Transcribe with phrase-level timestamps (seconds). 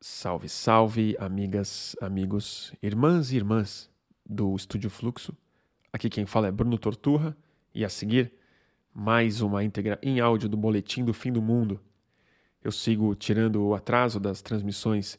[0.00, 3.90] Salve, salve, amigas, amigos, irmãs e irmãs
[4.24, 5.36] do Estúdio Fluxo.
[5.92, 7.36] Aqui quem fala é Bruno Torturra
[7.74, 8.32] e a seguir,
[8.94, 11.80] mais uma íntegra em áudio do Boletim do Fim do Mundo.
[12.62, 15.18] Eu sigo tirando o atraso das transmissões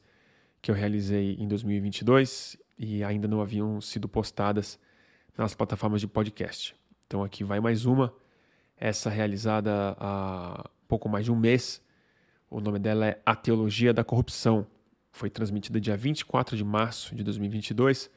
[0.61, 4.79] que eu realizei em 2022 e ainda não haviam sido postadas
[5.37, 6.73] nas plataformas de podcast.
[7.05, 8.13] Então aqui vai mais uma,
[8.77, 11.81] essa realizada há pouco mais de um mês
[12.49, 14.65] o nome dela é A Teologia da Corrupção.
[15.11, 18.09] Foi transmitida dia 24 de março de 2022,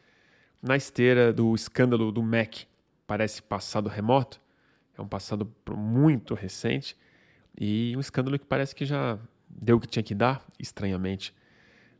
[0.63, 2.67] na esteira do escândalo do MEC.
[3.07, 4.41] Parece passado remoto,
[4.97, 6.97] é um passado muito recente
[7.59, 11.35] e um escândalo que parece que já deu o que tinha que dar, estranhamente.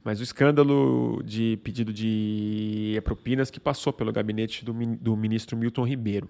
[0.03, 5.85] Mas o escândalo de pedido de propinas que passou pelo gabinete do, do ministro Milton
[5.85, 6.29] Ribeiro.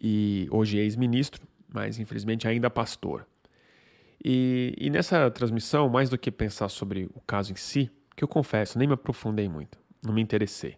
[0.00, 3.26] E hoje é ex-ministro, mas infelizmente ainda pastor.
[4.24, 8.28] E, e, nessa transmissão, mais do que pensar sobre o caso em si, que eu
[8.28, 10.76] confesso, nem me aprofundei muito, não me interessei.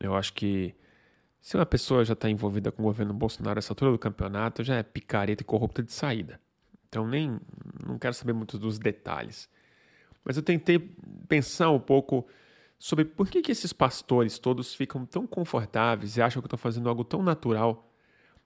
[0.00, 0.74] Eu acho que
[1.40, 4.76] se uma pessoa já está envolvida com o governo Bolsonaro essa altura do campeonato, já
[4.76, 6.40] é picareta e corrupta de saída.
[6.88, 7.38] Então nem
[7.86, 9.48] não quero saber muito dos detalhes.
[10.24, 10.78] Mas eu tentei
[11.28, 12.26] pensar um pouco
[12.78, 16.88] sobre por que, que esses pastores todos ficam tão confortáveis e acham que estão fazendo
[16.88, 17.92] algo tão natural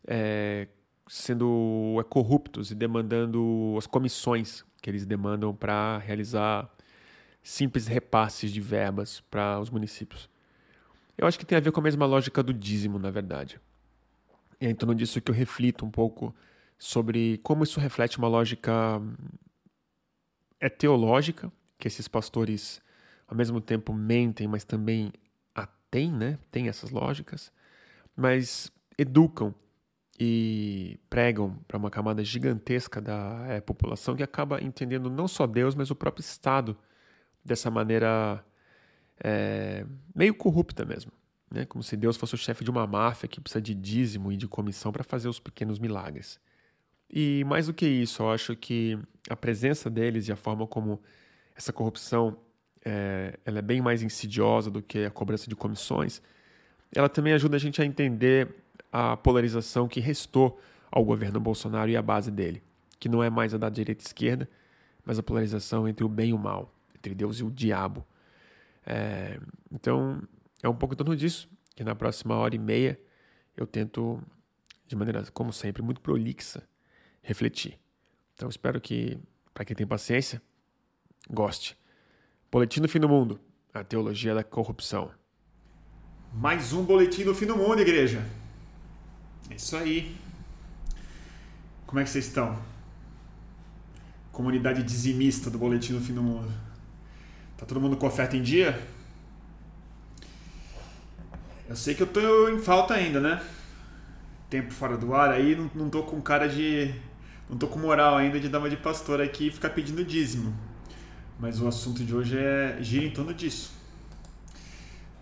[0.06, 0.68] é,
[1.10, 6.70] sendo é, corruptos e demandando as comissões que eles demandam para realizar
[7.42, 10.30] simples repasses de verbas para os municípios.
[11.18, 13.60] Eu acho que tem a ver com a mesma lógica do dízimo, na verdade.
[14.60, 16.32] E é em torno disso que eu reflito um pouco
[16.78, 18.70] sobre como isso reflete uma lógica
[20.60, 22.80] é teológica, que esses pastores
[23.26, 25.12] ao mesmo tempo mentem, mas também
[25.56, 26.38] a têm, né?
[26.52, 27.52] Tem essas lógicas,
[28.14, 29.52] mas educam
[30.22, 35.74] e pregam para uma camada gigantesca da é, população que acaba entendendo não só Deus,
[35.74, 36.76] mas o próprio Estado
[37.42, 38.44] dessa maneira
[39.18, 41.10] é, meio corrupta mesmo.
[41.50, 41.64] Né?
[41.64, 44.46] Como se Deus fosse o chefe de uma máfia que precisa de dízimo e de
[44.46, 46.38] comissão para fazer os pequenos milagres.
[47.08, 48.98] E mais do que isso, eu acho que
[49.28, 51.00] a presença deles e a forma como
[51.56, 52.36] essa corrupção
[52.84, 56.20] é, ela é bem mais insidiosa do que a cobrança de comissões,
[56.94, 58.54] ela também ajuda a gente a entender
[58.92, 62.62] a polarização que restou ao governo Bolsonaro e à base dele,
[62.98, 64.48] que não é mais a da direita e esquerda,
[65.04, 68.06] mas a polarização entre o bem e o mal, entre Deus e o diabo.
[68.84, 69.38] É,
[69.72, 70.22] então,
[70.62, 73.00] é um pouco em torno disso que na próxima hora e meia
[73.56, 74.20] eu tento,
[74.86, 76.62] de maneira, como sempre, muito prolixa,
[77.22, 77.78] refletir.
[78.34, 79.18] Então, espero que,
[79.54, 80.42] para quem tem paciência,
[81.28, 81.76] goste.
[82.50, 83.40] Boletim do Fim do Mundo,
[83.72, 85.10] a teologia da corrupção.
[86.32, 88.24] Mais um boletim do fim do mundo, igreja.
[89.48, 90.16] É isso aí.
[91.86, 92.58] Como é que vocês estão?
[94.30, 96.52] Comunidade dizimista do Boletim do Fim do Mundo.
[97.56, 98.80] Tá todo mundo com oferta em dia?
[101.68, 103.42] Eu sei que eu tô em falta ainda, né?
[104.48, 106.92] Tempo fora do ar aí, não, não tô com cara de.
[107.48, 110.52] Não tô com moral ainda de dar uma de pastor aqui e ficar pedindo dízimo.
[111.38, 113.72] Mas o assunto de hoje é gira em torno disso.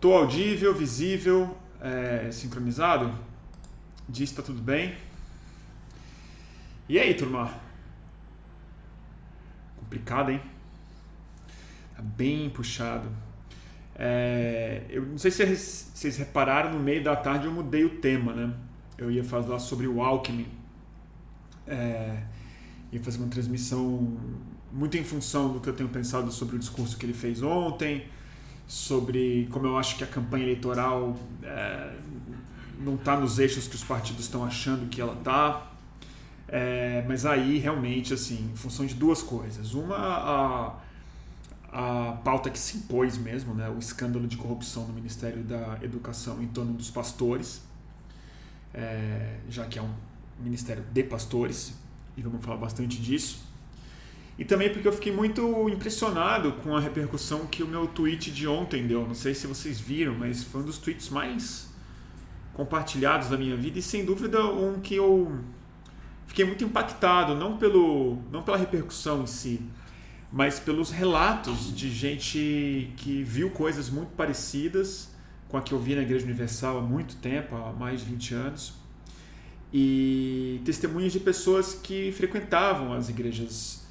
[0.00, 3.12] Tô audível, visível, é, sincronizado?
[4.08, 4.94] Diz tá tudo bem.
[6.88, 7.52] E aí, turma?
[9.76, 10.40] Complicado, hein?
[11.94, 13.10] Tá bem puxado.
[13.94, 18.32] É, eu não sei se vocês repararam, no meio da tarde eu mudei o tema,
[18.32, 18.54] né?
[18.96, 20.48] Eu ia falar sobre o Alckmin.
[21.66, 22.22] É,
[22.90, 24.16] ia fazer uma transmissão
[24.72, 28.06] muito em função do que eu tenho pensado sobre o discurso que ele fez ontem,
[28.66, 31.92] sobre como eu acho que a campanha eleitoral é,
[32.80, 35.66] não está nos eixos que os partidos estão achando que ela está.
[36.48, 39.74] É, mas aí realmente, assim, em função de duas coisas.
[39.74, 40.74] Uma, a,
[41.70, 46.42] a pauta que se impôs mesmo, né, o escândalo de corrupção no Ministério da Educação
[46.42, 47.62] em torno dos pastores,
[48.72, 49.92] é, já que é um
[50.40, 51.74] ministério de pastores,
[52.16, 53.46] e vamos falar bastante disso.
[54.38, 58.46] E também porque eu fiquei muito impressionado com a repercussão que o meu tweet de
[58.46, 59.06] ontem deu.
[59.06, 61.67] Não sei se vocês viram, mas foi um dos tweets mais
[62.58, 65.38] compartilhados da minha vida e sem dúvida um que eu
[66.26, 69.60] fiquei muito impactado, não, pelo, não pela repercussão em si,
[70.32, 75.08] mas pelos relatos de gente que viu coisas muito parecidas
[75.48, 78.34] com a que eu vi na Igreja Universal há muito tempo, há mais de 20
[78.34, 78.74] anos,
[79.72, 83.86] e testemunhos de pessoas que frequentavam as igrejas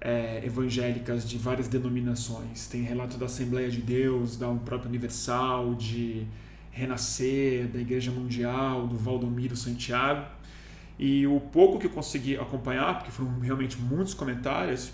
[0.00, 2.66] é, evangélicas de várias denominações.
[2.66, 6.26] Tem relato da Assembleia de Deus, da própria Universal, de
[6.74, 10.26] Renascer, da Igreja Mundial, do Valdomiro Santiago.
[10.98, 14.92] E o pouco que eu consegui acompanhar, porque foram realmente muitos comentários,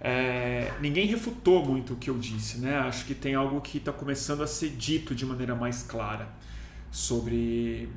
[0.00, 2.76] é, ninguém refutou muito o que eu disse, né?
[2.78, 6.28] Acho que tem algo que está começando a ser dito de maneira mais clara
[6.90, 7.88] sobre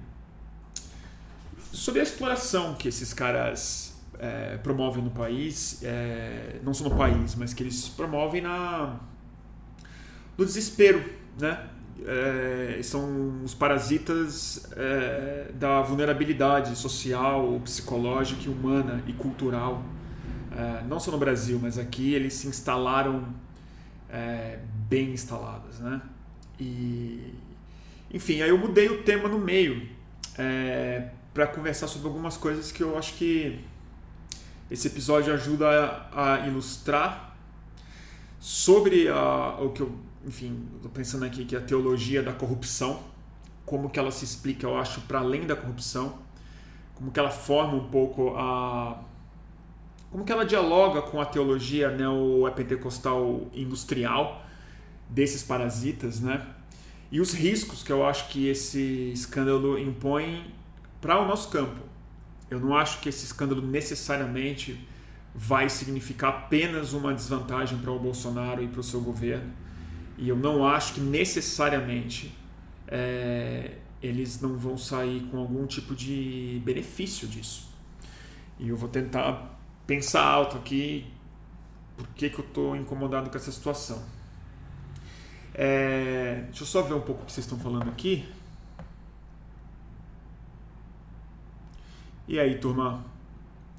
[1.72, 7.36] sobre a exploração que esses caras é, promovem no país, é, não só no país,
[7.36, 9.00] mas que eles promovem na
[10.38, 11.04] no desespero,
[11.40, 11.68] né?
[12.06, 19.84] É, são os parasitas é, da vulnerabilidade social, psicológica, humana e cultural.
[20.52, 23.26] É, não só no Brasil, mas aqui eles se instalaram
[24.10, 24.60] é,
[24.90, 26.02] bem instalados, né?
[26.60, 27.34] E,
[28.14, 29.88] enfim, aí eu mudei o tema no meio
[30.38, 33.60] é, para conversar sobre algumas coisas que eu acho que
[34.70, 35.68] esse episódio ajuda
[36.12, 37.36] a, a ilustrar
[38.40, 43.02] sobre a, o que eu enfim, estou pensando aqui que a teologia da corrupção,
[43.66, 46.20] como que ela se explica, eu acho, para além da corrupção,
[46.96, 49.02] como que ela forma um pouco a
[50.12, 54.46] como que ela dialoga com a teologia neo-pentecostal industrial
[55.10, 56.46] desses parasitas, né?
[57.12, 60.54] E os riscos que eu acho que esse escândalo impõe
[61.02, 61.82] para o nosso campo.
[62.50, 64.88] Eu não acho que esse escândalo necessariamente
[65.36, 69.67] vai significar apenas uma desvantagem para o Bolsonaro e para o seu governo
[70.18, 72.36] e eu não acho que necessariamente
[72.88, 77.70] é, eles não vão sair com algum tipo de benefício disso.
[78.60, 81.06] E eu vou tentar pensar alto aqui
[81.96, 84.04] por que, que eu estou incomodado com essa situação.
[85.54, 88.28] É, deixa eu só ver um pouco o que vocês estão falando aqui.
[92.28, 93.06] E aí, turma?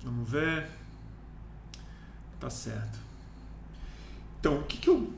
[0.02, 0.68] Vamos ver.
[2.40, 2.98] Tá certo.
[4.40, 5.12] Então, o que, que eu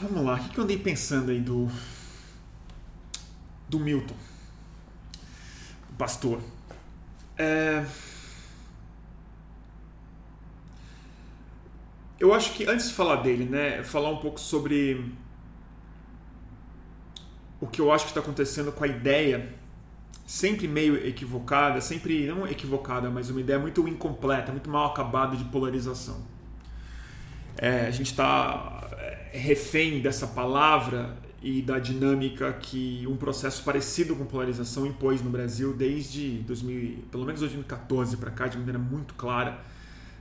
[0.00, 1.68] Vamos lá, o que eu andei pensando aí do.
[3.66, 4.14] do Milton?
[5.96, 6.38] Pastor.
[7.38, 7.82] É...
[12.20, 15.12] Eu acho que antes de falar dele, né, falar um pouco sobre
[17.58, 19.54] o que eu acho que está acontecendo com a ideia,
[20.26, 25.44] sempre meio equivocada, sempre não equivocada, mas uma ideia muito incompleta, muito mal acabada de
[25.44, 26.22] polarização.
[27.56, 28.75] É, a gente está
[29.32, 35.72] refém dessa palavra e da dinâmica que um processo parecido com polarização impôs no Brasil
[35.72, 39.58] desde 2000, pelo menos 2014 para cá, de maneira muito clara,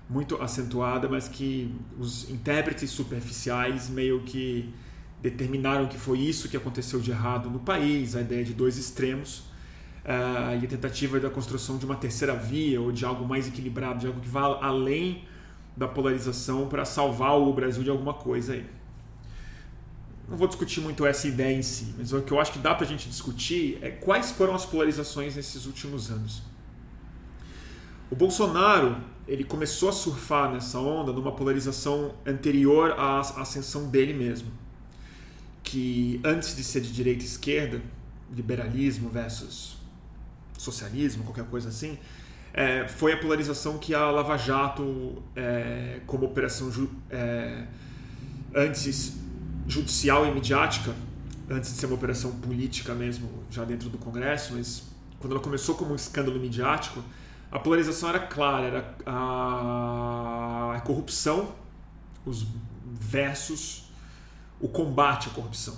[0.10, 4.72] muito acentuada, mas que os intérpretes superficiais meio que
[5.22, 9.40] determinaram que foi isso que aconteceu de errado no país, a ideia de dois extremos
[10.04, 14.00] uh, e a tentativa da construção de uma terceira via ou de algo mais equilibrado,
[14.00, 15.24] de algo que vá além
[15.76, 18.75] da polarização para salvar o Brasil de alguma coisa aí
[20.28, 22.74] não vou discutir muito essa ideia em si, mas o que eu acho que dá
[22.74, 26.42] para a gente discutir é quais foram as polarizações nesses últimos anos.
[28.10, 34.52] O Bolsonaro ele começou a surfar nessa onda numa polarização anterior à ascensão dele mesmo,
[35.64, 37.82] que antes de ser de direita e esquerda,
[38.32, 39.78] liberalismo versus
[40.58, 41.98] socialismo, qualquer coisa assim,
[42.54, 46.72] é, foi a polarização que a Lava Jato, é, como operação
[47.10, 47.66] é,
[48.54, 49.25] antes
[49.68, 50.94] judicial e midiática,
[51.50, 54.84] antes de ser uma operação política mesmo, já dentro do Congresso, mas
[55.20, 57.04] quando ela começou como um escândalo midiático,
[57.52, 58.96] a polarização era clara, era
[60.76, 61.54] a corrupção
[62.26, 62.46] os
[62.92, 63.84] versus
[64.60, 65.78] o combate à corrupção.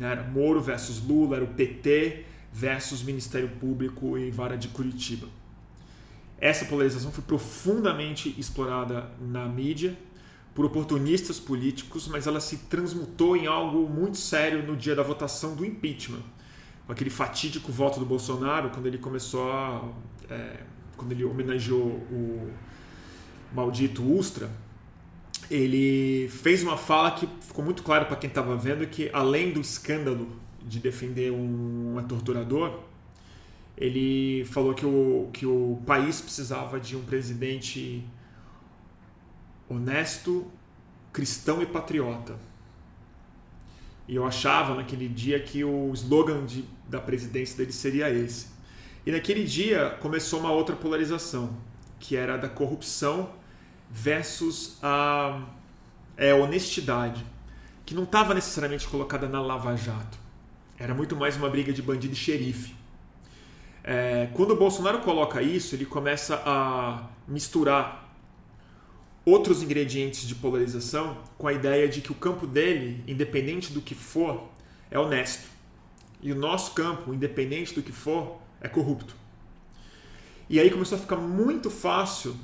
[0.00, 5.28] Era Moro versus Lula, era o PT versus Ministério Público e Vara de Curitiba.
[6.38, 9.96] Essa polarização foi profundamente explorada na mídia
[10.56, 15.54] por oportunistas políticos, mas ela se transmutou em algo muito sério no dia da votação
[15.54, 16.22] do impeachment.
[16.86, 19.86] Com aquele fatídico voto do Bolsonaro, quando ele começou a.
[20.30, 20.60] É,
[20.96, 22.50] quando ele homenageou o
[23.54, 24.50] maldito Ustra,
[25.50, 29.60] ele fez uma fala que ficou muito claro para quem estava vendo que, além do
[29.60, 30.26] escândalo
[30.66, 32.80] de defender um, um torturador,
[33.76, 38.02] ele falou que o, que o país precisava de um presidente
[39.68, 40.50] honesto,
[41.12, 42.36] cristão e patriota.
[44.08, 48.48] E eu achava naquele dia que o slogan de, da presidência dele seria esse.
[49.04, 51.56] E naquele dia começou uma outra polarização,
[51.98, 53.30] que era da corrupção
[53.90, 55.44] versus a
[56.16, 57.24] é, honestidade,
[57.84, 60.18] que não estava necessariamente colocada na Lava Jato.
[60.78, 62.74] Era muito mais uma briga de bandido e xerife.
[63.82, 68.05] É, quando o Bolsonaro coloca isso, ele começa a misturar
[69.26, 73.94] outros ingredientes de polarização com a ideia de que o campo dele, independente do que
[73.94, 74.48] for,
[74.88, 75.48] é honesto.
[76.22, 79.16] E o nosso campo, independente do que for, é corrupto.
[80.48, 82.36] E aí começou a ficar muito fácil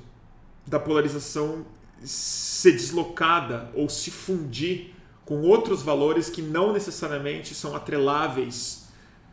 [0.66, 1.64] da polarização
[2.02, 4.92] ser deslocada ou se fundir
[5.24, 8.88] com outros valores que não necessariamente são atreláveis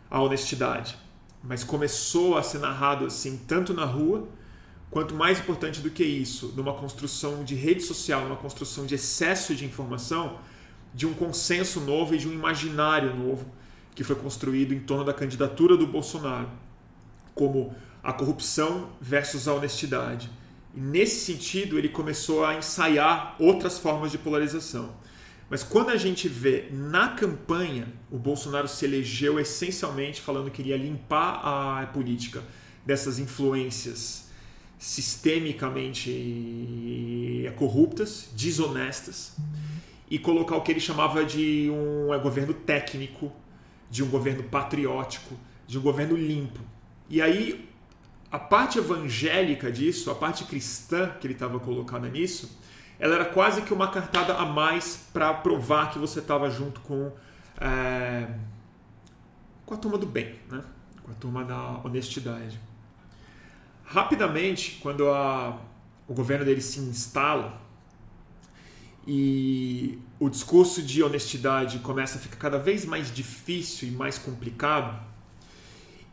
[0.09, 0.95] à honestidade.
[1.43, 4.27] Mas começou a ser narrado assim, tanto na rua,
[4.89, 9.53] quanto mais importante do que isso, numa construção de rede social, numa construção de excesso
[9.53, 10.39] de informação,
[10.93, 13.45] de um consenso novo e de um imaginário novo
[13.93, 16.49] que foi construído em torno da candidatura do Bolsonaro,
[17.35, 20.29] como a corrupção versus a honestidade.
[20.73, 24.95] E nesse sentido, ele começou a ensaiar outras formas de polarização.
[25.49, 30.77] Mas quando a gente vê na campanha, o Bolsonaro se elegeu essencialmente falando que iria
[30.77, 32.43] limpar a política
[32.85, 34.28] dessas influências
[34.79, 39.35] sistemicamente corruptas, desonestas,
[40.09, 43.29] e colocar o que ele chamava de um é, governo técnico,
[43.91, 45.35] de um governo patriótico,
[45.67, 46.61] de um governo limpo.
[47.09, 47.67] E aí
[48.31, 52.57] a parte evangélica disso, a parte cristã que ele estava colocada nisso,
[52.99, 57.11] ela era quase que uma cartada a mais para provar que você estava junto com,
[57.59, 58.27] é,
[59.65, 60.63] com a turma do bem, né?
[61.03, 62.68] com a turma da honestidade.
[63.91, 65.59] Rapidamente, quando a,
[66.07, 67.59] o governo dele se instala
[69.07, 75.03] e o discurso de honestidade começa a ficar cada vez mais difícil e mais complicado,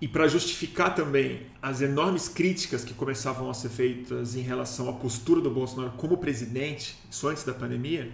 [0.01, 4.95] e para justificar também as enormes críticas que começavam a ser feitas em relação à
[4.95, 8.11] postura do Bolsonaro como presidente, isso antes da pandemia,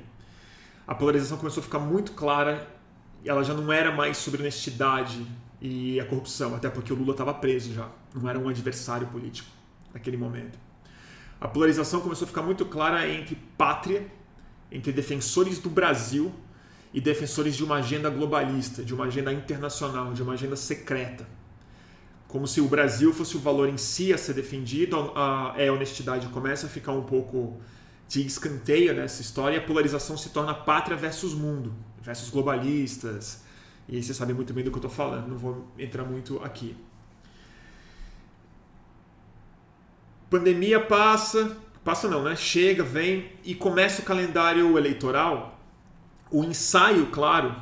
[0.88, 2.68] a polarização começou a ficar muito clara
[3.24, 5.24] e ela já não era mais sobre honestidade
[5.62, 9.48] e a corrupção, até porque o Lula estava preso já, não era um adversário político
[9.94, 10.58] naquele momento.
[11.40, 14.06] A polarização começou a ficar muito clara entre pátria,
[14.70, 16.34] entre defensores do Brasil
[16.92, 21.26] e defensores de uma agenda globalista, de uma agenda internacional, de uma agenda secreta
[22.32, 26.26] como se o Brasil fosse o valor em si a ser defendido, a, é, honestidade
[26.28, 27.60] começa a ficar um pouco
[28.08, 33.42] de escanteio nessa história, a polarização se torna pátria versus mundo, versus globalistas.
[33.88, 36.42] E aí você sabe muito bem do que eu estou falando, não vou entrar muito
[36.42, 36.76] aqui.
[40.30, 42.34] Pandemia passa, passa não, né?
[42.36, 45.58] Chega, vem e começa o calendário eleitoral.
[46.30, 47.54] O ensaio, claro,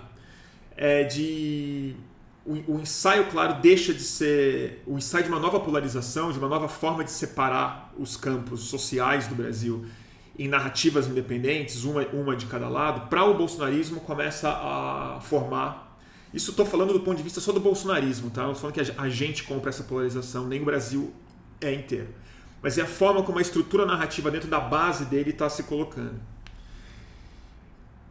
[0.77, 1.97] é de
[2.45, 6.69] o, ensaio, claro, deixa de ser o ensaio de uma nova polarização, de uma nova
[6.69, 9.85] forma de separar os campos sociais do Brasil
[10.39, 15.90] em narrativas independentes, uma, uma de cada lado, para o bolsonarismo começa a formar.
[16.33, 18.43] Isso estou falando do ponto de vista só do bolsonarismo, tá?
[18.43, 21.13] Não estou falando que a gente compra essa polarização, nem o Brasil
[21.61, 22.09] é inteiro.
[22.63, 26.21] Mas é a forma como a estrutura narrativa dentro da base dele está se colocando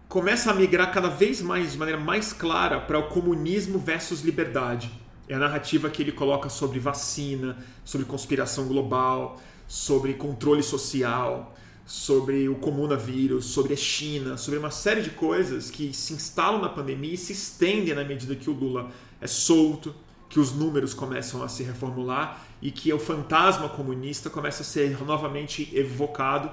[0.10, 4.90] começa a migrar cada vez mais, de maneira mais clara, para o comunismo versus liberdade.
[5.28, 11.56] É a narrativa que ele coloca sobre vacina, sobre conspiração global, sobre controle social,
[11.90, 16.70] sobre o comunavírus, sobre a China, sobre uma série de coisas que se instalam na
[16.70, 19.96] pandemia e se estendem na medida que o Lula é solto,
[20.30, 25.04] que os números começam a se reformular e que o fantasma comunista começa a ser
[25.04, 26.52] novamente evocado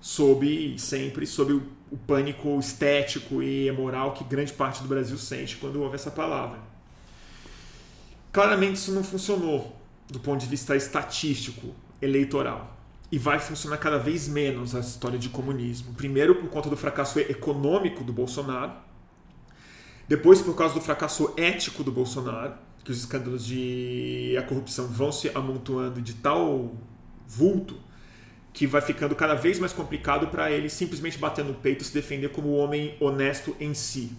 [0.00, 5.58] sob sempre sob o, o pânico estético e moral que grande parte do Brasil sente
[5.58, 6.58] quando ouve essa palavra.
[8.32, 9.76] Claramente isso não funcionou
[10.08, 12.79] do ponto de vista estatístico, eleitoral.
[13.10, 15.92] E vai funcionar cada vez menos a história de comunismo.
[15.94, 18.72] Primeiro, por conta do fracasso econômico do Bolsonaro.
[20.08, 25.12] Depois, por causa do fracasso ético do Bolsonaro, que os escândalos de a corrupção vão
[25.12, 26.74] se amontoando de tal
[27.26, 27.76] vulto
[28.52, 31.94] que vai ficando cada vez mais complicado para ele simplesmente bater no peito e se
[31.94, 34.12] defender como homem honesto em si.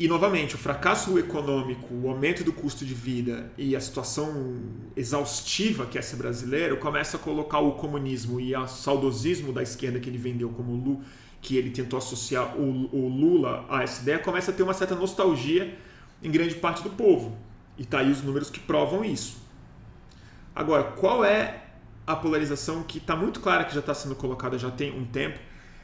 [0.00, 4.62] E novamente, o fracasso econômico, o aumento do custo de vida e a situação
[4.96, 10.00] exaustiva que é ser brasileiro começa a colocar o comunismo e o saudosismo da esquerda
[10.00, 11.00] que ele vendeu como Lula,
[11.42, 14.94] que ele tentou associar o, o Lula a essa ideia, começa a ter uma certa
[14.94, 15.76] nostalgia
[16.22, 17.36] em grande parte do povo.
[17.76, 19.36] E tá aí os números que provam isso.
[20.54, 21.62] Agora, qual é
[22.06, 25.38] a polarização que está muito clara que já está sendo colocada já tem um tempo,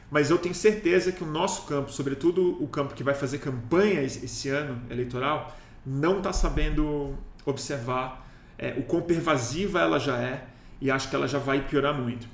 [0.09, 4.01] mas eu tenho certeza que o nosso campo, sobretudo o campo que vai fazer campanha
[4.01, 10.47] esse ano eleitoral, não está sabendo observar é, o quão pervasiva ela já é
[10.81, 12.27] e acho que ela já vai piorar muito.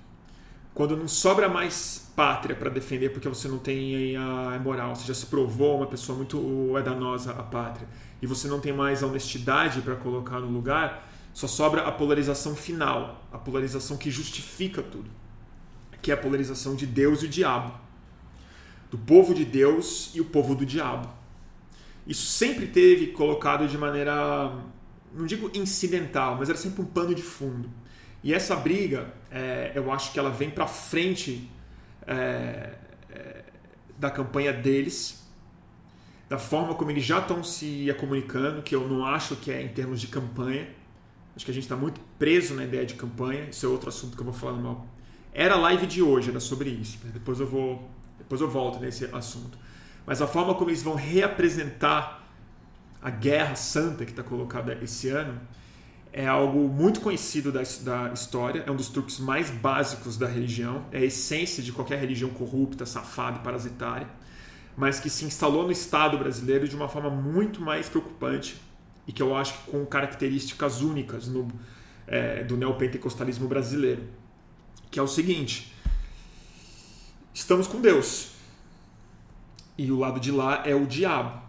[0.74, 5.13] Quando não sobra mais pátria para defender porque você não tem a moral, você já
[5.13, 7.88] se provou uma pessoa muito danosa à pátria
[8.22, 12.56] e você não tem mais a honestidade para colocar no lugar, só sobra a polarização
[12.56, 15.10] final, a polarização que justifica tudo,
[16.04, 17.74] que é a polarização de Deus e o diabo,
[18.92, 21.10] do povo de Deus e o povo do diabo.
[22.06, 24.54] Isso sempre teve colocado de maneira,
[25.16, 27.70] não digo incidental, mas era sempre um pano de fundo.
[28.22, 31.50] E essa briga, é, eu acho que ela vem para frente
[32.06, 32.76] é,
[33.10, 33.44] é,
[33.98, 35.24] da campanha deles,
[36.28, 39.70] da forma como eles já estão se comunicando, que eu não acho que é em
[39.70, 40.68] termos de campanha.
[41.36, 43.48] Acho que a gente está muito preso na ideia de campanha.
[43.50, 44.93] Isso é outro assunto que eu vou falar meu.
[45.34, 47.00] Era a live de hoje, era sobre isso.
[47.06, 49.58] Depois eu vou, depois eu volto nesse assunto.
[50.06, 52.24] Mas a forma como eles vão reapresentar
[53.02, 55.42] a guerra santa que está colocada esse ano
[56.12, 60.86] é algo muito conhecido da, da, história, é um dos truques mais básicos da religião,
[60.92, 64.08] é a essência de qualquer religião corrupta, safada e parasitária,
[64.78, 68.62] mas que se instalou no Estado brasileiro de uma forma muito mais preocupante
[69.08, 71.48] e que eu acho que com características únicas no,
[72.06, 74.04] é, do neopentecostalismo brasileiro,
[74.94, 75.74] que é o seguinte:
[77.34, 78.30] estamos com Deus.
[79.76, 81.42] E o lado de lá é o diabo.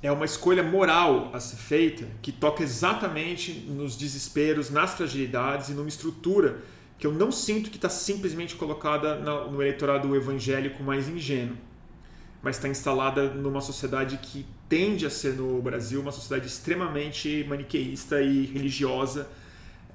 [0.00, 5.72] É uma escolha moral a ser feita que toca exatamente nos desesperos, nas fragilidades e
[5.72, 6.62] numa estrutura
[6.98, 11.56] que eu não sinto que está simplesmente colocada no eleitorado evangélico mais ingênuo,
[12.40, 18.22] mas está instalada numa sociedade que tende a ser no Brasil uma sociedade extremamente maniqueísta
[18.22, 19.28] e religiosa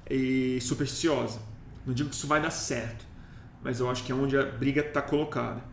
[0.08, 1.47] e supersticiosa.
[1.88, 3.06] Não digo que isso vai dar certo,
[3.64, 5.64] mas eu acho que é onde a briga está colocada.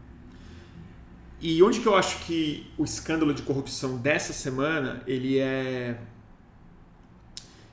[1.42, 6.00] E onde que eu acho que o escândalo de corrupção dessa semana ele é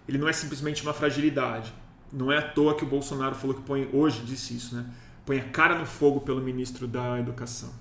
[0.08, 1.72] ele não é simplesmente uma fragilidade.
[2.12, 4.87] Não é à toa que o Bolsonaro falou que põe hoje disse isso, né?
[5.25, 7.72] Põe a cara no fogo pelo ministro da Educação.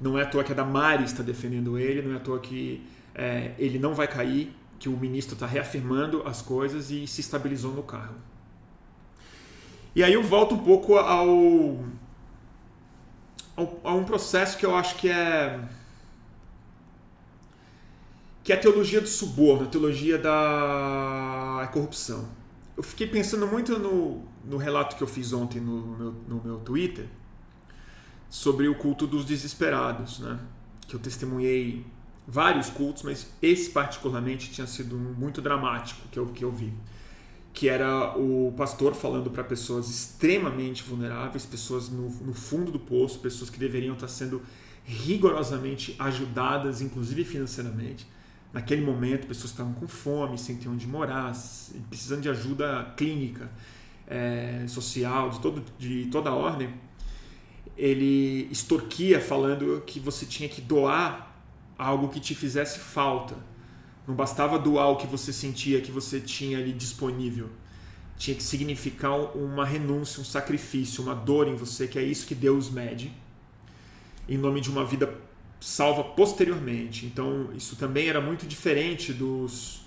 [0.00, 2.86] Não é à toa que a Damares está defendendo ele, não é à toa que
[3.12, 7.74] é, ele não vai cair, que o ministro está reafirmando as coisas e se estabilizou
[7.74, 8.37] no cargo.
[9.98, 11.84] E aí eu volto um pouco ao
[13.82, 15.60] a um processo que eu acho que é
[18.44, 22.28] que é a teologia do suborno, a teologia da corrupção.
[22.76, 26.58] Eu fiquei pensando muito no, no relato que eu fiz ontem no meu, no meu
[26.60, 27.08] Twitter
[28.30, 30.38] sobre o culto dos desesperados, né?
[30.86, 31.84] que eu testemunhei
[32.24, 36.72] vários cultos, mas esse particularmente tinha sido muito dramático que eu, que eu vi
[37.52, 43.18] que era o pastor falando para pessoas extremamente vulneráveis, pessoas no, no, fundo do poço,
[43.18, 44.42] pessoas que deveriam estar sendo
[44.84, 48.06] rigorosamente ajudadas, inclusive financeiramente.
[48.52, 51.32] Naquele momento, pessoas estavam com fome, sem ter onde morar,
[51.88, 53.50] precisando de ajuda clínica,
[54.06, 56.72] é, social, de, todo, de toda a ordem.
[57.76, 61.36] Ele extorquia falando que você tinha que doar
[61.76, 63.36] algo que te fizesse falta
[64.08, 67.50] não bastava doar o que você sentia que você tinha ali disponível.
[68.16, 72.34] Tinha que significar uma renúncia, um sacrifício, uma dor em você, que é isso que
[72.34, 73.12] Deus mede,
[74.26, 75.14] em nome de uma vida
[75.60, 77.04] salva posteriormente.
[77.04, 79.82] Então, isso também era muito diferente dos,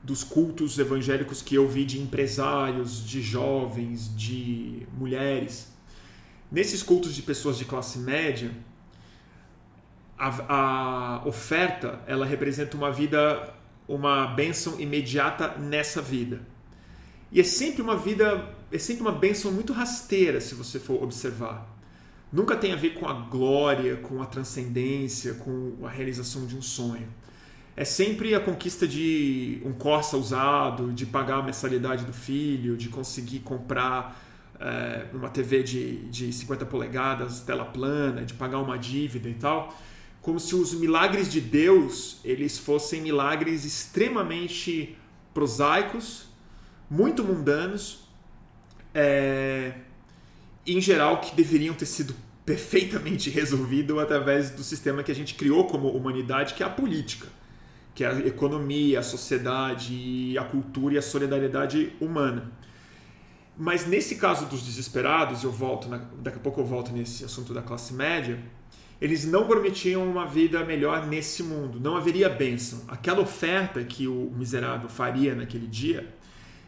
[0.00, 5.72] dos cultos evangélicos que eu vi de empresários, de jovens, de mulheres.
[6.52, 8.52] Nesses cultos de pessoas de classe média,
[10.18, 13.54] a, a oferta ela representa uma vida,
[13.86, 16.40] uma bênção imediata nessa vida.
[17.30, 21.76] E é sempre uma vida, é sempre uma bênção muito rasteira, se você for observar.
[22.32, 26.62] Nunca tem a ver com a glória, com a transcendência, com a realização de um
[26.62, 27.08] sonho.
[27.76, 32.88] É sempre a conquista de um Corsa usado, de pagar a mensalidade do filho, de
[32.88, 34.20] conseguir comprar
[34.58, 39.72] é, uma TV de, de 50 polegadas, tela plana, de pagar uma dívida e tal
[40.28, 44.94] como se os milagres de Deus eles fossem milagres extremamente
[45.32, 46.26] prosaicos,
[46.90, 48.00] muito mundanos,
[48.94, 49.72] é,
[50.66, 52.14] em geral que deveriam ter sido
[52.44, 57.28] perfeitamente resolvidos através do sistema que a gente criou como humanidade, que é a política,
[57.94, 62.52] que é a economia, a sociedade, a cultura e a solidariedade humana.
[63.56, 67.54] Mas nesse caso dos desesperados, eu volto, na, daqui a pouco eu volto nesse assunto
[67.54, 68.38] da classe média
[69.00, 72.82] eles não prometiam uma vida melhor nesse mundo, não haveria bênção.
[72.88, 76.12] Aquela oferta que o miserável faria naquele dia,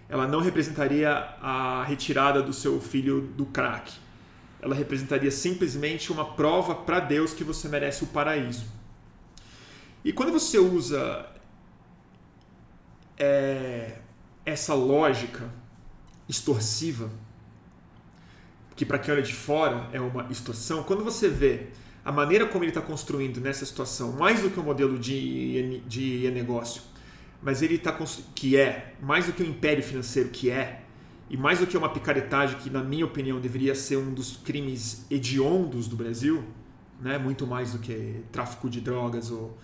[0.08, 3.92] ela não representaria a retirada do seu filho do crack.
[4.62, 8.66] Ela representaria simplesmente uma prova para Deus que você merece o paraíso.
[10.04, 11.26] E quando você usa
[13.18, 13.98] é,
[14.44, 15.50] essa lógica
[16.28, 17.10] extorsiva,
[18.76, 21.68] que para quem olha de fora é uma extorsão, quando você vê
[22.04, 25.80] a maneira como ele está construindo nessa situação, mais do que o um modelo de,
[25.80, 26.82] de negócio,
[27.42, 27.96] mas ele está
[28.34, 30.82] que é mais do que o um império financeiro que é
[31.28, 35.06] e mais do que uma picaretagem que na minha opinião deveria ser um dos crimes
[35.10, 36.44] hediondos do Brasil,
[37.00, 37.18] né?
[37.18, 39.56] Muito mais do que tráfico de drogas ou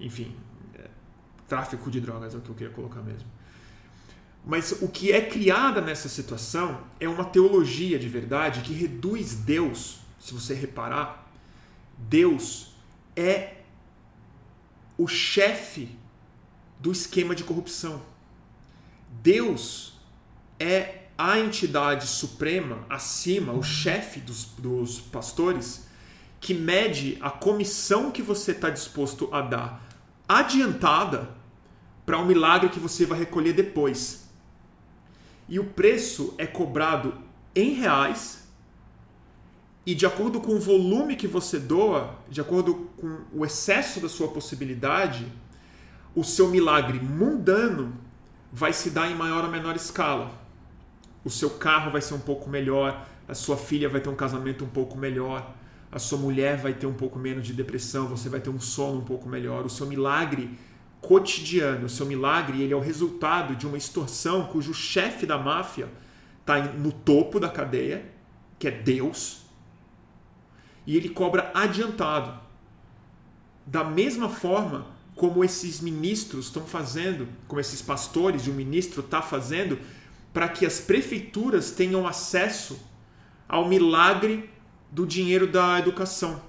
[0.00, 0.34] enfim,
[0.74, 0.88] é,
[1.46, 3.28] tráfico de drogas é o que eu queria colocar mesmo.
[4.44, 10.00] Mas o que é criada nessa situação é uma teologia de verdade que reduz Deus,
[10.18, 11.21] se você reparar,
[11.98, 12.74] Deus
[13.16, 13.58] é
[14.96, 15.96] o chefe
[16.78, 18.02] do esquema de corrupção.
[19.22, 19.94] Deus
[20.58, 25.86] é a entidade suprema acima, o chefe dos, dos pastores,
[26.40, 29.88] que mede a comissão que você está disposto a dar
[30.28, 31.30] adiantada
[32.04, 34.28] para um milagre que você vai recolher depois.
[35.48, 37.16] E o preço é cobrado
[37.54, 38.41] em reais
[39.84, 44.08] e de acordo com o volume que você doa, de acordo com o excesso da
[44.08, 45.26] sua possibilidade,
[46.14, 47.92] o seu milagre mundano
[48.52, 50.30] vai se dar em maior ou menor escala.
[51.24, 54.64] O seu carro vai ser um pouco melhor, a sua filha vai ter um casamento
[54.64, 55.54] um pouco melhor,
[55.90, 58.98] a sua mulher vai ter um pouco menos de depressão, você vai ter um sono
[58.98, 59.64] um pouco melhor.
[59.64, 60.50] O seu milagre
[61.00, 65.88] cotidiano, o seu milagre, ele é o resultado de uma extorsão cujo chefe da máfia
[66.40, 68.04] está no topo da cadeia,
[68.58, 69.41] que é Deus,
[70.86, 72.40] e ele cobra adiantado.
[73.66, 79.22] Da mesma forma como esses ministros estão fazendo, como esses pastores e o ministro está
[79.22, 79.78] fazendo,
[80.32, 82.80] para que as prefeituras tenham acesso
[83.48, 84.50] ao milagre
[84.90, 86.42] do dinheiro da educação.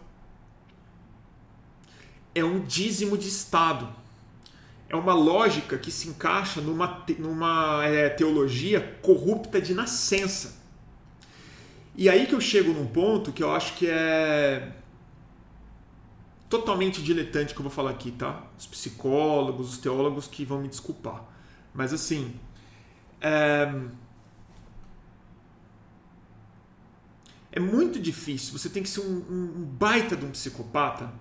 [2.34, 3.88] É um dízimo de Estado.
[4.90, 10.63] É uma lógica que se encaixa numa, numa é, teologia corrupta de nascença.
[11.96, 14.72] E aí que eu chego num ponto que eu acho que é
[16.50, 18.44] totalmente diletante que eu vou falar aqui, tá?
[18.58, 21.24] Os psicólogos, os teólogos que vão me desculpar.
[21.74, 22.34] Mas assim.
[23.22, 23.72] É,
[27.52, 28.58] é muito difícil.
[28.58, 31.12] Você tem que ser um, um baita de um psicopata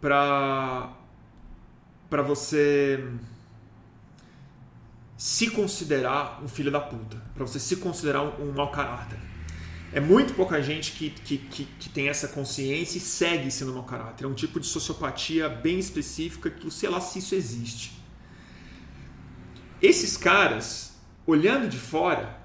[0.00, 0.92] para
[2.08, 3.04] para você
[5.16, 9.18] se considerar um filho da puta, para você se considerar um, um mau caráter.
[9.96, 13.82] É muito pouca gente que, que, que, que, tem essa consciência e segue sendo mau
[13.82, 14.24] caráter.
[14.24, 17.98] É um tipo de sociopatia bem específica que sei lá se isso existe.
[19.80, 22.38] Esses caras, olhando de fora,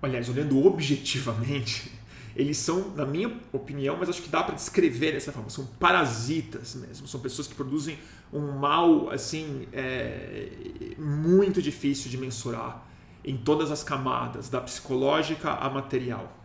[0.00, 1.90] aliás, olhando objetivamente,
[2.36, 6.76] eles são, na minha opinião, mas acho que dá para descrever dessa forma, são parasitas
[6.76, 7.98] mesmo, são pessoas que produzem
[8.32, 12.91] um mal assim é, muito difícil de mensurar
[13.24, 16.36] em todas as camadas, da psicológica à material.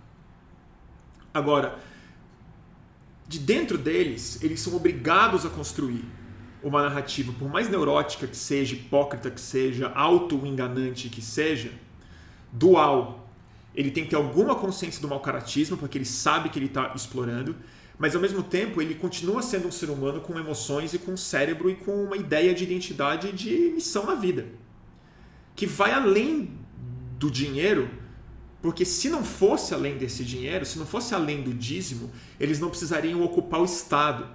[1.34, 1.80] Agora,
[3.28, 6.06] de dentro deles, eles são obrigados a construir
[6.64, 11.72] uma narrativa, por mais neurótica que seja, hipócrita que seja, auto-enganante que seja,
[12.52, 13.30] dual.
[13.76, 16.94] Ele tem que ter alguma consciência do mau caratismo, porque ele sabe que ele está
[16.96, 17.56] explorando,
[18.00, 21.18] mas ao mesmo tempo ele continua sendo um ser humano com emoções e com um
[21.18, 24.48] cérebro e com uma ideia de identidade e de missão na vida.
[25.56, 26.58] Que vai além
[27.18, 27.90] do dinheiro,
[28.62, 32.70] porque se não fosse além desse dinheiro, se não fosse além do dízimo, eles não
[32.70, 34.28] precisariam ocupar o Estado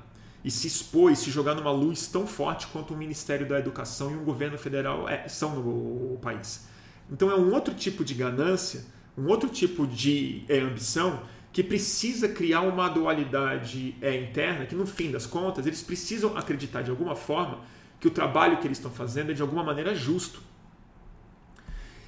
[0.44, 4.10] e se expor e se jogar numa luz tão forte quanto o Ministério da Educação
[4.10, 6.66] e um governo federal é, são no país.
[7.10, 8.84] Então é um outro tipo de ganância,
[9.16, 14.86] um outro tipo de é, ambição que precisa criar uma dualidade é, interna que no
[14.86, 17.60] fim das contas eles precisam acreditar de alguma forma
[18.00, 20.42] que o trabalho que eles estão fazendo é de alguma maneira justo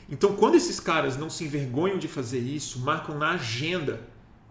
[0.08, 4.00] então, quando esses caras não se envergonham de fazer isso, marcam na agenda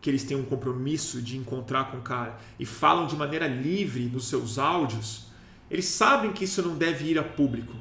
[0.01, 4.05] que eles têm um compromisso de encontrar com o cara e falam de maneira livre
[4.05, 5.27] nos seus áudios,
[5.69, 7.73] eles sabem que isso não deve ir a público.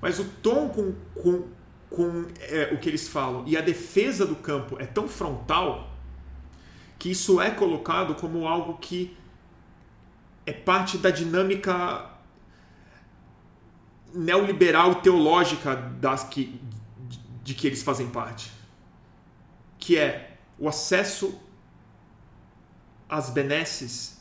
[0.00, 1.48] Mas o tom com, com,
[1.90, 5.92] com é, o que eles falam e a defesa do campo é tão frontal
[6.98, 9.16] que isso é colocado como algo que
[10.44, 12.10] é parte da dinâmica
[14.14, 16.60] neoliberal teológica das que,
[17.46, 18.50] de que eles fazem parte,
[19.78, 21.40] que é o acesso
[23.08, 24.20] às benesses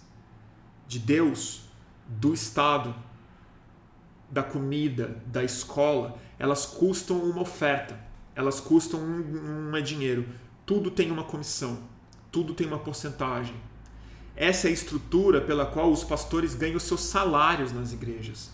[0.87, 1.63] de Deus,
[2.07, 2.93] do Estado,
[4.29, 7.99] da comida, da escola, elas custam uma oferta,
[8.35, 10.29] elas custam um, um dinheiro.
[10.63, 11.79] Tudo tem uma comissão,
[12.31, 13.55] tudo tem uma porcentagem.
[14.35, 18.51] Essa é a estrutura pela qual os pastores ganham seus salários nas igrejas.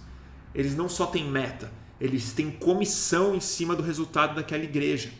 [0.55, 1.69] Eles não só têm meta,
[2.01, 5.11] eles têm comissão em cima do resultado daquela igreja.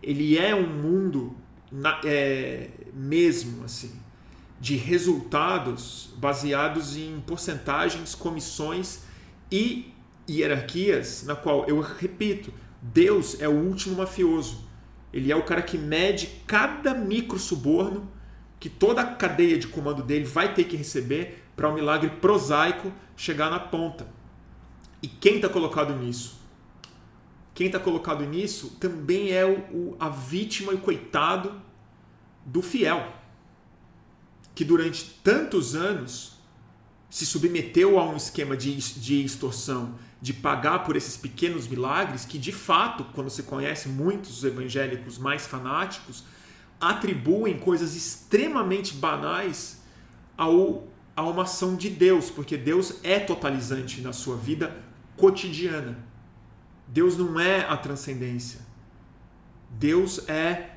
[0.00, 1.36] Ele é um mundo
[1.70, 4.06] na, é, mesmo assim
[4.60, 9.00] de resultados baseados em porcentagens, comissões
[9.50, 9.92] e
[10.28, 14.64] hierarquias, na qual eu repito, Deus é o último mafioso.
[15.12, 18.08] Ele é o cara que mede cada micro suborno
[18.58, 22.10] que toda a cadeia de comando dele vai ter que receber para o um milagre
[22.10, 24.06] prosaico chegar na ponta.
[25.06, 26.36] E quem está colocado nisso?
[27.56, 31.58] quem está colocado nisso também é o, o, a vítima e o coitado
[32.44, 33.14] do fiel,
[34.54, 36.36] que durante tantos anos
[37.08, 42.38] se submeteu a um esquema de, de extorsão, de pagar por esses pequenos milagres, que
[42.38, 46.24] de fato, quando você conhece muitos evangélicos mais fanáticos,
[46.78, 49.80] atribuem coisas extremamente banais
[50.36, 54.84] ao, a uma ação de Deus, porque Deus é totalizante na sua vida
[55.16, 55.98] cotidiana.
[56.88, 58.60] Deus não é a transcendência.
[59.70, 60.76] Deus é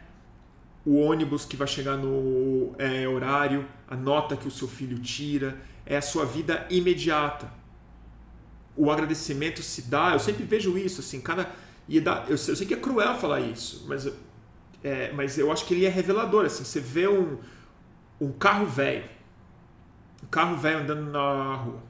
[0.85, 5.59] o ônibus que vai chegar no é, horário, a nota que o seu filho tira,
[5.85, 7.51] é a sua vida imediata.
[8.75, 11.51] O agradecimento se dá, eu sempre vejo isso, assim, cada.
[11.87, 14.11] E dá, eu, sei, eu sei que é cruel falar isso, mas,
[14.83, 16.45] é, mas eu acho que ele é revelador.
[16.45, 17.37] Assim, você vê um,
[18.21, 19.09] um carro velho,
[20.23, 21.88] um carro velho andando na rua.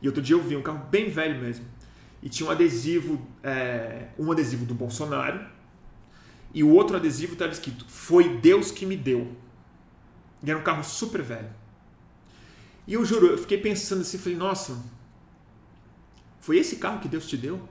[0.00, 1.64] E outro dia eu vi um carro bem velho mesmo.
[2.22, 5.44] E tinha um adesivo, é, um adesivo do Bolsonaro,
[6.52, 9.36] e o outro adesivo estava escrito: Foi Deus que me deu.
[10.42, 11.50] E era um carro super velho.
[12.86, 14.82] E eu juro, eu fiquei pensando assim, falei, nossa,
[16.40, 17.68] foi esse carro que Deus te deu?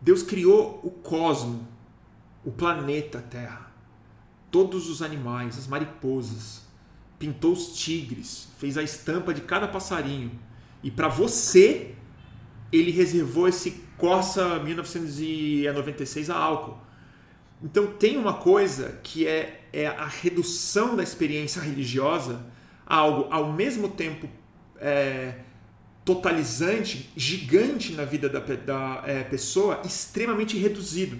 [0.00, 1.68] Deus criou o cosmo,
[2.44, 3.70] o planeta Terra,
[4.50, 6.62] todos os animais, as mariposas,
[7.18, 10.30] pintou os tigres, fez a estampa de cada passarinho.
[10.84, 11.94] E para você,
[12.70, 16.76] ele reservou esse Corsa 1996 a álcool.
[17.62, 22.44] Então tem uma coisa que é, é a redução da experiência religiosa
[22.86, 24.28] a algo ao mesmo tempo
[24.78, 25.36] é,
[26.04, 31.18] totalizante, gigante na vida da, da é, pessoa, extremamente reduzido.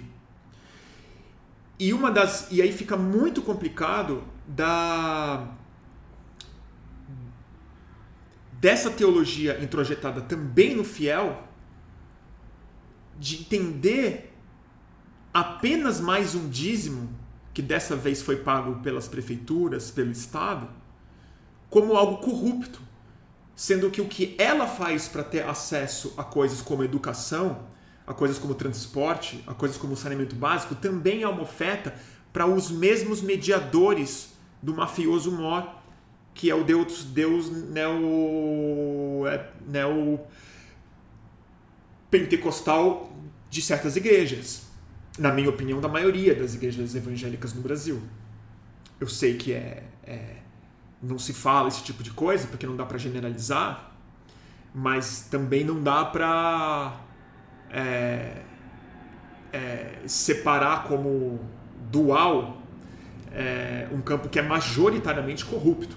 [1.79, 5.47] E uma das e aí fica muito complicado da
[8.65, 11.43] dessa teologia introjetada também no fiel
[13.15, 14.33] de entender
[15.31, 17.07] apenas mais um dízimo,
[17.53, 20.67] que dessa vez foi pago pelas prefeituras, pelo Estado,
[21.69, 22.81] como algo corrupto.
[23.55, 27.67] Sendo que o que ela faz para ter acesso a coisas como educação,
[28.07, 31.93] a coisas como transporte, a coisas como saneamento básico, também é uma oferta
[32.33, 35.84] para os mesmos mediadores do mafioso mor,
[36.35, 40.19] que é o Deus, Deus neo, é, neo
[42.11, 43.11] pentecostal
[43.49, 44.65] de certas igrejas
[45.17, 48.01] na minha opinião, da maioria das igrejas evangélicas no Brasil.
[48.99, 50.35] Eu sei que é, é
[51.01, 53.91] não se fala esse tipo de coisa porque não dá para generalizar,
[54.73, 56.99] mas também não dá para
[57.69, 58.41] é,
[59.53, 61.39] é, separar como
[61.91, 62.61] dual
[63.31, 65.95] é, um campo que é majoritariamente corrupto.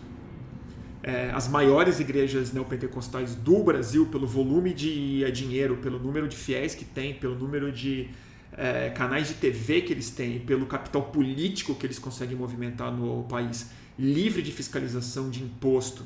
[1.03, 6.37] É, as maiores igrejas neopentecostais do Brasil, pelo volume de é, dinheiro, pelo número de
[6.37, 8.09] fiéis que tem, pelo número de
[8.53, 13.25] é, canais de TV que eles têm, pelo capital político que eles conseguem movimentar no
[13.25, 16.05] país, livre de fiscalização de imposto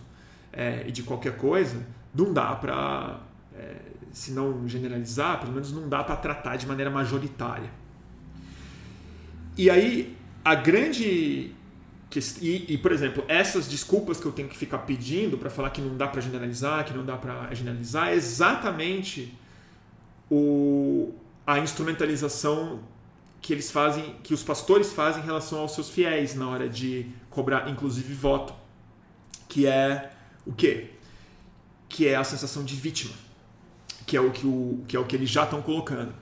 [0.52, 3.20] é, e de qualquer coisa, não dá para,
[3.54, 3.76] é,
[4.12, 7.70] se não generalizar, pelo menos não dá para tratar de maneira majoritária.
[9.56, 11.52] E aí, a grande.
[12.40, 15.80] E, e, por exemplo, essas desculpas que eu tenho que ficar pedindo para falar que
[15.80, 19.34] não dá para generalizar, que não dá para generalizar, é exatamente
[20.30, 21.12] o,
[21.46, 22.80] a instrumentalização
[23.40, 27.06] que eles fazem, que os pastores fazem em relação aos seus fiéis na hora de
[27.28, 28.54] cobrar, inclusive, voto,
[29.48, 30.12] que é
[30.46, 30.90] o quê?
[31.88, 33.14] Que é a sensação de vítima,
[34.06, 36.14] que é o que, o, que, é o que eles já estão colocando.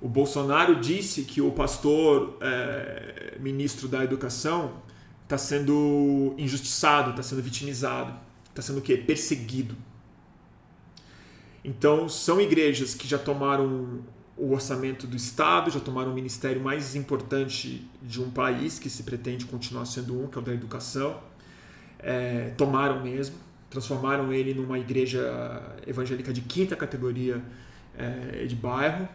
[0.00, 4.82] O Bolsonaro disse que o pastor é, ministro da Educação
[5.32, 8.12] está sendo injustiçado, está sendo vitimizado,
[8.50, 8.98] está sendo o quê?
[8.98, 9.74] Perseguido.
[11.64, 14.00] Então, são igrejas que já tomaram
[14.36, 19.04] o orçamento do Estado, já tomaram o ministério mais importante de um país que se
[19.04, 21.18] pretende continuar sendo um, que é o da educação.
[21.98, 23.36] É, tomaram mesmo,
[23.70, 27.42] transformaram ele numa igreja evangélica de quinta categoria
[27.96, 29.08] é, de bairro,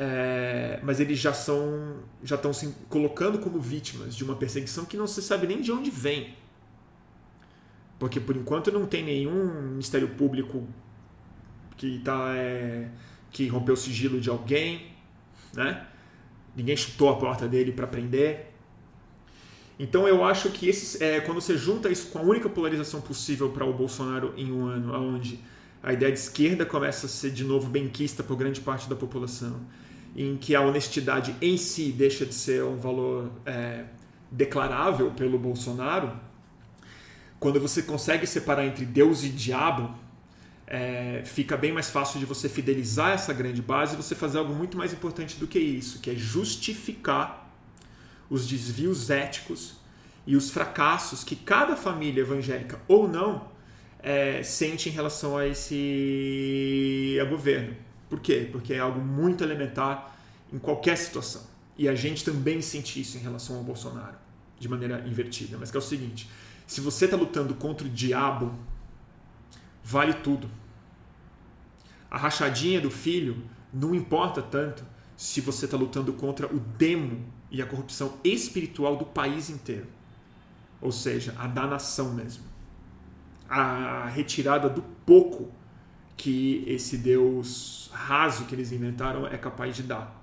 [0.00, 4.96] é, mas eles já são já estão se colocando como vítimas de uma perseguição que
[4.96, 6.36] não se sabe nem de onde vem,
[7.98, 10.68] porque por enquanto não tem nenhum ministério público
[11.76, 12.88] que está é,
[13.32, 14.92] que rompeu o sigilo de alguém,
[15.52, 15.86] né?
[16.54, 18.52] Ninguém chutou a porta dele para prender.
[19.78, 23.50] Então eu acho que esses, é, quando você junta isso com a única polarização possível
[23.50, 25.40] para o Bolsonaro em um ano, onde
[25.82, 29.60] a ideia de esquerda começa a ser de novo benquista por grande parte da população,
[30.18, 33.84] em que a honestidade em si deixa de ser um valor é,
[34.28, 36.10] declarável pelo Bolsonaro,
[37.38, 39.94] quando você consegue separar entre Deus e diabo,
[40.66, 44.52] é, fica bem mais fácil de você fidelizar essa grande base e você fazer algo
[44.52, 47.48] muito mais importante do que isso, que é justificar
[48.28, 49.76] os desvios éticos
[50.26, 53.46] e os fracassos que cada família evangélica ou não
[54.00, 57.87] é, sente em relação a esse a governo.
[58.08, 58.48] Por quê?
[58.50, 60.16] Porque é algo muito elementar
[60.52, 61.42] em qualquer situação.
[61.76, 64.16] E a gente também sente isso em relação ao Bolsonaro,
[64.58, 65.56] de maneira invertida.
[65.58, 66.28] Mas que é o seguinte:
[66.66, 68.52] se você está lutando contra o diabo,
[69.84, 70.50] vale tudo.
[72.10, 74.84] A rachadinha do filho não importa tanto
[75.16, 79.86] se você está lutando contra o demo e a corrupção espiritual do país inteiro.
[80.80, 82.44] Ou seja, a da nação mesmo.
[83.48, 85.50] A retirada do pouco
[86.18, 90.14] que esse Deus raso que eles inventaram é capaz de dar.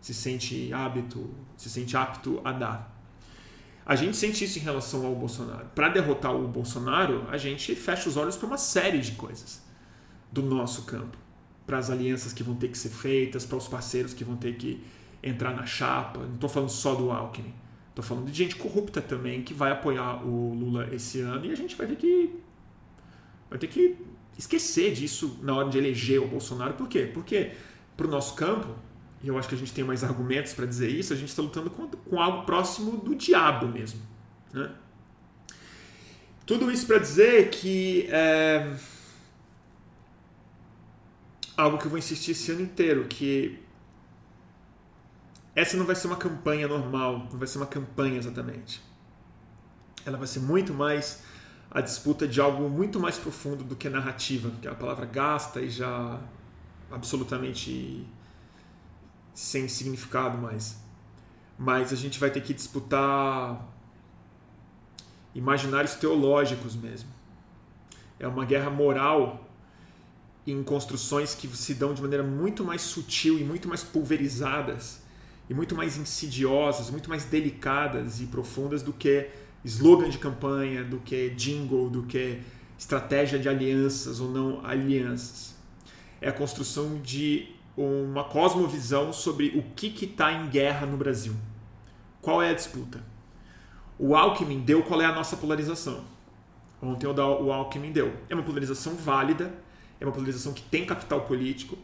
[0.00, 2.94] Se sente hábito, se sente apto a dar.
[3.86, 5.66] A gente sente isso em relação ao Bolsonaro.
[5.74, 9.62] Para derrotar o Bolsonaro, a gente fecha os olhos para uma série de coisas
[10.30, 11.16] do nosso campo.
[11.64, 14.56] Para as alianças que vão ter que ser feitas, para os parceiros que vão ter
[14.56, 14.82] que
[15.22, 16.18] entrar na chapa.
[16.18, 17.54] Não estou falando só do Alckmin.
[17.90, 21.54] Estou falando de gente corrupta também que vai apoiar o Lula esse ano e a
[21.54, 22.34] gente vai ter que
[23.48, 23.96] vai ter que
[24.38, 26.74] esquecer disso na hora de eleger o Bolsonaro.
[26.74, 27.10] Por quê?
[27.12, 27.52] Porque
[27.96, 28.68] para o nosso campo
[29.22, 31.42] e eu acho que a gente tem mais argumentos para dizer isso, a gente está
[31.42, 34.00] lutando com, com, algo próximo do diabo mesmo.
[34.52, 34.70] Né?
[36.44, 38.76] Tudo isso para dizer que é,
[41.56, 43.58] algo que eu vou insistir esse ano inteiro, que
[45.54, 48.80] essa não vai ser uma campanha normal, não vai ser uma campanha exatamente.
[50.04, 51.24] Ela vai ser muito mais
[51.76, 55.60] a disputa de algo muito mais profundo do que narrativa, que é a palavra gasta
[55.60, 56.18] e já
[56.90, 58.02] absolutamente
[59.34, 60.78] sem significado mais.
[61.58, 63.62] Mas a gente vai ter que disputar
[65.34, 67.10] imaginários teológicos mesmo.
[68.18, 69.46] É uma guerra moral
[70.46, 75.02] em construções que se dão de maneira muito mais sutil e muito mais pulverizadas
[75.46, 79.28] e muito mais insidiosas, muito mais delicadas e profundas do que
[79.66, 82.40] slogan de campanha, do que jingle, do que
[82.78, 85.54] estratégia de alianças ou não alianças.
[86.20, 91.34] É a construção de uma cosmovisão sobre o que está em guerra no Brasil.
[92.22, 93.02] Qual é a disputa?
[93.98, 96.04] O Alckmin deu qual é a nossa polarização.
[96.80, 98.14] Ontem o Alckmin deu.
[98.28, 99.52] É uma polarização válida,
[100.00, 101.76] é uma polarização que tem capital político,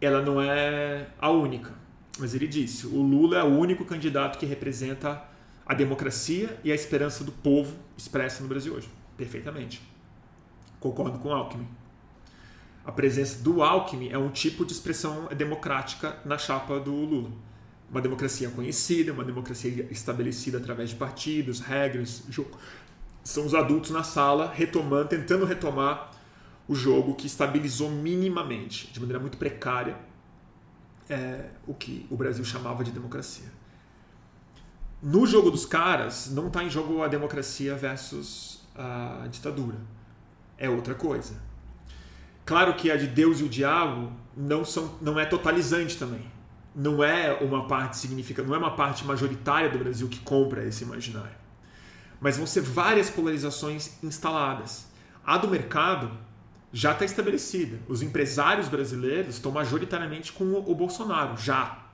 [0.00, 1.72] ela não é a única.
[2.18, 5.22] Mas ele disse: o Lula é o único candidato que representa
[5.66, 8.88] a democracia e a esperança do povo expressa no Brasil hoje.
[9.16, 9.82] Perfeitamente.
[10.80, 11.66] Concordo com o Alckmin
[12.86, 17.32] a presença do Alckmin é um tipo de expressão democrática na chapa do Lula.
[17.90, 22.56] Uma democracia conhecida, uma democracia estabelecida através de partidos, regras, jogo.
[23.24, 26.12] São os adultos na sala retomando, tentando retomar
[26.68, 29.96] o jogo que estabilizou minimamente, de maneira muito precária,
[31.10, 33.55] é, o que o Brasil chamava de democracia.
[35.02, 39.76] No jogo dos caras, não está em jogo a democracia versus a ditadura.
[40.58, 41.46] É outra coisa
[42.46, 46.24] Claro que a de Deus e o diabo não, são, não é totalizante também.
[46.72, 50.84] Não é uma parte significativa, não é uma parte majoritária do Brasil que compra esse
[50.84, 51.34] imaginário.
[52.20, 54.86] Mas vão ser várias polarizações instaladas.
[55.26, 56.08] A do mercado
[56.72, 57.80] já está estabelecida.
[57.88, 61.84] Os empresários brasileiros estão majoritariamente com o Bolsonaro, já.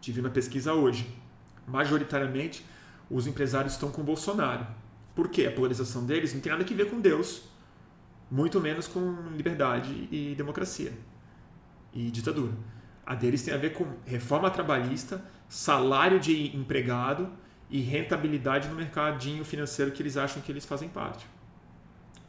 [0.00, 1.06] Tive na pesquisa hoje.
[1.66, 2.64] Majoritariamente,
[3.10, 4.66] os empresários estão com o Bolsonaro.
[5.14, 5.46] Por quê?
[5.46, 7.54] A polarização deles não tem nada a ver com Deus
[8.30, 10.92] muito menos com liberdade e democracia
[11.92, 12.52] e ditadura.
[13.06, 17.30] A deles tem a ver com reforma trabalhista, salário de empregado
[17.70, 21.26] e rentabilidade no mercadinho financeiro que eles acham que eles fazem parte.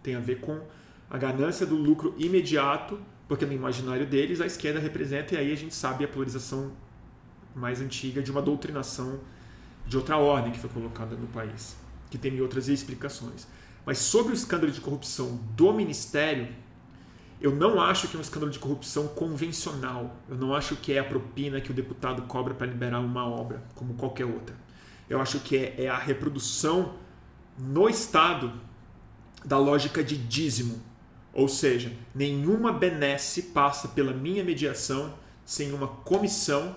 [0.03, 0.61] Tem a ver com
[1.09, 5.57] a ganância do lucro imediato, porque no imaginário deles a esquerda representa, e aí a
[5.57, 6.71] gente sabe a polarização
[7.55, 9.19] mais antiga de uma doutrinação
[9.87, 11.75] de outra ordem que foi colocada no país,
[12.09, 13.47] que tem outras explicações.
[13.85, 16.47] Mas sobre o escândalo de corrupção do Ministério,
[17.39, 20.17] eu não acho que é um escândalo de corrupção convencional.
[20.27, 23.63] Eu não acho que é a propina que o deputado cobra para liberar uma obra,
[23.75, 24.55] como qualquer outra.
[25.09, 26.95] Eu acho que é, é a reprodução
[27.57, 28.51] no Estado
[29.43, 30.81] da lógica de dízimo.
[31.31, 35.13] Ou seja, nenhuma benesse passa pela minha mediação
[35.45, 36.75] sem uma comissão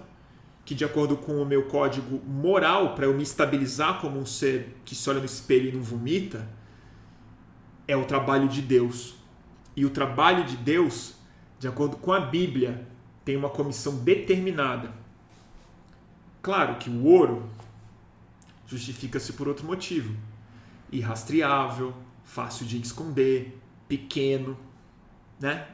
[0.68, 4.76] que, de acordo com o meu código moral, para eu me estabilizar como um ser
[4.84, 6.46] que se olha no espelho e não vomita,
[7.86, 9.14] é o trabalho de Deus.
[9.74, 11.14] E o trabalho de Deus,
[11.58, 12.86] de acordo com a Bíblia,
[13.24, 14.92] tem uma comissão determinada.
[16.42, 17.48] Claro que o ouro
[18.66, 20.14] justifica-se por outro motivo:
[20.92, 21.94] irrastreável,
[22.24, 23.58] fácil de esconder,
[23.88, 24.54] pequeno.
[25.40, 25.66] né?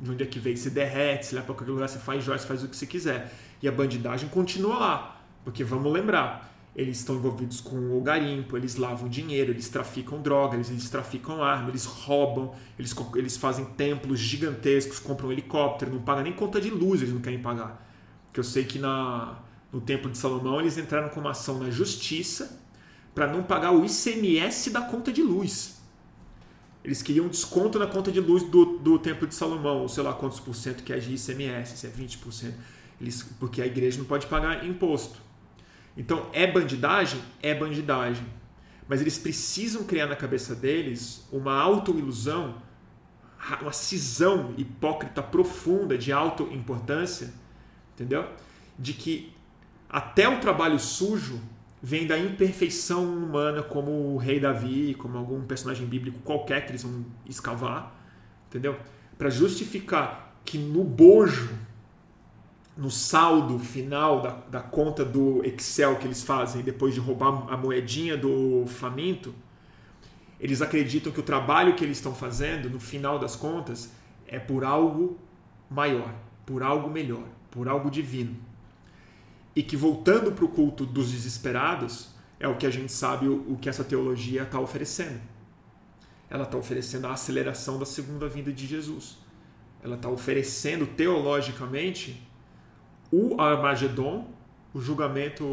[0.00, 2.44] De onde é que veio, se derrete, se leva para qualquer lugar, você faz joias,
[2.44, 3.32] faz o que você quiser.
[3.62, 8.76] E a bandidagem continua lá, porque vamos lembrar, eles estão envolvidos com o garimpo, eles
[8.76, 14.20] lavam dinheiro, eles traficam droga, eles, eles traficam arma, eles roubam, eles, eles fazem templos
[14.20, 17.86] gigantescos, compram helicóptero, não pagam nem conta de luz, eles não querem pagar.
[18.26, 19.40] Porque eu sei que na,
[19.72, 22.60] no Templo de Salomão eles entraram com uma ação na justiça
[23.14, 25.80] para não pagar o ICMS da conta de luz.
[26.82, 30.14] Eles queriam desconto na conta de luz do, do Templo de Salomão, ou sei lá
[30.14, 32.52] quantos por cento que é de ICMS, se é 20%.
[33.00, 35.20] Eles, porque a igreja não pode pagar imposto.
[35.96, 37.20] Então, é bandidagem?
[37.42, 38.26] É bandidagem.
[38.88, 42.60] Mas eles precisam criar na cabeça deles uma autoilusão,
[43.62, 47.32] uma cisão hipócrita profunda de autoimportância,
[47.94, 48.28] entendeu?
[48.78, 49.32] De que
[49.88, 51.40] até o trabalho sujo
[51.82, 56.82] vem da imperfeição humana, como o rei Davi, como algum personagem bíblico qualquer que eles
[56.82, 57.94] vão escavar,
[58.48, 58.76] entendeu?
[59.16, 61.50] Para justificar que no bojo,
[62.80, 67.56] no saldo final da, da conta do Excel que eles fazem depois de roubar a
[67.56, 69.34] moedinha do faminto,
[70.40, 73.92] eles acreditam que o trabalho que eles estão fazendo, no final das contas,
[74.26, 75.18] é por algo
[75.70, 76.14] maior,
[76.46, 78.50] por algo melhor, por algo divino
[79.54, 83.52] e que voltando para o culto dos desesperados é o que a gente sabe o,
[83.52, 85.20] o que essa teologia está oferecendo.
[86.28, 89.18] Ela está oferecendo a aceleração da segunda vinda de Jesus.
[89.82, 92.26] Ela está oferecendo teologicamente
[93.10, 94.26] o Armagedon,
[94.72, 95.44] o julgamento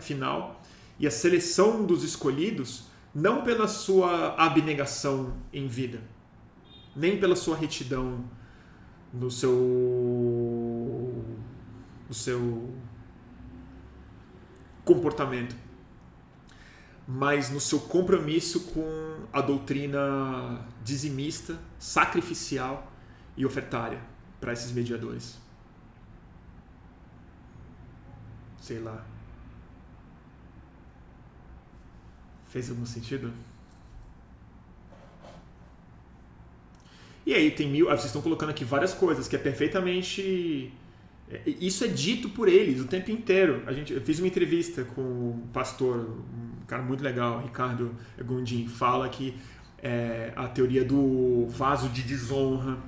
[0.00, 0.60] final
[0.98, 2.84] e a seleção dos escolhidos
[3.14, 6.00] não pela sua abnegação em vida,
[6.94, 8.24] nem pela sua retidão
[9.12, 9.50] no seu
[12.08, 12.74] o seu
[14.84, 15.54] comportamento,
[17.06, 22.92] mas no seu compromisso com a doutrina dizimista, sacrificial
[23.36, 24.00] e ofertária
[24.40, 25.38] para esses mediadores.
[28.70, 29.04] Sei lá.
[32.50, 33.32] Fez algum sentido?
[37.26, 37.90] E aí tem mil.
[37.90, 40.72] Ah, vocês estão colocando aqui várias coisas que é perfeitamente
[41.28, 43.64] é, isso é dito por eles o tempo inteiro.
[43.66, 45.96] A gente, eu fiz uma entrevista com um pastor,
[46.32, 49.34] um cara muito legal, Ricardo Gondim, fala que
[49.82, 52.78] é, a teoria do vaso de desonra,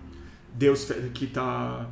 [0.54, 1.90] Deus que está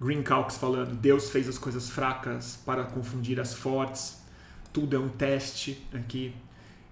[0.00, 4.22] Green Calx falando, Deus fez as coisas fracas para confundir as fortes.
[4.72, 6.34] Tudo é um teste aqui.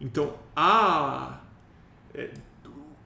[0.01, 1.41] Então, a
[2.15, 2.31] é,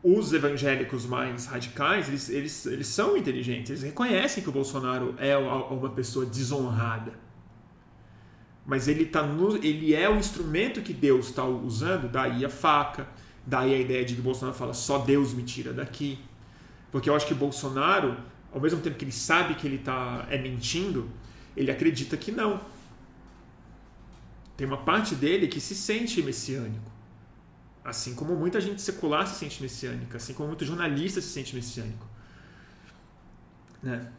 [0.09, 5.37] os evangélicos mais radicais, eles, eles, eles são inteligentes, eles reconhecem que o Bolsonaro é
[5.37, 7.13] uma pessoa desonrada.
[8.65, 13.09] Mas ele, tá no, ele é o instrumento que Deus está usando, daí a faca,
[13.45, 16.21] daí a ideia de que Bolsonaro fala só Deus me tira daqui.
[16.93, 18.17] Porque eu acho que Bolsonaro,
[18.57, 21.11] ao mesmo tempo que ele sabe que ele tá, é mentindo,
[21.55, 22.59] ele acredita que não.
[24.57, 26.91] Tem uma parte dele que se sente messiânico.
[27.85, 32.07] Assim como muita gente secular se sente messiânica, assim como muito jornalista se sente messiânico.
[33.83, 34.11] Né?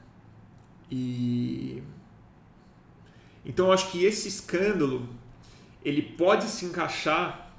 [0.91, 1.81] E
[3.43, 5.09] então eu acho que esse escândalo
[5.83, 7.51] ele pode se encaixar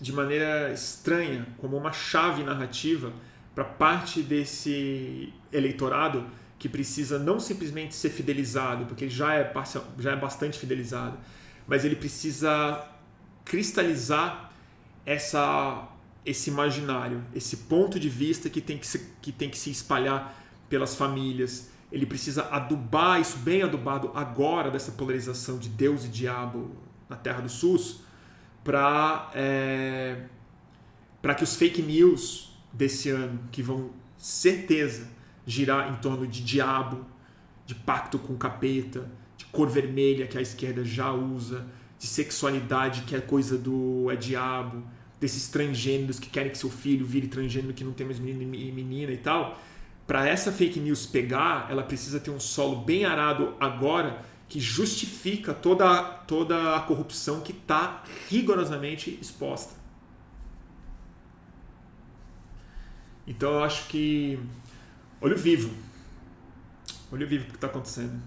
[0.00, 3.12] de maneira estranha como uma chave narrativa
[3.54, 6.26] para parte desse eleitorado
[6.58, 9.52] que precisa não simplesmente ser fidelizado, porque ele já é,
[9.98, 11.18] já é bastante fidelizado,
[11.66, 12.86] mas ele precisa
[13.44, 14.52] cristalizar
[15.04, 15.90] essa
[16.24, 20.42] esse imaginário, esse ponto de vista que tem que se, que tem que se espalhar
[20.70, 21.70] pelas famílias.
[21.92, 26.74] Ele precisa adubar isso bem adubado agora dessa polarização de Deus e diabo
[27.10, 28.00] na Terra do SUS
[28.64, 30.22] para é,
[31.20, 35.13] para que os fake news desse ano que vão certeza
[35.46, 37.04] girar em torno de diabo,
[37.66, 41.66] de pacto com capeta, de cor vermelha que a esquerda já usa,
[41.98, 44.82] de sexualidade que é coisa do é diabo,
[45.20, 48.72] desses transgêneros que querem que seu filho vire transgênero que não tem mais menino e
[48.72, 49.58] menina e tal.
[50.06, 55.54] Para essa fake news pegar, ela precisa ter um solo bem arado agora que justifica
[55.54, 59.72] toda, toda a corrupção que está rigorosamente exposta.
[63.26, 64.38] Então eu acho que.
[65.24, 65.74] Olho vivo.
[67.10, 68.22] Olho vivo que está acontecendo.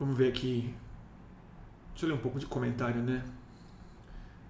[0.00, 0.74] Vamos ver aqui.
[1.90, 3.22] Deixa eu ler um pouco de comentário, né?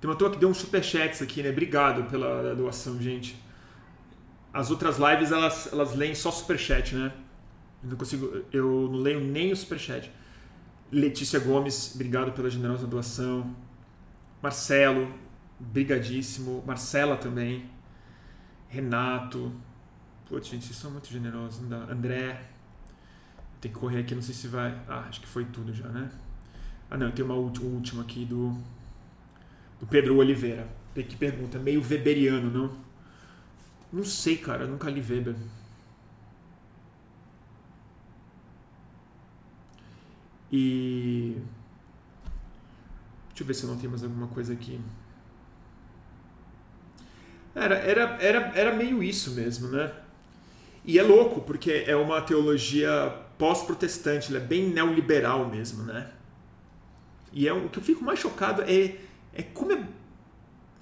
[0.01, 1.51] Tem uma turma que deu um superchat aqui, né?
[1.51, 3.37] Obrigado pela doação, gente.
[4.53, 7.13] As outras lives, elas, elas leem só superchat, né?
[7.83, 8.45] Eu não consigo...
[8.53, 10.13] Eu não leio nem o superchat.
[10.95, 13.55] Letícia Gomes, obrigado pela generosa doação.
[14.41, 15.13] Marcelo,
[15.59, 16.63] brigadíssimo.
[16.65, 17.69] Marcela também.
[18.69, 19.53] Renato.
[20.29, 21.63] Putz, gente, vocês são muito generosos.
[21.63, 21.93] Não dá.
[21.93, 22.41] André.
[23.61, 24.79] Tem que correr aqui, não sei se vai.
[24.87, 26.11] Ah, acho que foi tudo já, né?
[26.89, 28.57] Ah, não, tem uma última, aqui do,
[29.81, 30.69] do Pedro Oliveira.
[30.95, 32.77] Que pergunta, meio weberiano, não?
[33.93, 35.35] Não sei, cara, nunca li Weber.
[40.57, 41.37] E.
[43.31, 44.81] Deixa eu ver se eu não tenho mais alguma coisa aqui.
[47.53, 49.93] Era, era, era, era meio isso mesmo, né?
[50.85, 52.91] E é louco, porque é uma teologia
[53.37, 56.13] pós-protestante, ela é bem neoliberal mesmo, né?
[57.33, 58.97] E é o que eu fico mais chocado é,
[59.33, 59.89] é como é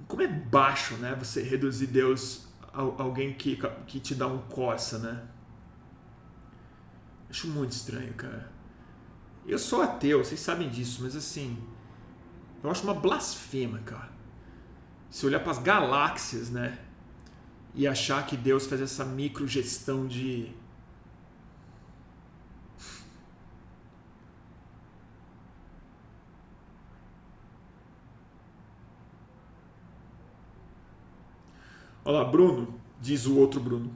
[0.07, 1.17] como é baixo, né?
[1.19, 5.23] Você reduzir Deus a alguém que, que te dá um coça, né?
[7.31, 8.53] Acho muito estranho, cara.
[9.47, 11.59] Eu sou ateu, vocês sabem disso, mas assim,
[12.63, 14.11] eu acho uma blasfema, cara.
[15.11, 16.79] Se olhar para as galáxias, né?
[17.75, 20.55] E achar que Deus faz essa microgestão de
[32.05, 33.91] Olha lá, Bruno, diz o outro Bruno.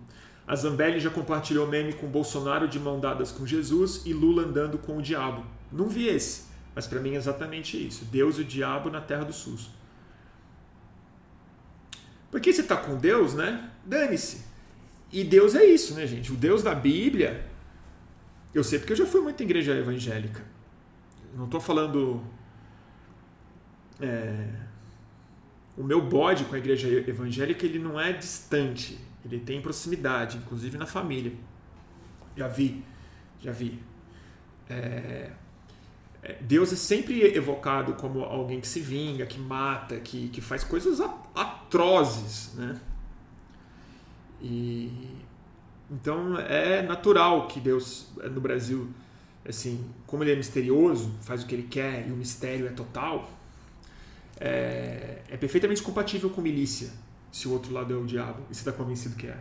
[0.46, 4.78] A Zambelli já compartilhou meme com Bolsonaro de mão dadas com Jesus e Lula andando
[4.78, 5.44] com o diabo.
[5.72, 6.44] Não vi esse,
[6.74, 8.04] mas para mim é exatamente isso.
[8.04, 9.70] Deus e o diabo na terra do SUS.
[12.30, 13.70] Porque você está com Deus, né?
[13.84, 14.44] Dane-se.
[15.12, 16.32] E Deus é isso, né, gente?
[16.32, 17.44] O Deus da Bíblia.
[18.54, 20.44] Eu sei porque eu já fui muito em igreja evangélica.
[21.34, 22.22] Não estou falando.
[24.00, 24.48] É,
[25.76, 30.78] o meu bode com a igreja evangélica ele não é distante, ele tem proximidade, inclusive
[30.78, 31.32] na família.
[32.36, 32.84] Já vi,
[33.40, 33.82] já vi.
[34.68, 35.32] É,
[36.22, 40.64] é, Deus é sempre evocado como alguém que se vinga, que mata, que, que faz
[40.64, 41.00] coisas
[41.34, 42.80] atrozes, né?
[44.40, 44.90] E
[45.90, 48.88] então é natural que Deus no Brasil,
[49.48, 53.30] assim, como ele é misterioso, faz o que ele quer e o mistério é total,
[54.38, 56.90] é, é perfeitamente compatível com milícia,
[57.30, 59.38] se o outro lado é o diabo e você está convencido que é.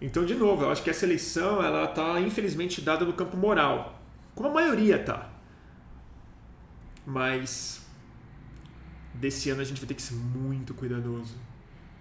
[0.00, 4.00] Então, de novo, eu acho que essa eleição ela está infelizmente dada no campo moral,
[4.34, 5.30] como a maioria tá.
[7.06, 7.86] Mas
[9.14, 11.34] desse ano a gente vai ter que ser muito cuidadoso.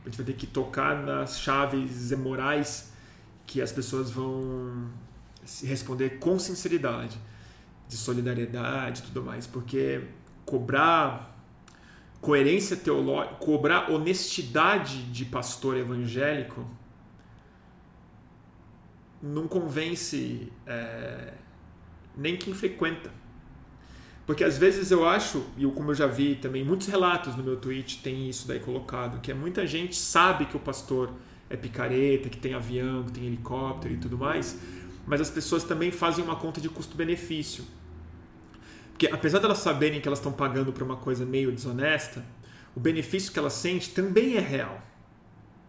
[0.02, 2.92] A gente vai ter que tocar nas chaves morais
[3.48, 4.90] que as pessoas vão
[5.64, 7.18] responder com sinceridade,
[7.88, 10.04] de solidariedade e tudo mais, porque
[10.46, 11.35] cobrar
[12.26, 16.68] coerência teológica, cobrar honestidade de pastor evangélico
[19.22, 21.34] não convence é,
[22.18, 23.12] nem quem frequenta.
[24.26, 27.58] Porque às vezes eu acho, e como eu já vi também, muitos relatos no meu
[27.58, 31.14] tweet tem isso daí colocado, que é muita gente sabe que o pastor
[31.48, 34.60] é picareta, que tem avião, que tem helicóptero e tudo mais,
[35.06, 37.64] mas as pessoas também fazem uma conta de custo-benefício.
[38.96, 42.24] Porque apesar de elas saberem que elas estão pagando por uma coisa meio desonesta,
[42.74, 44.82] o benefício que ela sente também é real.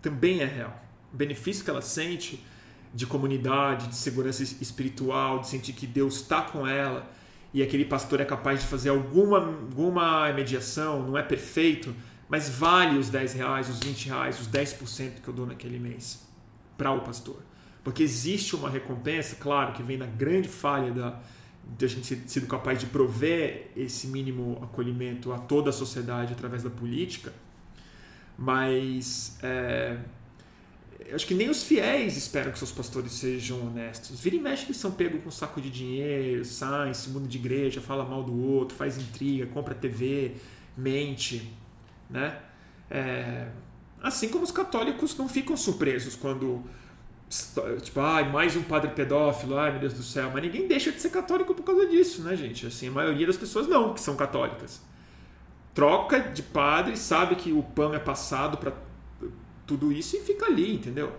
[0.00, 0.80] Também é real.
[1.12, 2.46] O benefício que ela sente
[2.94, 7.10] de comunidade, de segurança espiritual, de sentir que Deus está com ela
[7.52, 11.92] e aquele pastor é capaz de fazer alguma, alguma mediação, não é perfeito,
[12.28, 16.24] mas vale os 10 reais, os 20 reais, os 10% que eu dou naquele mês
[16.78, 17.42] para o pastor.
[17.82, 21.20] Porque existe uma recompensa, claro, que vem da grande falha da,
[21.78, 26.32] de a gente ter sido capaz de prover esse mínimo acolhimento a toda a sociedade
[26.32, 27.32] através da política,
[28.38, 29.98] mas é,
[31.12, 34.20] acho que nem os fiéis esperam que seus pastores sejam honestos.
[34.20, 37.38] Vira e mexe eles são pegos com um saco de dinheiro, saem, se muda de
[37.38, 40.34] igreja, fala mal do outro, faz intriga, compra TV,
[40.76, 41.52] mente,
[42.08, 42.40] né?
[42.90, 43.48] É,
[44.02, 46.62] assim como os católicos não ficam surpresos quando
[47.82, 50.30] Tipo, ai, mais um padre pedófilo, ai meu Deus do céu.
[50.32, 52.66] Mas ninguém deixa de ser católico por causa disso, né, gente?
[52.66, 54.80] Assim, a maioria das pessoas não, que são católicas.
[55.74, 58.72] Troca de padre, sabe que o pão é passado para
[59.66, 61.12] tudo isso e fica ali, entendeu?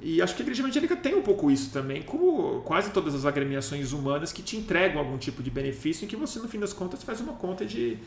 [0.00, 3.26] E acho que a igreja evangélica tem um pouco isso também, como quase todas as
[3.26, 6.72] agremiações humanas que te entregam algum tipo de benefício em que você, no fim das
[6.72, 7.98] contas, faz uma conta de.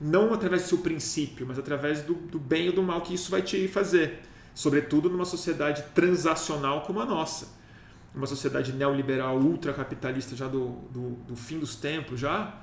[0.00, 3.30] não através do seu princípio, mas através do, do bem ou do mal que isso
[3.30, 4.20] vai te fazer
[4.54, 7.48] sobretudo numa sociedade transacional como a nossa.
[8.14, 12.62] Uma sociedade neoliberal ultracapitalista já do, do, do, fim dos tempos, já.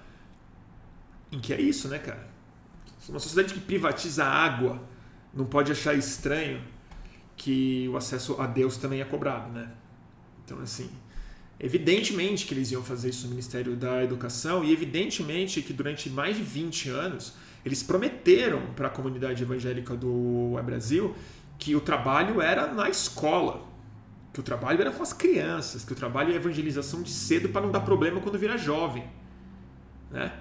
[1.31, 2.27] Em que é isso, né, cara?
[3.07, 4.81] Uma sociedade que privatiza a água
[5.33, 6.61] não pode achar estranho
[7.35, 9.71] que o acesso a Deus também é cobrado, né?
[10.43, 10.89] Então, assim,
[11.59, 16.37] Evidentemente que eles iam fazer isso no Ministério da Educação e evidentemente que durante mais
[16.37, 17.33] de 20 anos
[17.65, 21.13] eles prometeram para a comunidade evangélica do Brasil
[21.59, 23.67] que o trabalho era na escola,
[24.33, 27.61] que o trabalho era com as crianças, que o trabalho é evangelização de cedo para
[27.61, 29.03] não dar problema quando vira jovem,
[30.09, 30.31] né?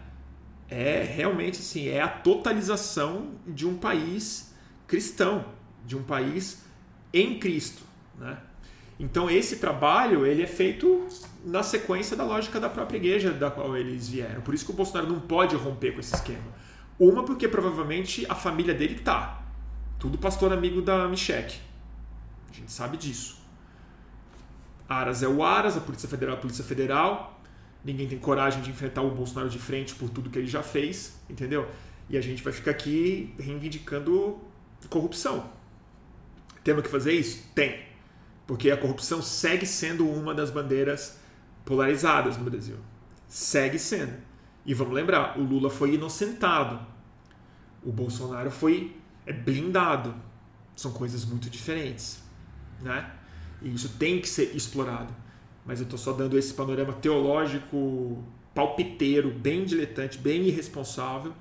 [0.71, 4.55] É realmente assim, é a totalização de um país
[4.87, 5.45] cristão,
[5.85, 6.65] de um país
[7.13, 7.83] em Cristo,
[8.17, 8.39] né?
[9.01, 11.07] Então esse trabalho ele é feito
[11.45, 14.41] na sequência da lógica da própria igreja da qual eles vieram.
[14.43, 16.53] Por isso que o Bolsonaro não pode romper com esse esquema.
[16.99, 19.48] Uma porque provavelmente a família dele tá.
[19.99, 21.53] Tudo pastor amigo da Michelle.
[22.49, 23.37] A gente sabe disso.
[24.89, 27.41] Aras é o Aras, a Polícia Federal é a Polícia Federal.
[27.85, 31.19] Ninguém tem coragem de enfrentar o Bolsonaro de frente por tudo que ele já fez,
[31.29, 31.69] entendeu?
[32.09, 34.39] E a gente vai ficar aqui reivindicando
[34.89, 35.51] corrupção.
[36.63, 37.49] Temos que fazer isso?
[37.53, 37.83] Tem.
[38.47, 41.19] Porque a corrupção segue sendo uma das bandeiras
[41.65, 42.77] polarizadas no Brasil.
[43.27, 44.15] Segue sendo.
[44.65, 46.79] E vamos lembrar, o Lula foi inocentado.
[47.83, 48.97] O Bolsonaro foi
[49.29, 50.15] é blindado.
[50.75, 52.23] São coisas muito diferentes,
[52.81, 53.13] né?
[53.61, 55.15] E isso tem que ser explorado.
[55.67, 58.25] Mas eu estou só dando esse panorama teológico
[58.55, 61.35] palpiteiro, bem diletante, bem irresponsável,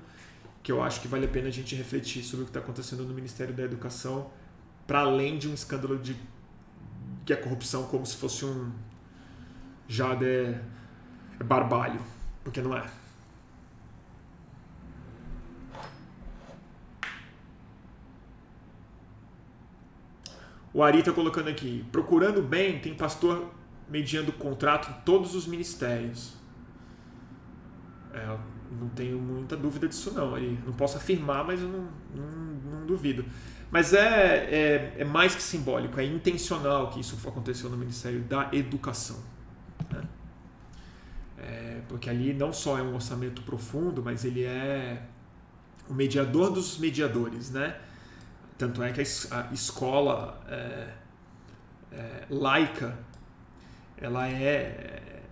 [0.62, 3.04] que eu acho que vale a pena a gente refletir sobre o que está acontecendo
[3.04, 4.30] no Ministério da Educação,
[4.86, 6.16] para além de um escândalo de
[7.24, 8.70] que a corrupção como se fosse um
[9.88, 12.00] já de é barbalho,
[12.44, 12.86] porque não é.
[20.72, 23.50] O Ari está colocando aqui, procurando bem, tem pastor
[23.88, 26.34] mediando contrato em todos os ministérios.
[28.12, 28.36] É,
[28.70, 30.58] não tenho muita dúvida disso não, Ari.
[30.64, 33.24] Não posso afirmar, mas eu não, não, não duvido.
[33.70, 38.48] Mas é, é, é, mais que simbólico, é intencional que isso aconteceu no Ministério da
[38.52, 39.18] Educação.
[39.90, 40.02] Né?
[41.38, 45.02] É, porque ali não só é um orçamento profundo, mas ele é
[45.88, 47.50] o mediador dos mediadores.
[47.50, 47.76] Né?
[48.58, 50.92] Tanto é que a, escola é,
[51.92, 52.98] é, laica
[53.96, 55.22] ela é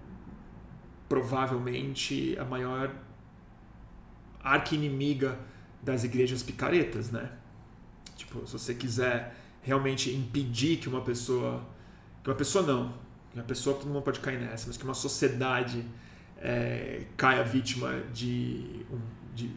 [1.08, 2.94] provavelmente a maior
[4.42, 5.38] arqui-inimiga
[5.82, 7.30] das igrejas picaretas, né?
[8.16, 11.64] Tipo, se você quiser realmente impedir que uma pessoa.
[12.22, 12.92] Que uma pessoa não.
[13.30, 15.84] Que uma pessoa todo mundo pode cair nessa, mas que uma sociedade
[16.38, 18.84] é, caia vítima de,
[19.34, 19.50] de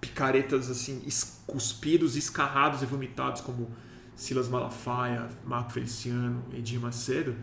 [0.00, 1.02] picaretas assim,
[1.46, 3.70] cuspidos, escarrados e vomitados, como
[4.14, 7.36] Silas Malafaia, Marco Feliciano, Edir Macedo.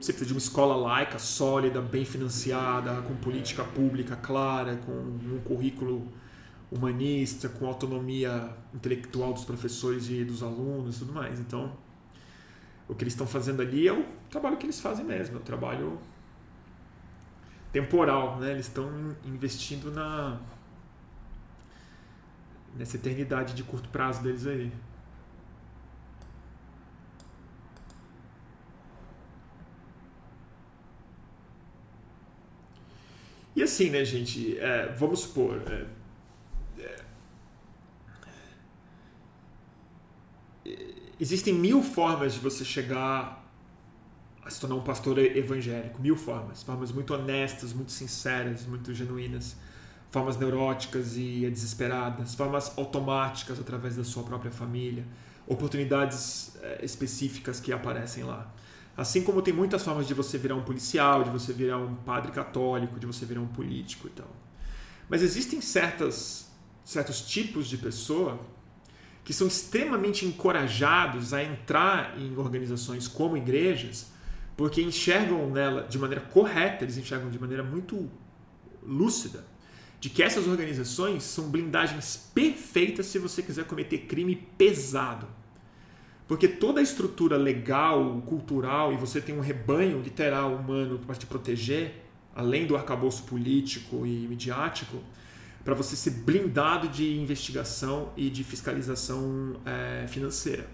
[0.00, 5.40] Você precisa de uma escola laica, sólida, bem financiada, com política pública clara, com um
[5.44, 6.12] currículo
[6.70, 11.38] humanista, com autonomia intelectual dos professores e dos alunos e tudo mais.
[11.38, 11.72] Então,
[12.88, 15.42] o que eles estão fazendo ali é o trabalho que eles fazem mesmo, é o
[15.42, 15.98] trabalho
[17.72, 18.52] temporal, né?
[18.52, 18.90] Eles estão
[19.24, 20.40] investindo na
[22.76, 24.72] nessa eternidade de curto prazo deles aí.
[33.56, 34.58] E assim, né, gente?
[34.58, 35.86] É, vamos supor, é,
[41.20, 43.42] existem mil formas de você chegar
[44.42, 49.56] a se tornar um pastor evangélico, mil formas, formas muito honestas, muito sinceras, muito genuínas,
[50.14, 55.04] formas neuróticas e desesperadas, formas automáticas através da sua própria família,
[55.44, 58.48] oportunidades eh, específicas que aparecem lá.
[58.96, 62.30] Assim como tem muitas formas de você virar um policial, de você virar um padre
[62.30, 64.30] católico, de você virar um político e tal.
[65.08, 66.48] Mas existem certas,
[66.84, 68.38] certos tipos de pessoa
[69.24, 74.12] que são extremamente encorajados a entrar em organizações como igrejas,
[74.56, 78.08] porque enxergam nela de maneira correta, eles enxergam de maneira muito
[78.80, 79.52] lúcida,
[80.04, 85.26] de que essas organizações são blindagens perfeitas se você quiser cometer crime pesado.
[86.28, 91.24] Porque toda a estrutura legal, cultural, e você tem um rebanho literal humano para te
[91.24, 92.04] proteger,
[92.36, 94.98] além do arcabouço político e midiático,
[95.64, 100.68] para você ser blindado de investigação e de fiscalização é, financeira.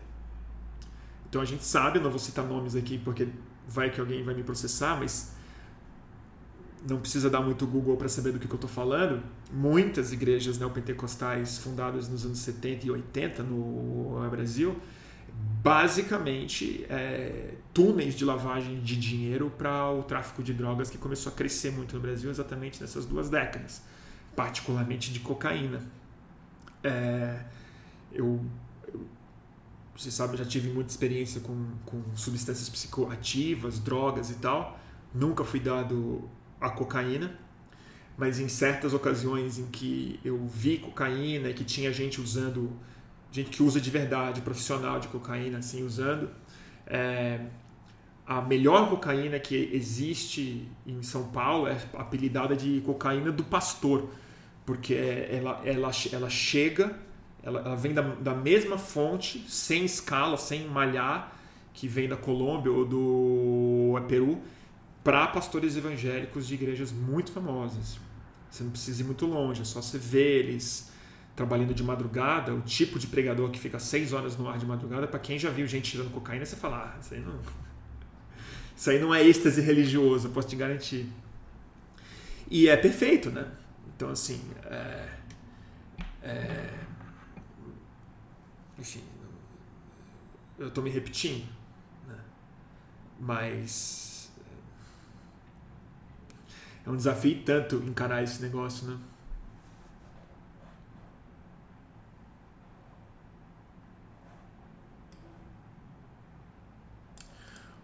[1.29, 3.29] Então a gente sabe, não vou citar nomes aqui porque
[3.65, 5.37] vai que alguém vai me processar, mas
[6.89, 9.23] não precisa dar muito Google para saber do que, que eu estou falando.
[9.53, 14.77] Muitas igrejas neopentecostais fundadas nos anos 70 e 80 no Brasil,
[15.63, 21.35] basicamente é, túneis de lavagem de dinheiro para o tráfico de drogas que começou a
[21.35, 23.83] crescer muito no Brasil exatamente nessas duas décadas
[24.35, 25.83] particularmente de cocaína.
[26.83, 27.45] É,
[28.13, 28.41] eu,
[28.93, 29.07] eu,
[29.97, 34.79] você sabe, eu já tive muita experiência com, com substâncias psicoativas, drogas e tal.
[35.15, 36.29] nunca fui dado
[36.61, 37.35] a cocaína,
[38.17, 42.71] mas em certas ocasiões em que eu vi cocaína e que tinha gente usando,
[43.33, 46.31] gente que usa de verdade, profissional de cocaína, assim, usando,
[46.87, 47.41] é,
[48.27, 54.11] a melhor cocaína que existe em São Paulo é apelidada de cocaína do pastor,
[54.65, 56.97] porque ela, ela, ela chega,
[57.43, 61.33] ela, ela vem da, da mesma fonte, sem escala, sem malhar,
[61.73, 64.41] que vem da Colômbia ou do Peru,
[65.03, 67.99] para pastores evangélicos de igrejas muito famosas.
[68.51, 70.91] Você não precisa ir muito longe, é só você ver eles
[71.37, 75.07] trabalhando de madrugada, o tipo de pregador que fica seis horas no ar de madrugada,
[75.07, 77.41] para quem já viu gente tirando cocaína, você fala, ah, isso aí não,
[78.77, 81.07] isso aí não é êxtase religioso, eu posso te garantir.
[82.51, 83.47] E é perfeito, né?
[83.95, 85.09] Então, assim, é,
[86.23, 86.71] é,
[88.79, 89.03] enfim,
[90.59, 91.47] eu estou me repetindo,
[92.07, 92.19] né?
[93.19, 94.10] mas
[96.87, 98.99] é um desafio tanto encarar esse negócio, né?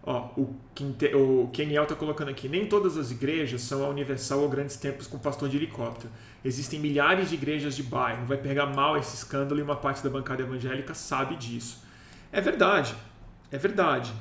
[0.07, 0.55] Ó, o,
[1.15, 5.05] o Keniel está colocando aqui: nem todas as igrejas são a Universal ou grandes templos
[5.05, 6.09] com pastor de helicóptero.
[6.45, 8.25] Existem milhares de igrejas de bairro.
[8.25, 11.83] Vai pegar mal esse escândalo e uma parte da bancada evangélica sabe disso.
[12.31, 12.95] É verdade,
[13.51, 14.13] é verdade.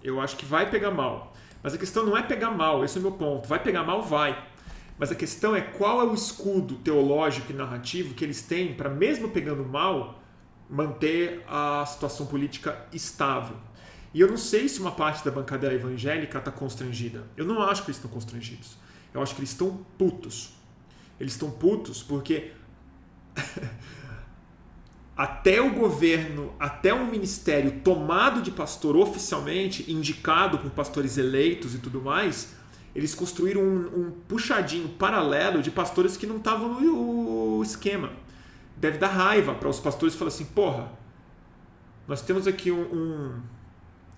[0.00, 1.34] Eu acho que vai pegar mal.
[1.64, 3.48] Mas a questão não é pegar mal, esse é o meu ponto.
[3.48, 4.46] Vai pegar mal, vai.
[4.98, 8.90] Mas a questão é qual é o escudo teológico e narrativo que eles têm para,
[8.90, 10.22] mesmo pegando mal,
[10.68, 13.56] manter a situação política estável.
[14.12, 17.24] E eu não sei se uma parte da bancada evangélica está constrangida.
[17.34, 18.76] Eu não acho que eles estão constrangidos.
[19.14, 20.52] Eu acho que eles estão putos.
[21.18, 22.52] Eles estão putos porque
[25.16, 31.78] até o governo, até um ministério tomado de pastor oficialmente, indicado por pastores eleitos e
[31.78, 32.54] tudo mais,
[32.94, 38.12] eles construíram um, um puxadinho paralelo de pastores que não estavam no esquema.
[38.76, 40.90] Deve dar raiva para os pastores falar assim: porra,
[42.08, 43.40] nós temos aqui um, um.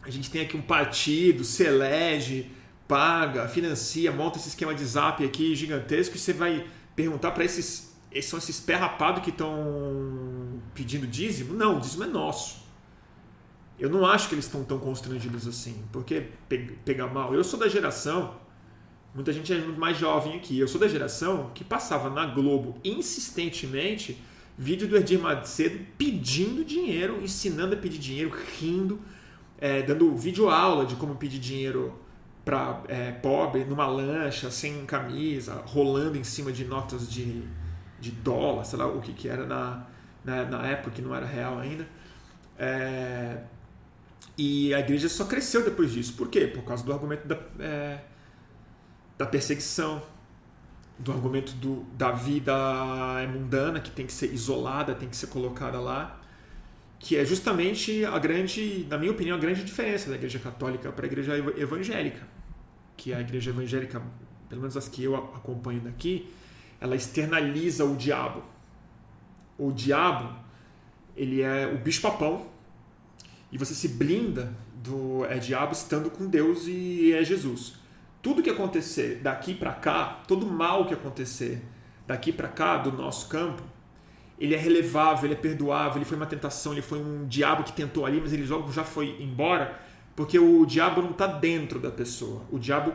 [0.03, 2.51] a gente tem aqui um partido, se elege,
[2.89, 7.96] paga, financia, monta esse esquema de zap aqui gigantesco e você vai perguntar para esses
[8.23, 8.79] são esses pé
[9.23, 11.55] que estão pedindo dízimo?
[11.55, 12.65] Não, o dízimo é nosso.
[13.79, 15.85] Eu não acho que eles estão tão constrangidos assim.
[15.93, 16.29] Porque
[16.85, 17.35] pegar mal.
[17.35, 18.35] Eu sou da geração,
[19.15, 20.59] muita gente é muito mais jovem aqui.
[20.59, 24.23] Eu sou da geração que passava na Globo insistentemente
[24.59, 28.99] vídeo do Edir Macedo pedindo dinheiro, ensinando a pedir dinheiro, rindo,
[29.59, 31.95] é, dando vídeo aula de como pedir dinheiro
[32.45, 37.43] para é, pobre numa lancha, sem camisa, rolando em cima de notas de
[38.01, 39.87] de dólar, sei lá o que, que era na,
[40.25, 41.87] na, na época, que não era real ainda.
[42.59, 43.39] É,
[44.37, 46.15] e a igreja só cresceu depois disso.
[46.15, 46.47] Por quê?
[46.47, 48.01] Por causa do argumento da, é,
[49.17, 50.03] da perseguição,
[50.99, 52.55] do argumento do, da vida
[53.33, 56.21] mundana, que tem que ser isolada, tem que ser colocada lá,
[56.99, 61.05] que é justamente a grande, na minha opinião, a grande diferença da igreja católica para
[61.05, 62.27] a igreja evangélica.
[62.97, 64.03] Que a igreja evangélica,
[64.49, 66.31] pelo menos as que eu acompanho daqui,
[66.81, 68.43] ela externaliza o diabo.
[69.59, 70.35] O diabo,
[71.16, 72.47] ele é o bicho-papão
[73.51, 77.74] e você se blinda do é diabo estando com Deus e é Jesus.
[78.22, 81.62] Tudo que acontecer daqui para cá, todo mal que acontecer
[82.07, 83.62] daqui para cá do nosso campo,
[84.39, 87.72] ele é relevável, ele é perdoável, ele foi uma tentação, ele foi um diabo que
[87.72, 89.81] tentou ali, mas ele logo já foi embora,
[90.14, 92.43] porque o diabo não está dentro da pessoa.
[92.51, 92.93] O diabo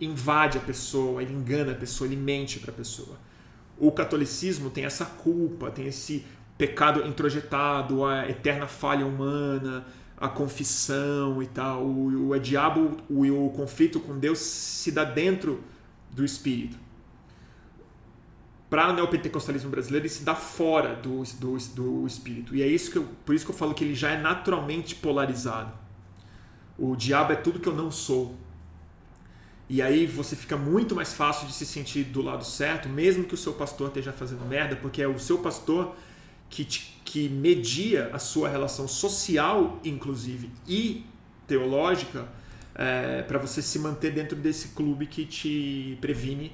[0.00, 3.18] invade a pessoa, ele engana a pessoa, ele mente para a pessoa.
[3.78, 6.24] O catolicismo tem essa culpa, tem esse
[6.56, 9.86] pecado introjetado, a eterna falha humana,
[10.16, 11.82] a confissão e tal.
[11.82, 15.64] O, o, o diabo, o, o conflito com Deus se dá dentro
[16.10, 16.78] do espírito.
[18.68, 22.54] Para o neopentecostalismo brasileiro, ele se dá fora do, do, do espírito.
[22.54, 24.94] E é isso que eu, por isso que eu falo que ele já é naturalmente
[24.94, 25.72] polarizado.
[26.78, 28.36] O diabo é tudo que eu não sou.
[29.72, 33.34] E aí você fica muito mais fácil de se sentir do lado certo, mesmo que
[33.34, 35.94] o seu pastor esteja fazendo merda, porque é o seu pastor
[36.48, 41.06] que, te, que media a sua relação social, inclusive, e
[41.46, 42.26] teológica,
[42.74, 46.50] é, para você se manter dentro desse clube que te previne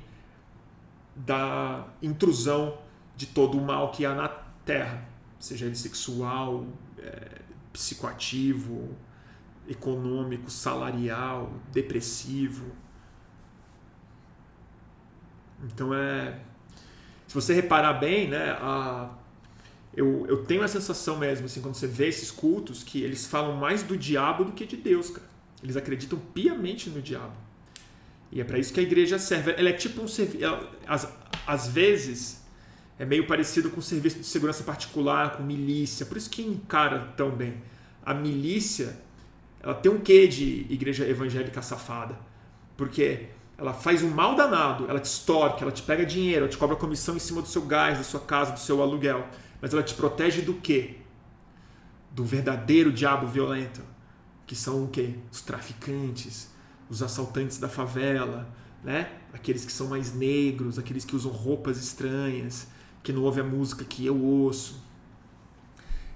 [1.15, 2.77] da intrusão
[3.17, 5.09] de todo o mal que há na Terra,
[5.41, 6.67] seja ele sexual,
[6.99, 7.41] é,
[7.73, 8.95] psicoativo,
[9.67, 12.85] econômico, salarial, depressivo
[15.73, 16.39] então é.
[17.27, 19.11] Se você reparar bem, né, a,
[19.95, 23.57] eu, eu tenho a sensação mesmo, assim, quando você vê esses cultos, que eles falam
[23.57, 25.27] mais do diabo do que de Deus, cara.
[25.63, 27.35] Eles acreditam piamente no diabo.
[28.31, 29.55] E é para isso que a igreja serve.
[29.57, 30.45] Ela é tipo um serviço.
[30.87, 31.13] Às,
[31.47, 32.45] às vezes
[32.99, 36.05] é meio parecido com o serviço de segurança particular, com milícia.
[36.05, 37.63] Por isso que encara tão bem.
[38.05, 38.97] A milícia
[39.61, 42.17] ela tem um quê de igreja evangélica safada.
[42.77, 43.27] Porque
[43.59, 46.77] ela faz um mal danado, ela te extorque, ela te pega dinheiro, ela te cobra
[46.77, 49.27] comissão em cima do seu gás, da sua casa, do seu aluguel.
[49.61, 50.99] Mas ela te protege do quê?
[52.11, 53.81] Do verdadeiro diabo violento,
[54.47, 55.15] que são o quê?
[55.33, 56.51] Os traficantes,
[56.89, 58.47] os assaltantes da favela,
[58.85, 59.11] né?
[59.33, 62.69] Aqueles que são mais negros, aqueles que usam roupas estranhas,
[63.03, 64.85] que não ouvem a música que eu ouço.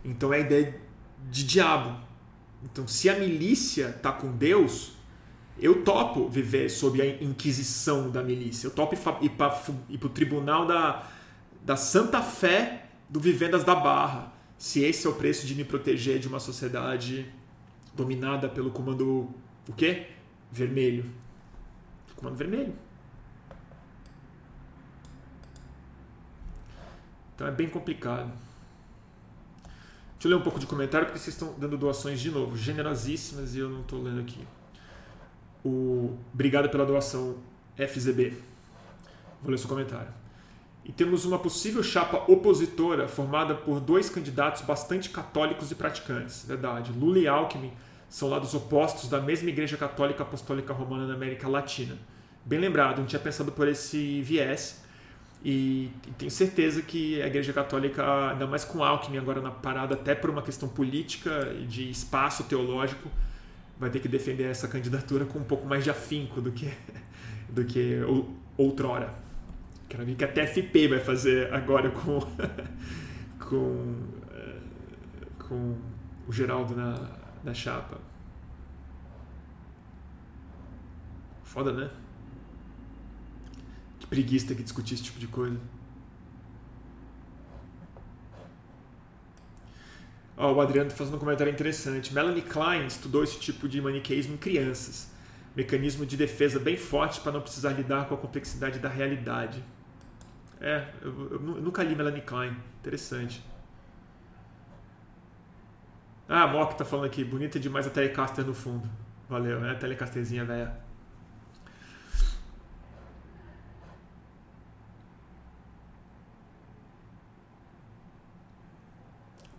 [0.05, 0.81] Então é a ideia
[1.31, 1.99] de diabo.
[2.63, 4.93] Então, se a milícia está com Deus,
[5.59, 8.67] eu topo viver sob a inquisição da milícia.
[8.67, 9.63] Eu topo ir para
[10.03, 11.07] o tribunal da,
[11.63, 14.33] da santa fé do Vivendas da Barra.
[14.57, 17.31] Se esse é o preço de me proteger de uma sociedade
[17.95, 19.29] dominada pelo comando
[19.69, 20.07] o quê?
[20.51, 21.05] Vermelho.
[22.17, 22.75] Comando vermelho.
[27.35, 28.31] Então é bem complicado.
[30.13, 33.55] Deixa eu ler um pouco de comentário porque vocês estão dando doações de novo, generosíssimas
[33.55, 34.47] e eu não estou lendo aqui.
[35.65, 37.37] O obrigado pela doação
[37.77, 38.35] FZB.
[39.43, 40.21] Vou ler seu comentário.
[40.85, 46.45] E temos uma possível chapa opositora formada por dois candidatos bastante católicos e praticantes.
[46.47, 46.93] Verdade.
[46.93, 47.73] Lula e Alckmin
[48.09, 51.97] são lados opostos da mesma Igreja Católica Apostólica Romana na América Latina.
[52.45, 54.83] Bem lembrado, não tinha pensado por esse viés.
[55.45, 60.15] E tenho certeza que a Igreja Católica, ainda mais com Alckmin agora na parada, até
[60.15, 63.09] por uma questão política de espaço teológico,
[63.81, 66.71] vai ter que defender essa candidatura com um pouco mais de afinco do que,
[67.49, 67.97] do que
[68.57, 69.15] outrora.
[69.89, 72.21] Quero ver que a TFP vai fazer agora com,
[73.41, 73.97] com,
[74.31, 74.59] eh,
[75.49, 75.77] com
[76.29, 77.11] o Geraldo na,
[77.43, 77.99] na chapa.
[81.43, 81.91] Foda, né?
[83.99, 85.59] Que preguiça que discutir esse tipo de coisa.
[90.41, 92.15] O Adriano está fazendo um comentário interessante.
[92.15, 95.11] Melanie Klein estudou esse tipo de maniqueísmo em crianças.
[95.55, 99.63] Mecanismo de defesa bem forte para não precisar lidar com a complexidade da realidade.
[100.59, 102.57] É, eu, eu, eu nunca li Melanie Klein.
[102.81, 103.45] Interessante.
[106.27, 108.89] Ah, a Mock tá falando aqui, bonita demais a Telecaster no fundo.
[109.29, 109.73] Valeu, né?
[109.73, 110.73] A Telecasterzinha velha.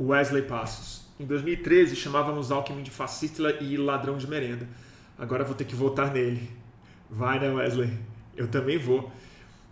[0.08, 1.06] Wesley Passos.
[1.20, 4.68] Em 2013 chamávamos Alckmin de fascista e ladrão de merenda.
[5.18, 6.50] Agora vou ter que votar nele.
[7.10, 7.92] Vai, né, Wesley?
[8.36, 9.12] Eu também vou.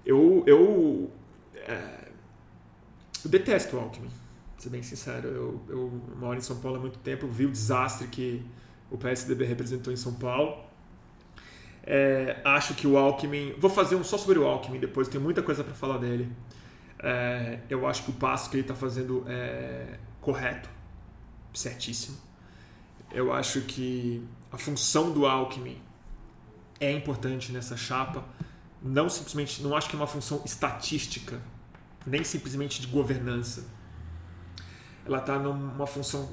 [0.06, 1.12] Eu, eu,
[1.56, 2.10] é,
[3.24, 4.10] eu detesto o Alckmin
[4.58, 5.28] ser bem sincero.
[5.28, 8.46] Eu, eu moro em São Paulo há muito tempo, vi o desastre que
[8.92, 10.64] o PSDB representou em São Paulo.
[11.84, 13.56] É, acho que o Alckmin.
[13.58, 16.30] Vou fazer um só sobre o Alckmin depois, tem muita coisa para falar dele.
[17.02, 20.70] É, eu acho que o passo que ele está fazendo é correto,
[21.54, 22.18] certíssimo.
[23.12, 25.82] Eu acho que a função do Alckmin
[26.80, 28.24] é importante nessa chapa.
[28.82, 31.42] Não simplesmente, não acho que é uma função estatística,
[32.06, 33.66] nem simplesmente de governança
[35.10, 36.30] ela está numa função,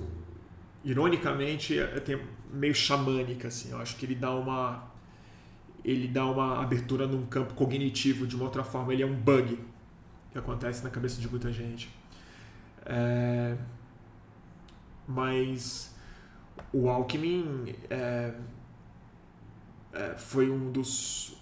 [0.85, 1.77] ironicamente,
[2.53, 3.49] meio xamânica.
[3.49, 3.71] Assim.
[3.71, 4.95] Eu acho que ele dá uma
[5.85, 8.93] ele dá uma abertura num campo cognitivo de uma outra forma.
[8.93, 9.59] Ele é um bug
[10.33, 11.89] que acontece na cabeça de muita gente.
[12.85, 13.57] É,
[15.07, 15.95] mas
[16.73, 18.35] o Alckmin é,
[19.93, 21.37] é, foi um dos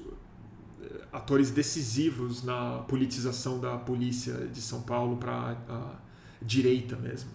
[1.12, 5.56] atores decisivos na politização da polícia de São Paulo para
[6.42, 7.30] direita mesmo.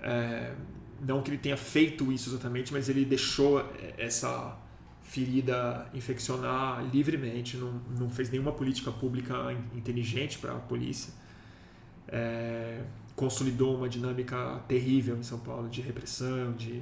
[0.00, 0.54] É,
[1.00, 3.64] não que ele tenha feito isso exatamente, mas ele deixou
[3.96, 4.56] essa
[5.02, 11.12] ferida infeccionar livremente, não, não fez nenhuma política pública inteligente para a polícia.
[12.08, 12.82] É,
[13.18, 16.80] consolidou uma dinâmica terrível em São Paulo de repressão, de.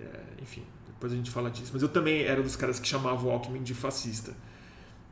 [0.00, 1.70] É, enfim, depois a gente fala disso.
[1.74, 4.32] Mas eu também era dos caras que chamavam o Alckmin de fascista.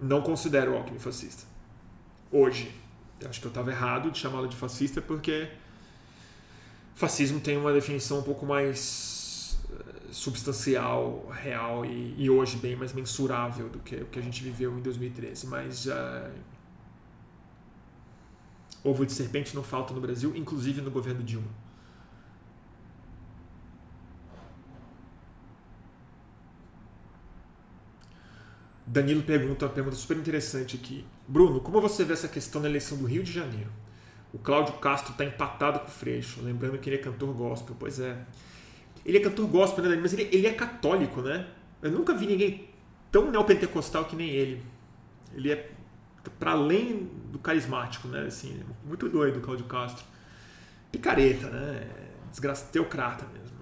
[0.00, 1.44] Não considero o Alckmin fascista.
[2.32, 2.74] Hoje,
[3.20, 5.48] eu acho que eu estava errado de chamá-lo de fascista porque
[6.94, 12.94] fascismo tem uma definição um pouco mais eh, substancial, real e, e hoje bem mais
[12.94, 15.46] mensurável do que o que a gente viveu em 2013.
[15.48, 16.30] Mas uh,
[18.84, 21.48] ovo de serpente não falta no Brasil, inclusive no governo Dilma.
[28.86, 31.04] Danilo pergunta uma pergunta super interessante aqui.
[31.26, 33.70] Bruno, como você vê essa questão da eleição do Rio de Janeiro?
[34.32, 37.74] O Cláudio Castro está empatado com o Freixo, lembrando que ele é cantor gospel.
[37.78, 38.16] Pois é.
[39.04, 41.46] Ele é cantor gospel, né, mas ele, ele é católico, né?
[41.80, 42.68] Eu nunca vi ninguém
[43.10, 44.62] tão neopentecostal que nem ele.
[45.34, 45.73] Ele é
[46.30, 48.26] para além do carismático, né?
[48.26, 50.04] Assim, muito doido o Cláudio Castro.
[50.90, 51.88] Picareta, né?
[52.30, 53.54] Desgraça, teocrata mesmo.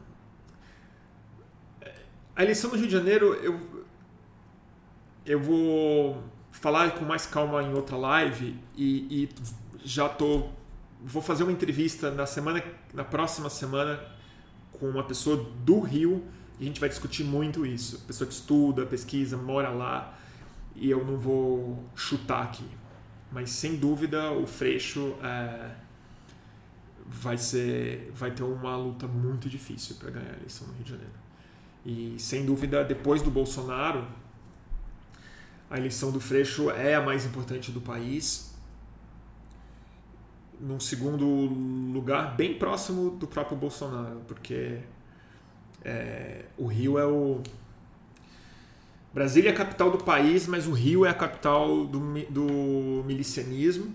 [2.34, 3.84] A eleição no Rio de Janeiro, eu,
[5.26, 9.28] eu vou falar com mais calma em outra live e, e
[9.84, 10.48] já tô
[11.04, 12.62] vou fazer uma entrevista na semana
[12.94, 14.00] na próxima semana
[14.72, 16.24] com uma pessoa do Rio
[16.58, 18.00] e a gente vai discutir muito isso.
[18.06, 20.16] Pessoa que estuda, pesquisa, mora lá
[20.74, 22.66] e eu não vou chutar aqui.
[23.30, 25.70] Mas sem dúvida o Freixo é,
[27.06, 30.90] vai ser vai ter uma luta muito difícil para ganhar a eleição no Rio de
[30.90, 31.12] Janeiro.
[31.84, 34.06] E sem dúvida depois do Bolsonaro
[35.72, 38.54] a eleição do Freixo é a mais importante do país.
[40.60, 44.80] Num segundo lugar, bem próximo do próprio Bolsonaro, porque
[45.82, 47.42] é, o Rio é o.
[49.12, 52.00] Brasília é a capital do país, mas o Rio é a capital do,
[52.30, 53.94] do milicianismo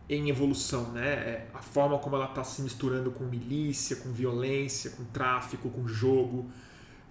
[0.09, 1.07] em evolução, né?
[1.07, 5.87] É a forma como ela está se misturando com milícia, com violência, com tráfico, com
[5.87, 6.51] jogo,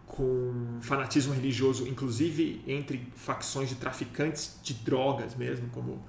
[0.06, 6.04] com fanatismo religioso, inclusive entre facções de traficantes de drogas mesmo, como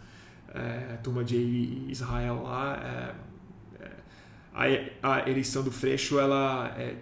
[0.53, 3.15] é, a turma de Israel lá, é,
[4.55, 4.63] a,
[5.03, 6.97] a, eleição do Freixo ela é,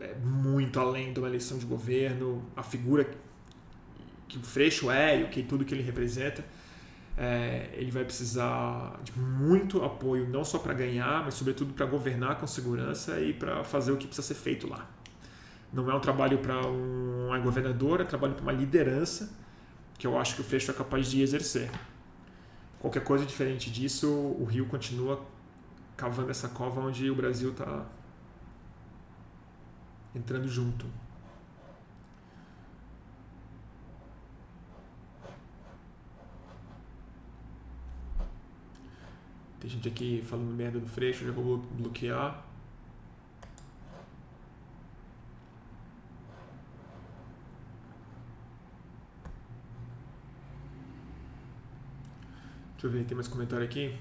[0.00, 3.08] é, muito além de uma eleição de governo, a figura
[4.26, 6.44] que o Freixo é e o que tudo que ele representa,
[7.16, 12.36] é, ele vai precisar de muito apoio, não só para ganhar, mas sobretudo para governar
[12.38, 14.88] com segurança e para fazer o que precisa ser feito lá.
[15.72, 19.30] Não é um trabalho para uma governadora, é um trabalho para uma liderança
[19.98, 21.70] que eu acho que o Freixo é capaz de exercer.
[22.80, 25.24] Qualquer coisa diferente disso, o Rio continua
[25.98, 27.84] cavando essa cova onde o Brasil está
[30.14, 30.86] entrando junto.
[39.58, 42.44] Tem gente aqui falando merda do Freixo, já vou bloquear.
[52.74, 53.98] Deixa eu ver, tem mais comentário aqui.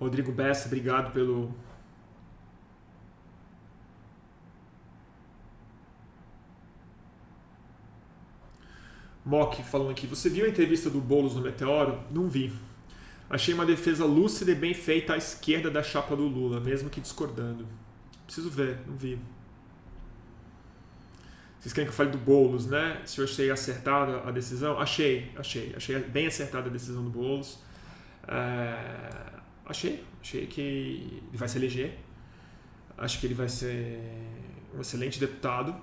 [0.00, 1.54] Rodrigo Bessa, obrigado pelo.
[9.22, 10.06] Mock falando aqui.
[10.06, 12.00] Você viu a entrevista do Boulos no Meteoro?
[12.10, 12.50] Não vi.
[13.28, 17.00] Achei uma defesa lúcida e bem feita à esquerda da chapa do Lula, mesmo que
[17.00, 17.66] discordando.
[18.24, 19.20] Preciso ver, não vi.
[21.58, 23.02] Vocês querem que eu fale do Boulos, né?
[23.04, 24.80] Se eu achei acertada a decisão?
[24.80, 25.74] Achei, achei.
[25.76, 27.58] Achei bem acertada a decisão do Boulos.
[28.26, 29.39] É,
[29.70, 30.04] achei.
[30.20, 31.98] Achei que ele vai se eleger.
[32.96, 34.00] Acho que ele vai ser
[34.74, 35.74] um excelente deputado.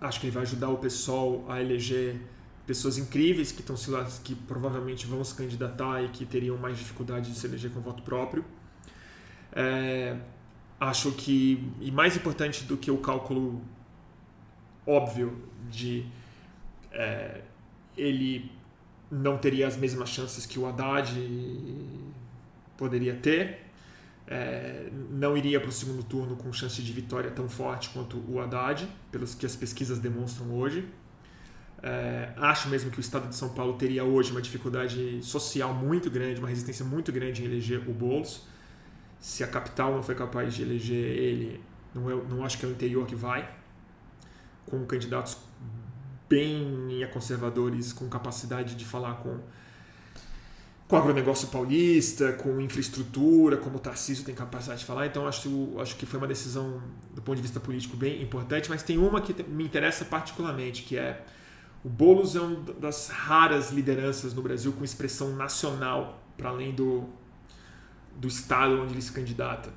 [0.00, 2.20] Acho que ele vai ajudar o pessoal a eleger
[2.66, 3.76] pessoas incríveis que estão
[4.24, 8.02] que provavelmente vão se candidatar e que teriam mais dificuldade de se eleger com voto
[8.02, 8.44] próprio.
[9.52, 10.18] É,
[10.78, 13.62] acho que e mais importante do que o cálculo
[14.86, 16.06] óbvio de
[16.92, 17.42] é,
[17.96, 18.50] ele
[19.10, 21.14] não teria as mesmas chances que o Haddad
[22.76, 23.64] poderia ter.
[24.28, 28.40] É, não iria para o segundo turno com chance de vitória tão forte quanto o
[28.40, 30.88] Haddad, pelos que as pesquisas demonstram hoje.
[31.82, 36.10] É, acho mesmo que o estado de São Paulo teria hoje uma dificuldade social muito
[36.10, 38.46] grande, uma resistência muito grande em eleger o Boulos.
[39.20, 41.60] Se a capital não foi capaz de eleger ele,
[41.94, 43.48] não, é, não acho que é o interior que vai
[44.66, 45.38] com candidatos
[46.28, 49.38] bem conservadores, com capacidade de falar com,
[50.88, 55.06] com o agronegócio paulista, com infraestrutura, como o Tarcísio tem capacidade de falar.
[55.06, 56.80] Então, acho, acho que foi uma decisão,
[57.12, 58.70] do ponto de vista político, bem importante.
[58.70, 61.24] Mas tem uma que me interessa particularmente, que é
[61.84, 67.04] o Boulos é uma das raras lideranças no Brasil com expressão nacional, para além do,
[68.16, 69.70] do estado onde ele se candidata.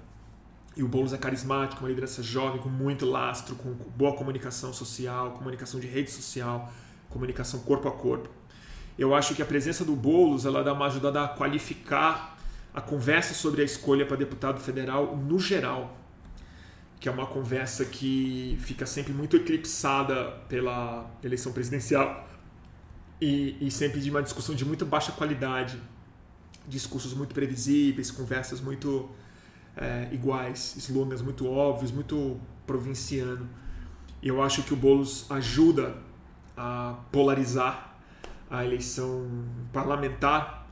[0.77, 5.31] E o Boulos é carismático, uma liderança jovem, com muito lastro, com boa comunicação social,
[5.31, 6.71] comunicação de rede social,
[7.09, 8.38] comunicação corpo a corpo.
[8.99, 12.37] Eu acho que a presença do Boulos ela dá uma ajudada a qualificar
[12.73, 15.97] a conversa sobre a escolha para deputado federal no geral,
[16.99, 22.27] que é uma conversa que fica sempre muito eclipsada pela eleição presidencial
[23.21, 25.81] e, e sempre de uma discussão de muito baixa qualidade,
[26.67, 29.09] discursos muito previsíveis, conversas muito
[29.77, 32.37] é, iguais, slogans muito óbvios, muito
[32.67, 33.49] provinciano.
[34.21, 35.95] Eu acho que o Boulos ajuda
[36.57, 37.88] a polarizar
[38.49, 39.27] a eleição
[39.71, 40.67] parlamentar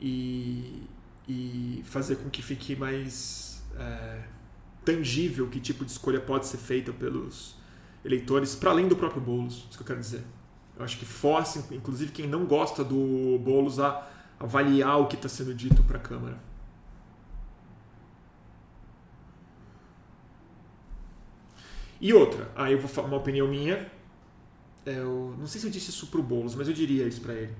[0.00, 0.82] e,
[1.28, 4.22] e fazer com que fique mais é,
[4.84, 7.56] tangível que tipo de escolha pode ser feita pelos
[8.04, 10.24] eleitores, para além do próprio Boulos, isso que eu quero dizer.
[10.76, 14.08] Eu acho que força, inclusive, quem não gosta do Boulos a
[14.40, 16.38] avaliar o que está sendo dito para a Câmara.
[22.00, 23.88] E outra, aí eu vou falar uma opinião minha.
[24.84, 27.54] Eu não sei se eu disse isso pro Boulos, mas eu diria isso para ele.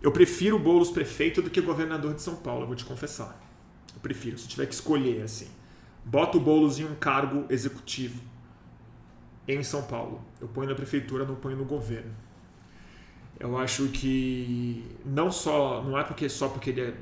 [0.00, 3.40] Eu prefiro o Boulos prefeito do que governador de São Paulo, eu vou te confessar.
[3.94, 5.48] Eu prefiro, se tiver que escolher assim.
[6.04, 8.20] Bota o Boulos em um cargo executivo
[9.46, 10.24] em São Paulo.
[10.40, 12.14] Eu ponho na prefeitura, não ponho no governo.
[13.40, 16.94] Eu acho que não só, não é porque só porque ele é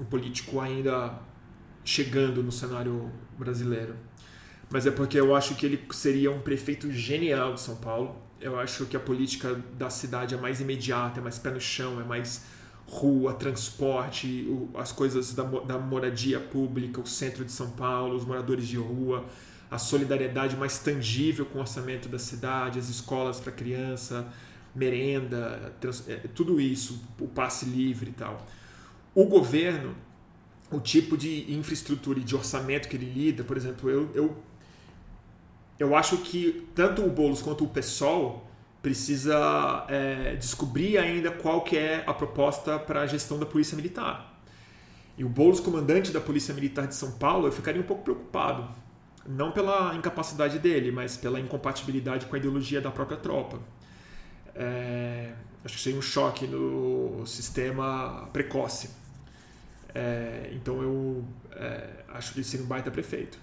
[0.00, 1.18] um político ainda
[1.84, 3.94] chegando no cenário brasileiro
[4.70, 8.16] mas é porque eu acho que ele seria um prefeito genial de São Paulo.
[8.40, 12.00] Eu acho que a política da cidade é mais imediata, é mais pé no chão,
[12.00, 12.42] é mais
[12.86, 18.68] rua, transporte, as coisas da, da moradia pública, o centro de São Paulo, os moradores
[18.68, 19.24] de rua,
[19.70, 24.26] a solidariedade mais tangível com o orçamento da cidade, as escolas para criança,
[24.74, 28.44] merenda, trans, é, tudo isso, o passe livre e tal.
[29.14, 29.94] O governo,
[30.70, 34.36] o tipo de infraestrutura e de orçamento que ele lida, por exemplo, eu, eu
[35.78, 38.46] eu acho que tanto o Boulos quanto o PSOL
[38.82, 44.38] precisa é, descobrir ainda qual que é a proposta para a gestão da Polícia Militar.
[45.16, 48.68] E o Boulos, comandante da Polícia Militar de São Paulo, eu ficaria um pouco preocupado.
[49.26, 53.58] Não pela incapacidade dele, mas pela incompatibilidade com a ideologia da própria tropa.
[54.54, 55.32] É,
[55.64, 58.90] acho que seria um choque no sistema precoce.
[59.94, 63.38] É, então eu é, acho que ele seria um baita prefeito.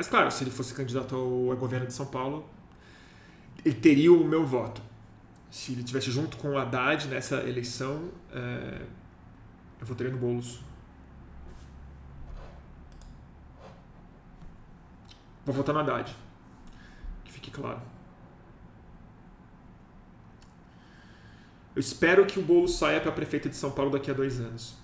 [0.00, 2.48] Mas claro, se ele fosse candidato ao, governo de São Paulo,
[3.62, 4.80] ele teria o meu voto.
[5.50, 8.80] Se ele tivesse junto com o Haddad nessa eleição, é,
[9.78, 10.62] eu votaria no Boulos.
[15.44, 16.16] Vou votar no Haddad.
[17.22, 17.82] Que fique claro.
[21.76, 24.79] Eu espero que o Boulos saia para prefeito de São Paulo daqui a dois anos.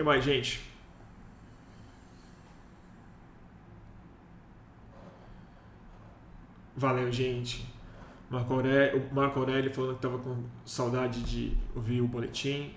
[0.00, 0.60] Que mais, gente?
[6.74, 7.66] Valeu, gente.
[8.30, 12.72] Marco Aurélio, o Marco Aurélio falando que estava com saudade de ouvir o boletim.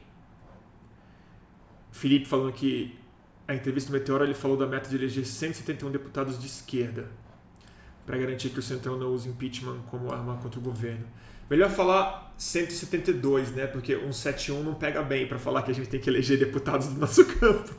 [1.92, 3.00] Felipe falando que
[3.48, 7.10] a entrevista do Meteoro ele falou da meta de eleger 171 deputados de esquerda
[8.06, 11.06] para garantir que o Centrão não use impeachment como arma contra o governo.
[11.50, 13.68] Melhor falar 172, né?
[13.68, 17.00] Porque 171 não pega bem para falar que a gente tem que eleger deputados do
[17.00, 17.74] nosso campo.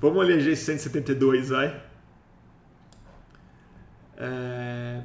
[0.00, 1.82] Vamos eleger 172, vai.
[4.16, 5.02] É...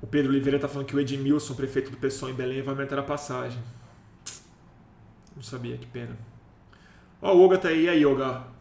[0.00, 2.98] O Pedro Oliveira tá falando que o Edmilson, prefeito do PSOL em Belém, vai aumentar
[2.98, 3.60] a passagem.
[5.34, 6.16] Não sabia, que pena.
[7.20, 8.55] Ó, o Olga tá aí, aí, Olga.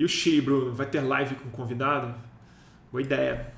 [0.00, 2.14] E o Chile, Bruno, vai ter live com convidado?
[2.90, 3.52] Boa ideia.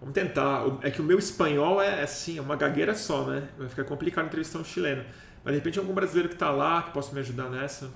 [0.00, 0.62] Vamos tentar.
[0.80, 3.46] É que o meu espanhol é assim, é uma gagueira só, né?
[3.58, 5.04] Vai ficar complicado entrevistar um chileno.
[5.44, 7.92] Mas de repente algum brasileiro que está lá que possa me ajudar nessa.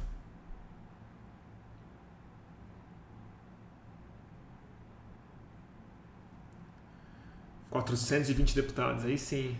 [7.71, 9.57] Quatrocentos e vinte deputados, aí sim.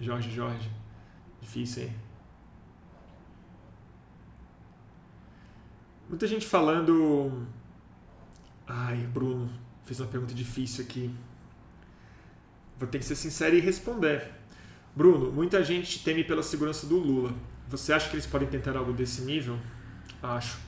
[0.00, 0.68] Jorge, Jorge.
[1.40, 1.92] Difícil, hein?
[6.12, 7.46] Muita gente falando.
[8.66, 9.50] Ai, Bruno,
[9.82, 11.10] fez uma pergunta difícil aqui.
[12.78, 14.30] Vou ter que ser sincero e responder.
[14.94, 17.32] Bruno, muita gente teme pela segurança do Lula.
[17.70, 19.58] Você acha que eles podem tentar algo desse nível?
[20.22, 20.58] Acho.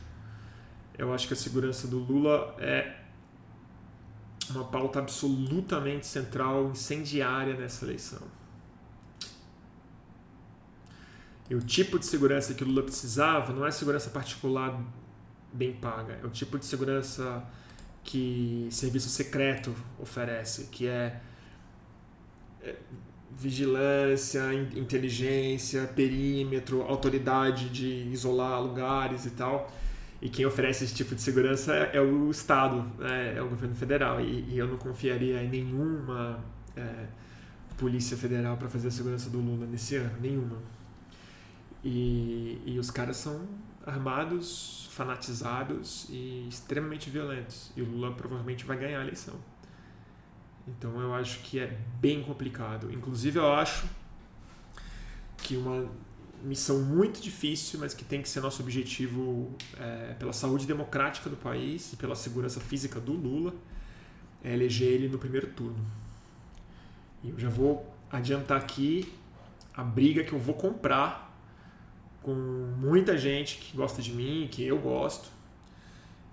[0.97, 3.01] Eu acho que a segurança do Lula é
[4.49, 8.23] uma pauta absolutamente central, incendiária nessa eleição.
[11.51, 14.83] E o tipo de segurança que o Lula precisava não é segurança particular
[15.55, 16.19] bem paga.
[16.23, 17.43] É o tipo de segurança
[18.03, 21.21] que serviço secreto oferece, que é,
[22.63, 22.75] é
[23.31, 29.73] vigilância, inteligência, perímetro, autoridade de isolar lugares e tal.
[30.21, 33.75] E quem oferece esse tipo de segurança é, é o Estado, é, é, o governo
[33.75, 34.21] federal.
[34.21, 36.43] E, e, eu não confiaria em nenhuma
[36.77, 37.07] é,
[37.77, 40.59] polícia federal para fazer a segurança do Lula nesse ano, nenhuma.
[41.83, 43.47] E, e os caras são
[43.87, 47.71] armados, fanatizados e extremamente violentos.
[47.77, 49.35] E o Lula provavelmente vai ganhar a eleição.
[50.67, 52.93] Então eu acho que é bem complicado.
[52.93, 53.87] Inclusive eu acho
[55.39, 55.91] que uma
[56.43, 61.37] missão muito difícil, mas que tem que ser nosso objetivo é, pela saúde democrática do
[61.37, 63.55] país e pela segurança física do Lula,
[64.43, 65.85] é eleger ele no primeiro turno.
[67.23, 69.13] E eu já vou adiantar aqui
[69.75, 71.34] a briga que eu vou comprar
[72.25, 75.29] com muita gente que gosta de mim, que eu gosto,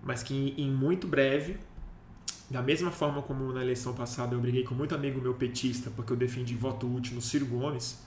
[0.02, 1.58] mas que em muito breve,
[2.50, 6.14] da mesma forma como na eleição passada eu briguei com muito amigo meu petista porque
[6.14, 8.02] eu defendi voto útil no Ciro Gomes,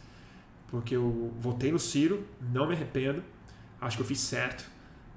[0.69, 3.23] porque eu votei no Ciro, não me arrependo,
[3.79, 4.65] acho que eu fiz certo,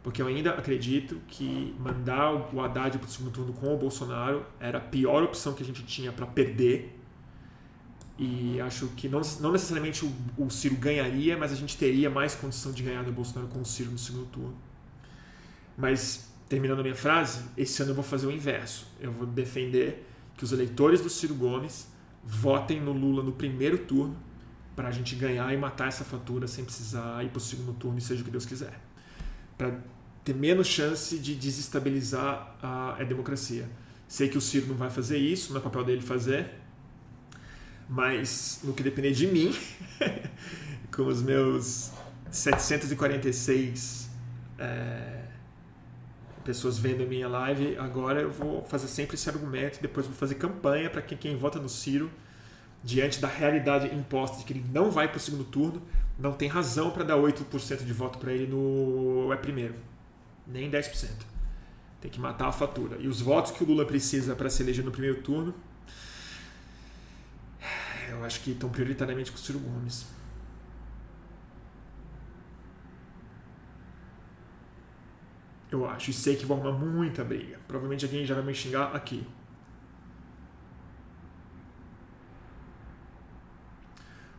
[0.03, 4.45] porque eu ainda acredito que mandar o Haddad para o segundo turno com o Bolsonaro
[4.59, 6.96] era a pior opção que a gente tinha para perder.
[8.17, 12.33] E acho que não, não necessariamente o, o, Ciro ganharia, mas a gente teria mais
[12.33, 14.55] condição de ganhar do Bolsonaro com o Ciro no segundo turno.
[15.77, 18.87] Mas, terminando a minha frase, esse ano eu vou fazer o inverso.
[18.99, 21.87] Eu vou defender que os eleitores do Ciro Gomes
[22.23, 24.17] votem no Lula no primeiro turno
[24.75, 27.97] para a gente ganhar e matar essa fatura sem precisar ir para o segundo turno
[27.99, 28.79] e seja o que Deus quiser.
[29.57, 29.79] Para
[30.23, 33.69] ter menos chance de desestabilizar a, a democracia.
[34.07, 36.51] Sei que o Ciro não vai fazer isso, não é papel dele fazer,
[37.87, 39.55] mas no que depender de mim,
[40.91, 41.91] com os meus
[42.29, 44.09] 746
[44.59, 45.23] é,
[46.43, 50.35] pessoas vendo a minha live, agora eu vou fazer sempre esse argumento, depois vou fazer
[50.35, 52.09] campanha para que quem vota no Ciro
[52.83, 55.81] diante da realidade imposta de que ele não vai para o segundo turno,
[56.17, 59.75] não tem razão para dar 8% de voto para ele no é primeiro,
[60.45, 61.09] nem 10%.
[61.99, 62.97] Tem que matar a fatura.
[62.99, 65.53] E os votos que o Lula precisa para se eleger no primeiro turno,
[68.11, 70.07] eu acho que estão prioritariamente com o Ciro Gomes.
[75.71, 76.11] Eu acho.
[76.11, 77.59] E sei que vão arrumar muita briga.
[77.67, 79.25] Provavelmente alguém já vai me xingar aqui.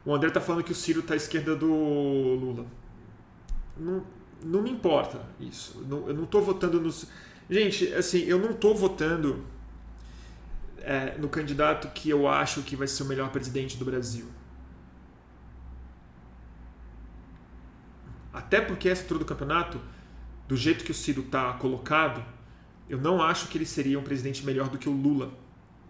[0.05, 2.66] O André tá falando que o Ciro tá à esquerda do Lula.
[3.77, 4.03] Não,
[4.43, 5.85] não me importa isso.
[5.86, 7.07] Não, eu não tô votando nos.
[7.51, 9.45] Gente, assim, eu não tô votando
[10.89, 14.27] é, no candidato que eu acho que vai ser o melhor presidente do Brasil.
[18.32, 19.81] Até porque essa altura do campeonato,
[20.47, 22.24] do jeito que o Ciro tá colocado,
[22.89, 25.31] eu não acho que ele seria um presidente melhor do que o Lula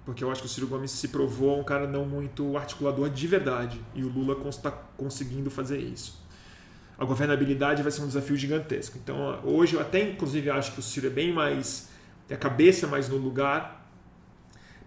[0.08, 3.26] porque eu acho que o Ciro Gomes se provou um cara não muito articulador de
[3.26, 6.26] verdade, e o Lula está conseguindo fazer isso.
[6.96, 8.96] A governabilidade vai ser um desafio gigantesco.
[8.96, 11.90] Então, hoje eu até inclusive acho que o Ciro é bem mais.
[12.26, 13.87] tem a cabeça mais no lugar,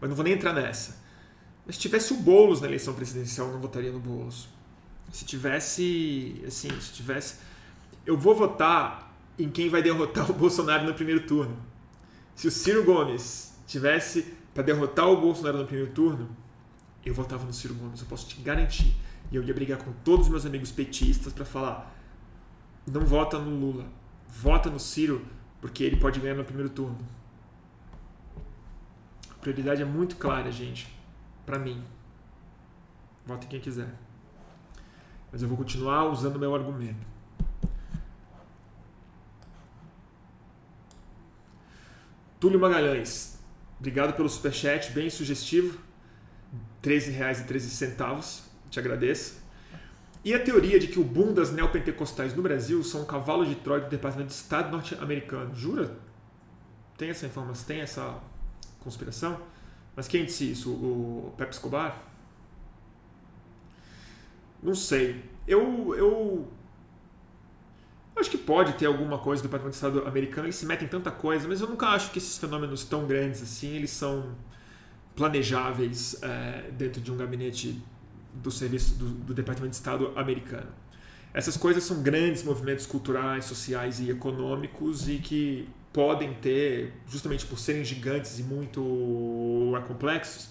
[0.01, 0.99] mas não vou nem entrar nessa.
[1.65, 4.49] Mas se tivesse o Boulos na eleição presidencial, eu não votaria no Boulos.
[5.11, 6.41] Se tivesse.
[6.45, 7.35] assim, se tivesse.
[8.05, 11.55] Eu vou votar em quem vai derrotar o Bolsonaro no primeiro turno.
[12.35, 16.35] Se o Ciro Gomes tivesse para derrotar o Bolsonaro no primeiro turno,
[17.05, 18.95] eu votava no Ciro Gomes, eu posso te garantir.
[19.31, 21.95] E eu ia brigar com todos os meus amigos petistas para falar:
[22.87, 23.85] não vota no Lula,
[24.27, 25.25] vota no Ciro,
[25.61, 26.97] porque ele pode ganhar no primeiro turno.
[29.41, 30.87] Prioridade é muito clara, gente,
[31.45, 31.83] para mim.
[33.25, 33.93] Vote quem quiser.
[35.31, 37.11] Mas eu vou continuar usando o meu argumento.
[42.39, 43.31] Túlio Magalhães,
[43.81, 45.79] Obrigado pelo superchat, bem sugestivo.
[46.85, 48.41] R$ 13,13.
[48.69, 49.41] Te agradeço.
[50.23, 53.55] E a teoria de que o boom das neopentecostais no Brasil são um cavalo de
[53.55, 55.55] Troia do Departamento de Estado norte-americano.
[55.55, 55.97] Jura?
[56.95, 57.65] Tem essa informação?
[57.65, 58.21] Tem essa
[58.81, 59.39] conspiração?
[59.95, 60.71] Mas quem disse isso?
[60.71, 62.01] O Pepe Escobar?
[64.61, 65.23] Não sei.
[65.47, 66.47] Eu, eu
[68.15, 70.89] Acho que pode ter alguma coisa do Departamento de Estado americano, eles se metem em
[70.89, 74.35] tanta coisa, mas eu nunca acho que esses fenômenos tão grandes assim, eles são
[75.15, 77.81] planejáveis é, dentro de um gabinete
[78.33, 80.69] do serviço do, do Departamento de Estado americano.
[81.33, 87.59] Essas coisas são grandes movimentos culturais, sociais e econômicos e que podem ter, justamente por
[87.59, 88.81] serem gigantes e muito
[89.87, 90.49] complexos,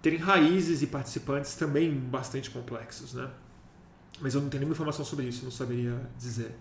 [0.00, 3.30] terem raízes e participantes também bastante complexos, né?
[4.20, 6.54] Mas eu não tenho nenhuma informação sobre isso, não saberia dizer.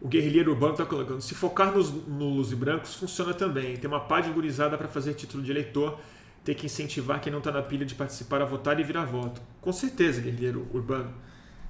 [0.00, 1.22] O guerrilheiro urbano está colocando.
[1.22, 3.74] Se focar nos nulos e brancos funciona também.
[3.78, 5.98] Tem uma pá de gurizada para fazer título de eleitor.
[6.44, 9.40] Tem que incentivar quem não está na pilha de participar a votar e virar voto.
[9.62, 11.10] Com certeza, guerrilheiro urbano.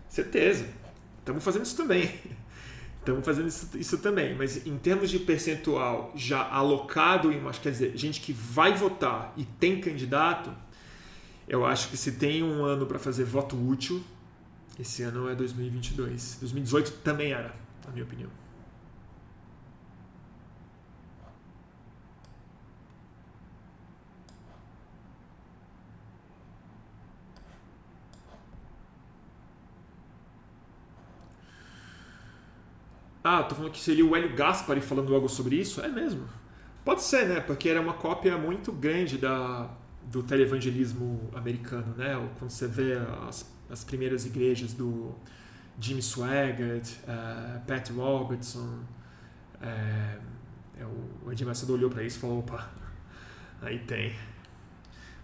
[0.09, 0.66] Certeza.
[1.25, 2.15] Estamos fazendo isso também.
[3.01, 4.35] Estamos fazendo isso, isso, também.
[4.35, 9.45] Mas em termos de percentual já alocado em quer dizer, gente que vai votar e
[9.45, 10.51] tem candidato,
[11.49, 14.03] eu acho que se tem um ano para fazer voto útil,
[14.79, 16.39] esse ano é 2022.
[16.41, 17.55] 2018 também era
[17.87, 18.44] na minha opinião.
[33.27, 35.81] Ah, tô falando que seria o Hélio Gaspari falando algo sobre isso?
[35.81, 36.29] É mesmo.
[36.85, 37.41] Pode ser, né?
[37.41, 39.71] Porque era uma cópia muito grande da,
[40.03, 42.15] do televangelismo americano, né?
[42.39, 45.15] Quando você vê as, as primeiras igrejas do
[45.81, 48.81] Jimmy Swaggart, uh, Pat Robertson,
[49.63, 50.91] uh,
[51.25, 52.71] o Macedo olhou para isso e falou, opa,
[53.63, 54.15] aí tem.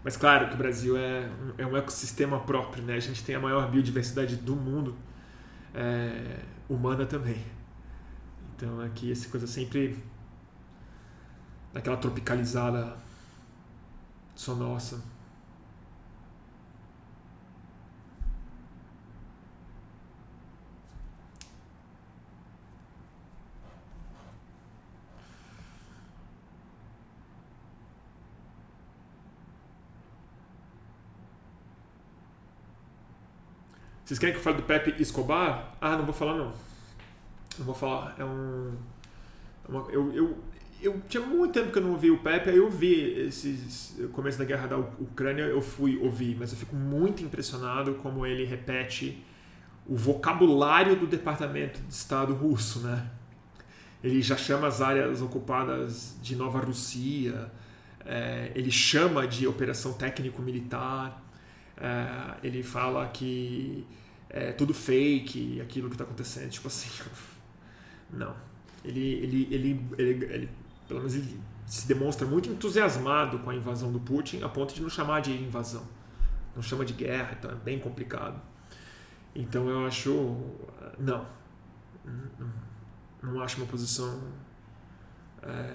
[0.03, 2.95] Mas claro que o Brasil é, é um ecossistema próprio, né?
[2.95, 4.95] A gente tem a maior biodiversidade do mundo,
[5.75, 7.60] é, humana também.
[8.61, 9.97] Então aqui essa coisa sempre
[11.73, 12.95] daquela tropicalizada
[14.35, 15.01] só nossa.
[34.05, 35.75] Vocês querem que eu fale do Pepe Escobar?
[35.81, 36.70] Ah, não vou falar não.
[37.61, 38.15] Não vou falar.
[38.17, 38.73] É um.
[39.67, 40.37] É uma, eu, eu,
[40.81, 44.39] eu tinha muito tempo que eu não ouvi o Pepe, aí eu vi esses começo
[44.39, 49.23] da guerra da Ucrânia, eu fui ouvir, mas eu fico muito impressionado como ele repete
[49.85, 53.09] o vocabulário do Departamento de Estado russo, né?
[54.03, 57.51] Ele já chama as áreas ocupadas de Nova Rússia,
[58.03, 61.21] é, ele chama de operação técnico-militar,
[61.77, 63.85] é, ele fala que
[64.29, 66.89] é tudo fake, aquilo que está acontecendo, tipo assim,
[68.11, 68.35] não.
[68.83, 70.49] Ele, ele, ele, ele, ele
[70.87, 74.81] pelo menos ele se demonstra muito entusiasmado com a invasão do Putin, a ponto de
[74.81, 75.83] não chamar de invasão.
[76.55, 78.41] Não chama de guerra, então é bem complicado.
[79.33, 80.11] Então eu acho.
[80.99, 81.25] Não.
[83.23, 84.21] Não acho uma posição.
[85.41, 85.73] É,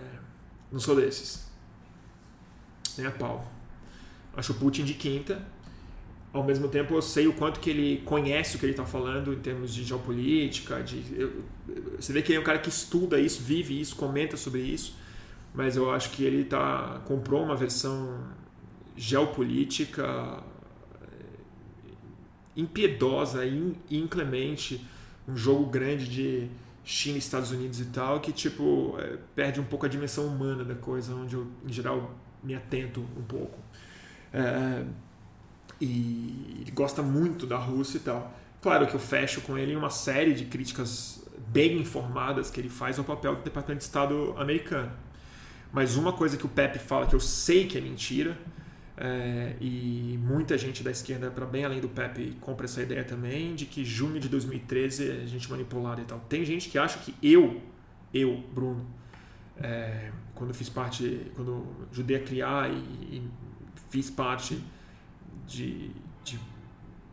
[0.70, 1.50] não sou desses.
[2.98, 3.50] Nem a pau.
[4.36, 5.42] Acho o Putin de quinta.
[6.36, 9.32] Ao mesmo tempo, eu sei o quanto que ele conhece o que ele está falando
[9.32, 10.82] em termos de geopolítica.
[10.82, 11.44] De, eu,
[11.98, 14.94] você vê que ele é um cara que estuda isso, vive isso, comenta sobre isso
[15.56, 18.20] mas eu acho que ele tá, comprou uma versão
[18.94, 20.42] geopolítica
[21.02, 21.38] eh,
[22.54, 23.40] impiedosa
[23.90, 24.86] inclemente,
[25.26, 26.50] um jogo grande de
[26.84, 30.74] China Estados Unidos e tal, que tipo é, perde um pouco a dimensão humana da
[30.74, 32.14] coisa, onde eu, em geral,
[32.44, 33.58] me atento um pouco.
[34.34, 34.84] É,
[35.80, 38.34] e ele gosta muito da Rússia e tal.
[38.60, 42.98] Claro que eu fecho com ele uma série de críticas bem informadas que ele faz
[42.98, 44.90] ao papel do Departamento de Estado americano.
[45.72, 48.36] Mas uma coisa que o Pepe fala que eu sei que é mentira,
[48.96, 53.54] é, e muita gente da esquerda, para bem além do Pepe, compra essa ideia também,
[53.54, 56.18] de que junho de 2013 a gente manipulado e tal.
[56.20, 57.60] Tem gente que acha que eu,
[58.12, 58.86] eu, Bruno,
[59.58, 62.76] é, quando fiz parte, quando ajudei a criar e,
[63.16, 63.30] e
[63.90, 64.58] fiz parte
[65.46, 65.90] de,
[66.24, 66.38] de,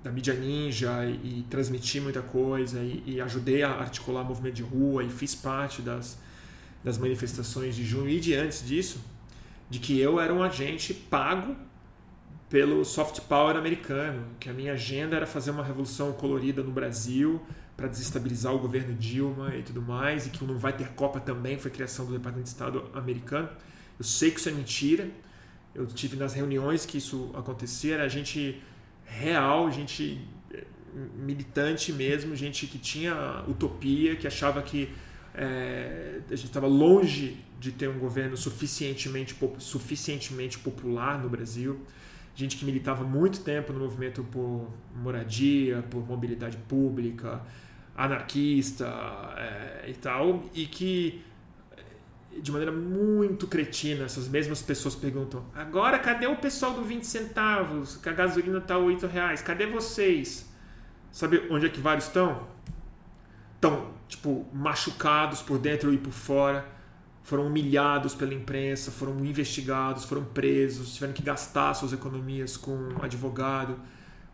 [0.03, 4.63] da mídia ninja e, e transmiti muita coisa e, e ajudei a articular movimento de
[4.63, 6.17] rua e fiz parte das
[6.83, 8.99] das manifestações de junho e de antes disso,
[9.69, 11.55] de que eu era um agente pago
[12.49, 17.41] pelo soft power americano, que a minha agenda era fazer uma revolução colorida no Brasil
[17.75, 21.57] para desestabilizar o governo Dilma e tudo mais, e que não vai ter Copa também,
[21.57, 23.49] foi criação do Departamento de Estado americano.
[23.97, 25.09] Eu sei que isso é mentira.
[25.75, 28.61] Eu tive nas reuniões que isso acontecia, era gente
[29.05, 30.21] real, gente
[30.53, 30.63] eh,
[31.15, 34.89] militante mesmo, gente que tinha utopia, que achava que
[35.33, 41.79] é, a gente estava longe de ter um governo suficientemente, suficientemente popular no Brasil.
[42.35, 47.41] Gente que militava muito tempo no movimento por moradia, por mobilidade pública,
[47.95, 48.87] anarquista
[49.37, 51.21] é, e tal, e que
[52.41, 57.97] de maneira muito cretina, essas mesmas pessoas perguntam: agora cadê o pessoal do 20 centavos?
[57.97, 59.41] Que a gasolina está 8 reais?
[59.41, 60.49] Cadê vocês?
[61.11, 62.47] Sabe onde é que vários estão?
[63.55, 66.67] Estão tipo, machucados por dentro e por fora,
[67.23, 73.79] foram humilhados pela imprensa, foram investigados, foram presos, tiveram que gastar suas economias com advogado,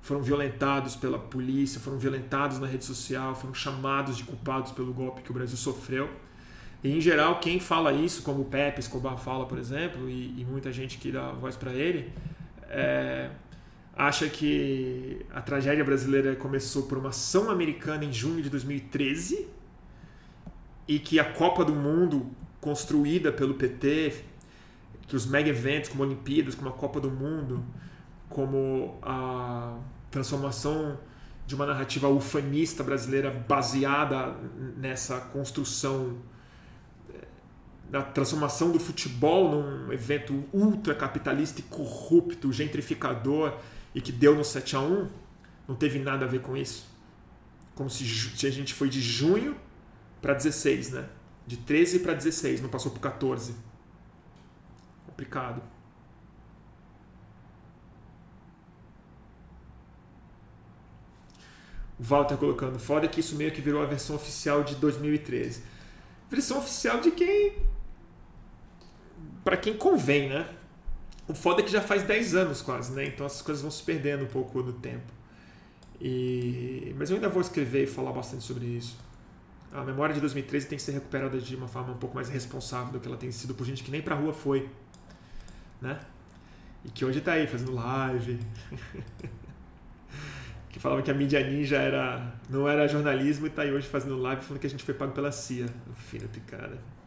[0.01, 5.21] foram violentados pela polícia, foram violentados na rede social, foram chamados de culpados pelo golpe
[5.21, 6.09] que o Brasil sofreu.
[6.83, 10.45] E, em geral, quem fala isso, como o Pepe Escobar fala, por exemplo, e, e
[10.45, 12.11] muita gente que dá voz para ele,
[12.69, 13.29] é,
[13.95, 19.47] acha que a tragédia brasileira começou por uma ação americana em junho de 2013
[20.87, 22.31] e que a Copa do Mundo
[22.61, 24.23] construída pelo PT,
[25.07, 27.63] que os mega eventos como Olimpíadas, como a Copa do Mundo,
[28.29, 29.77] como a
[30.09, 30.97] transformação
[31.45, 34.35] de uma narrativa ufanista brasileira baseada
[34.77, 36.17] nessa construção
[37.89, 43.57] na transformação do futebol num evento ultra capitalista e corrupto, gentrificador
[43.93, 45.09] e que deu no 7 a 1
[45.67, 46.87] não teve nada a ver com isso.
[47.75, 48.03] Como se
[48.45, 49.55] a gente foi de junho
[50.21, 51.09] para 16, né?
[51.47, 53.55] De 13 para 16, não passou por 14.
[55.05, 55.61] Complicado.
[61.99, 65.63] O Walter colocando, foda que isso meio que virou a versão oficial de 2013.
[66.29, 67.68] Versão oficial de quem.
[69.49, 70.47] Para quem convém, né?
[71.27, 73.07] O foda é que já faz 10 anos quase, né?
[73.07, 75.11] Então essas coisas vão se perdendo um pouco no tempo.
[75.99, 76.93] E...
[76.95, 78.95] Mas eu ainda vou escrever e falar bastante sobre isso.
[79.73, 82.93] A memória de 2013 tem que ser recuperada de uma forma um pouco mais responsável
[82.93, 84.69] do que ela tem sido por gente que nem pra rua foi.
[85.81, 85.99] Né?
[86.85, 88.39] E que hoje tá aí fazendo live.
[90.69, 94.15] que falava que a mídia ninja era, não era jornalismo e tá aí hoje fazendo
[94.15, 95.65] live falando que a gente foi pago pela CIA.
[95.95, 96.98] Filho de cara.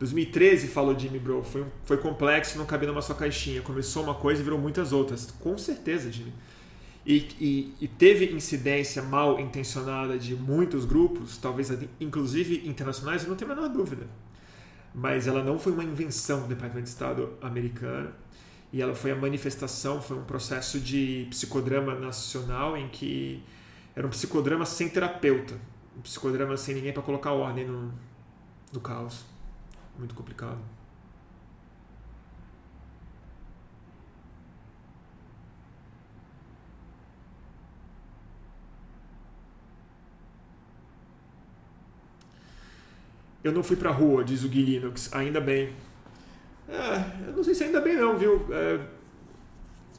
[0.00, 3.60] 2013, falou Jimmy Bro, foi, foi complexo, não cabia numa só caixinha.
[3.60, 5.30] Começou uma coisa e virou muitas outras.
[5.38, 6.32] Com certeza, Jimmy.
[7.04, 11.70] E, e, e, teve incidência mal intencionada de muitos grupos, talvez
[12.00, 14.06] inclusive internacionais, eu não tenho a menor dúvida.
[14.94, 18.10] Mas ela não foi uma invenção do Departamento de Estado americano
[18.72, 23.42] e ela foi a manifestação, foi um processo de psicodrama nacional em que
[23.94, 25.54] era um psicodrama sem terapeuta,
[25.96, 27.92] um psicodrama sem ninguém para colocar ordem no,
[28.72, 29.29] no caos.
[30.00, 30.58] Muito complicado.
[43.44, 45.74] Eu não fui pra rua, diz o Gui Linux, ainda bem.
[46.66, 48.46] É, eu não sei se ainda bem não, viu?
[48.50, 48.80] É,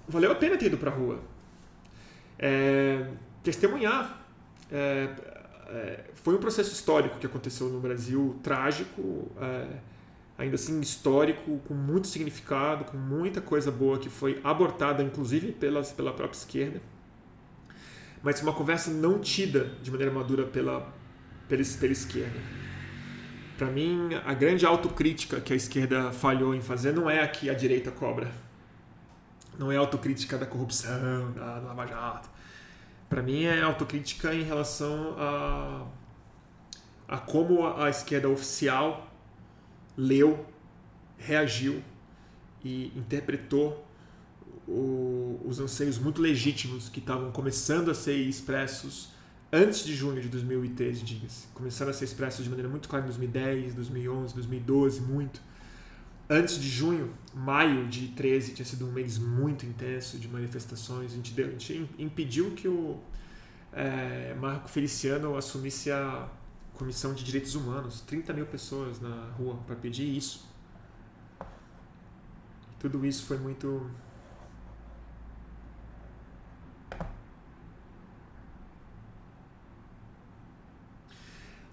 [0.07, 1.19] valeu a pena ter ido pra rua.
[2.39, 3.07] É,
[3.43, 4.19] testemunhar.
[4.71, 5.09] É,
[5.67, 9.90] é, foi um processo histórico que aconteceu no Brasil, trágico, é,
[10.41, 15.83] ainda assim histórico, com muito significado, com muita coisa boa que foi abortada, inclusive pela,
[15.83, 16.81] pela própria esquerda.
[18.23, 20.91] Mas uma conversa não tida de maneira madura pela,
[21.47, 22.39] pela, pela esquerda.
[23.55, 27.47] Para mim, a grande autocrítica que a esquerda falhou em fazer não é a que
[27.47, 28.31] a direita cobra.
[29.59, 32.29] Não é autocrítica da corrupção, da Lava Jato.
[33.07, 35.85] Para mim, é autocrítica em relação a,
[37.07, 39.10] a como a esquerda oficial
[39.97, 40.45] leu,
[41.17, 41.81] reagiu
[42.63, 43.85] e interpretou
[44.67, 49.09] o, os anseios muito legítimos que estavam começando a ser expressos
[49.51, 51.47] antes de junho de 2013, diga-se.
[51.53, 55.41] Começaram a ser expressos de maneira muito clara em 2010, 2011, 2012, muito.
[56.29, 61.11] Antes de junho, maio de 13 tinha sido um mês muito intenso de manifestações.
[61.11, 62.97] A gente, deu, a gente impediu que o
[63.73, 66.29] é, Marco Feliciano assumisse a
[66.81, 68.01] Comissão de Direitos Humanos.
[68.01, 70.49] 30 mil pessoas na rua para pedir isso.
[72.79, 73.87] Tudo isso foi muito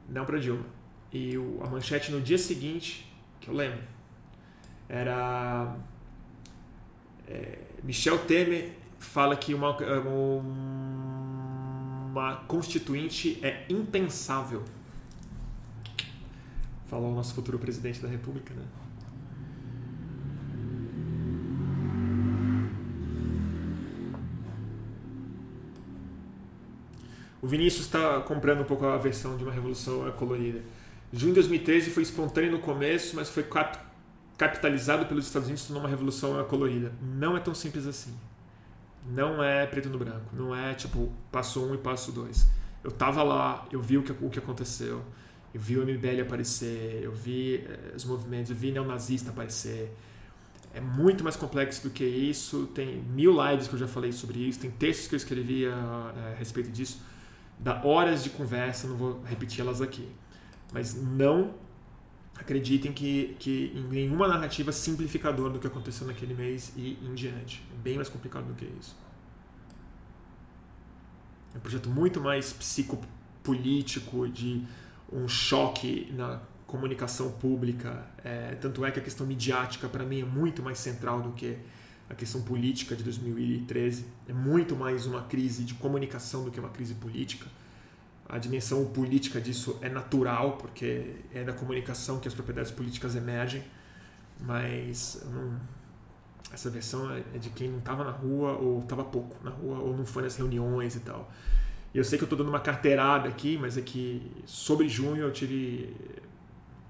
[0.08, 0.64] Não para Dilma.
[1.12, 3.80] E a manchete no dia seguinte, que eu lembro,
[4.88, 5.76] era
[7.26, 9.76] é, Michel Temer fala que uma,
[10.06, 10.40] um,
[12.10, 14.64] uma constituinte é impensável.
[16.86, 18.64] Falou o nosso futuro presidente da República, né?
[27.42, 30.60] O Vinícius está comprando um pouco a versão de uma revolução colorida.
[31.12, 33.44] Junho de 2013 foi espontâneo no começo, mas foi
[34.38, 36.92] capitalizado pelos Estados Unidos numa revolução colorida.
[37.02, 38.14] Não é tão simples assim.
[39.08, 40.34] Não é preto no branco.
[40.34, 42.46] Não é tipo passo um e passo dois.
[42.84, 45.02] Eu tava lá, eu vi o que, o que aconteceu.
[45.52, 49.92] Eu vi o MBL aparecer, eu vi eh, os movimentos, eu vi neonazista aparecer.
[50.72, 52.68] É muito mais complexo do que isso.
[52.68, 55.72] Tem mil lives que eu já falei sobre isso, tem textos que eu escrevi a,
[55.74, 57.02] a respeito disso.
[57.58, 60.08] Dá horas de conversa, não vou repetir elas aqui.
[60.72, 61.54] Mas não
[62.36, 67.62] acreditem que, que em nenhuma narrativa simplificadora do que aconteceu naquele mês e em diante.
[67.72, 68.96] É bem mais complicado do que isso.
[71.54, 74.64] É um projeto muito mais psicopolítico, de
[75.12, 78.06] um choque na comunicação pública.
[78.24, 81.58] É, tanto é que a questão midiática, para mim, é muito mais central do que
[82.08, 84.06] a questão política de 2013.
[84.28, 87.46] É muito mais uma crise de comunicação do que uma crise política.
[88.30, 93.64] A dimensão política disso é natural, porque é da comunicação que as propriedades políticas emergem,
[94.40, 95.60] mas não,
[96.52, 99.96] essa versão é de quem não estava na rua ou estava pouco na rua ou
[99.96, 101.28] não foi nas reuniões e tal.
[101.92, 105.22] E eu sei que eu estou dando uma carteirada aqui, mas é que sobre junho
[105.22, 105.92] eu tive,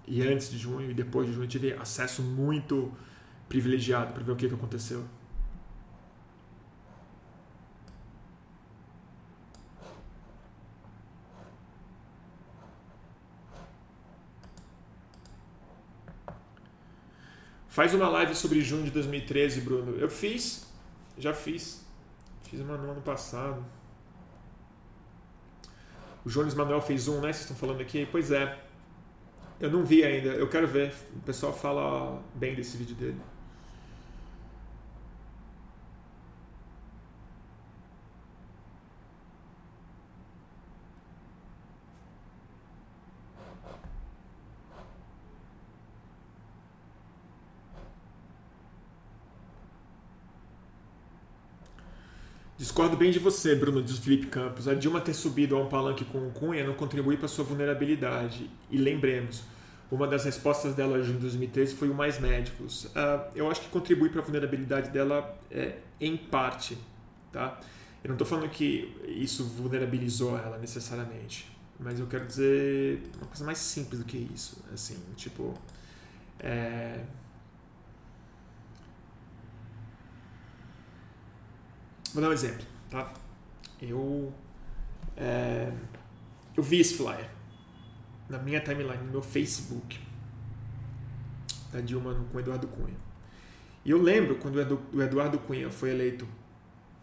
[0.06, 2.92] e antes de junho e depois de junho, eu tive acesso muito
[3.48, 5.02] privilegiado para ver o que, que aconteceu.
[17.70, 19.96] Faz uma live sobre junho de 2013, Bruno.
[19.96, 20.66] Eu fiz,
[21.16, 21.86] já fiz.
[22.42, 23.64] Fiz uma no ano passado.
[26.24, 27.32] O Jones Manuel fez um, né?
[27.32, 28.08] Vocês estão falando aqui?
[28.10, 28.58] Pois é.
[29.60, 30.30] Eu não vi ainda.
[30.30, 30.92] Eu quero ver.
[31.14, 33.20] O pessoal fala bem desse vídeo dele.
[52.70, 54.68] Discordo bem de você, Bruno, diz Felipe Campos.
[54.68, 58.48] A Dilma ter subido a um palanque com o Cunha não contribui para sua vulnerabilidade.
[58.70, 59.42] E lembremos,
[59.90, 62.84] uma das respostas dela em 2013 foi o mais médicos.
[62.84, 66.78] Uh, eu acho que contribui para a vulnerabilidade dela é, em parte.
[67.32, 67.58] Tá?
[68.04, 73.44] Eu não estou falando que isso vulnerabilizou ela necessariamente, mas eu quero dizer uma coisa
[73.44, 74.64] mais simples do que isso.
[74.72, 75.54] Assim, tipo,
[76.38, 77.00] é,
[82.12, 83.12] Vou dar um exemplo, tá?
[83.80, 84.32] Eu,
[85.16, 85.72] é,
[86.56, 87.28] eu vi esse flyer
[88.28, 90.00] na minha timeline, no meu Facebook,
[91.72, 92.96] da Dilma com o Eduardo Cunha.
[93.84, 94.56] E eu lembro quando
[94.92, 96.26] o Eduardo Cunha foi eleito,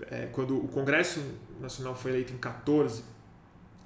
[0.09, 1.21] é, quando o Congresso
[1.59, 3.03] Nacional foi eleito em 14,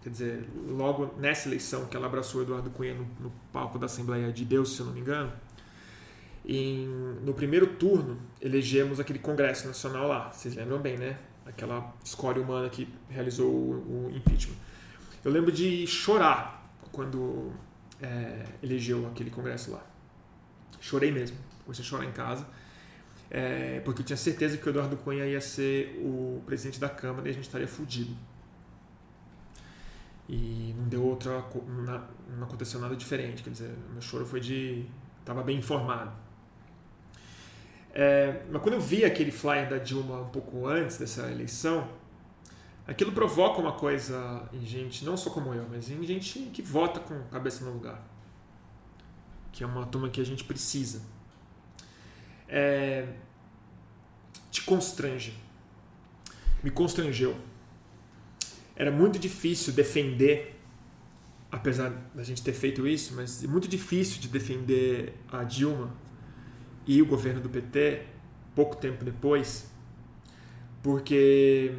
[0.02, 3.86] quer dizer, logo nessa eleição que ela abraçou o Eduardo Cunha no, no palco da
[3.86, 5.32] Assembleia de Deus, se eu não me engano,
[6.46, 6.88] em,
[7.24, 10.32] no primeiro turno, elegemos aquele Congresso Nacional lá.
[10.32, 11.18] Vocês lembram bem, né?
[11.46, 14.56] Aquela escória humana que realizou o, o impeachment.
[15.24, 17.52] Eu lembro de chorar quando
[18.02, 19.86] é, elegeu aquele Congresso lá.
[20.80, 21.38] Chorei mesmo.
[21.64, 22.48] Comecei a chorar em casa.
[23.30, 27.28] É, porque eu tinha certeza que o Eduardo Cunha ia ser o presidente da Câmara
[27.28, 28.16] e a gente estaria fudido.
[30.28, 31.44] E não deu outra.
[32.38, 33.44] Não aconteceu nada diferente.
[33.44, 34.86] Quer dizer, meu choro foi de.
[35.20, 36.12] Estava bem informado.
[37.94, 41.90] É, mas quando eu vi aquele flyer da Dilma um pouco antes dessa eleição,
[42.88, 47.00] aquilo provoca uma coisa em gente, não só como eu, mas em gente que vota
[47.00, 48.02] com a cabeça no lugar.
[49.52, 51.02] Que é uma turma que a gente precisa.
[52.48, 53.08] É,
[54.50, 55.38] te constrange.
[56.64, 57.38] Me constrangeu.
[58.74, 60.58] Era muito difícil defender,
[61.52, 66.01] apesar da gente ter feito isso, mas é muito difícil de defender a Dilma
[66.92, 68.04] e o governo do PT,
[68.54, 69.72] pouco tempo depois,
[70.84, 71.74] porque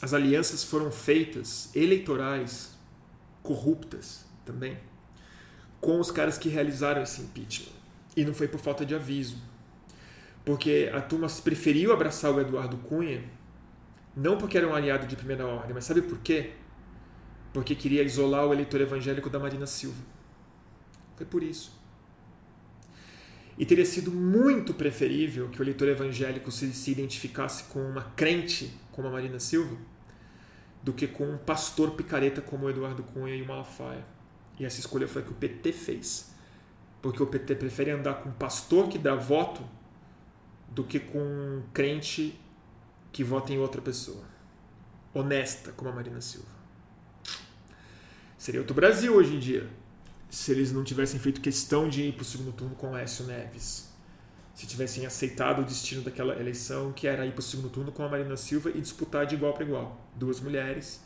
[0.00, 2.78] as alianças foram feitas, eleitorais,
[3.42, 4.78] corruptas também,
[5.80, 7.72] com os caras que realizaram esse impeachment.
[8.16, 9.36] E não foi por falta de aviso.
[10.44, 13.24] Porque a turma preferiu abraçar o Eduardo Cunha,
[14.16, 16.52] não porque era um aliado de primeira ordem, mas sabe por quê?
[17.52, 20.04] Porque queria isolar o eleitor evangélico da Marina Silva.
[21.16, 21.77] Foi por isso.
[23.58, 28.72] E teria sido muito preferível que o eleitor evangélico se, se identificasse com uma crente
[28.92, 29.76] como a Marina Silva
[30.80, 34.04] do que com um pastor picareta como o Eduardo Cunha e o Malafaia.
[34.60, 36.32] E essa escolha foi a que o PT fez.
[37.02, 39.60] Porque o PT prefere andar com um pastor que dá voto
[40.68, 42.38] do que com um crente
[43.10, 44.22] que vota em outra pessoa.
[45.12, 46.46] Honesta, como a Marina Silva.
[48.36, 49.68] Seria outro Brasil hoje em dia
[50.30, 53.88] se eles não tivessem feito questão de ir para o segundo turno com Écio Neves.
[54.54, 58.02] se tivessem aceitado o destino daquela eleição, que era ir para o segundo turno com
[58.02, 60.04] a Marina Silva e disputar de igual para igual.
[60.16, 61.00] Duas mulheres,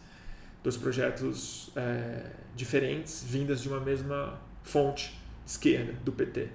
[0.65, 6.49] dois projetos é, diferentes, vindas de uma mesma fonte esquerda do PT.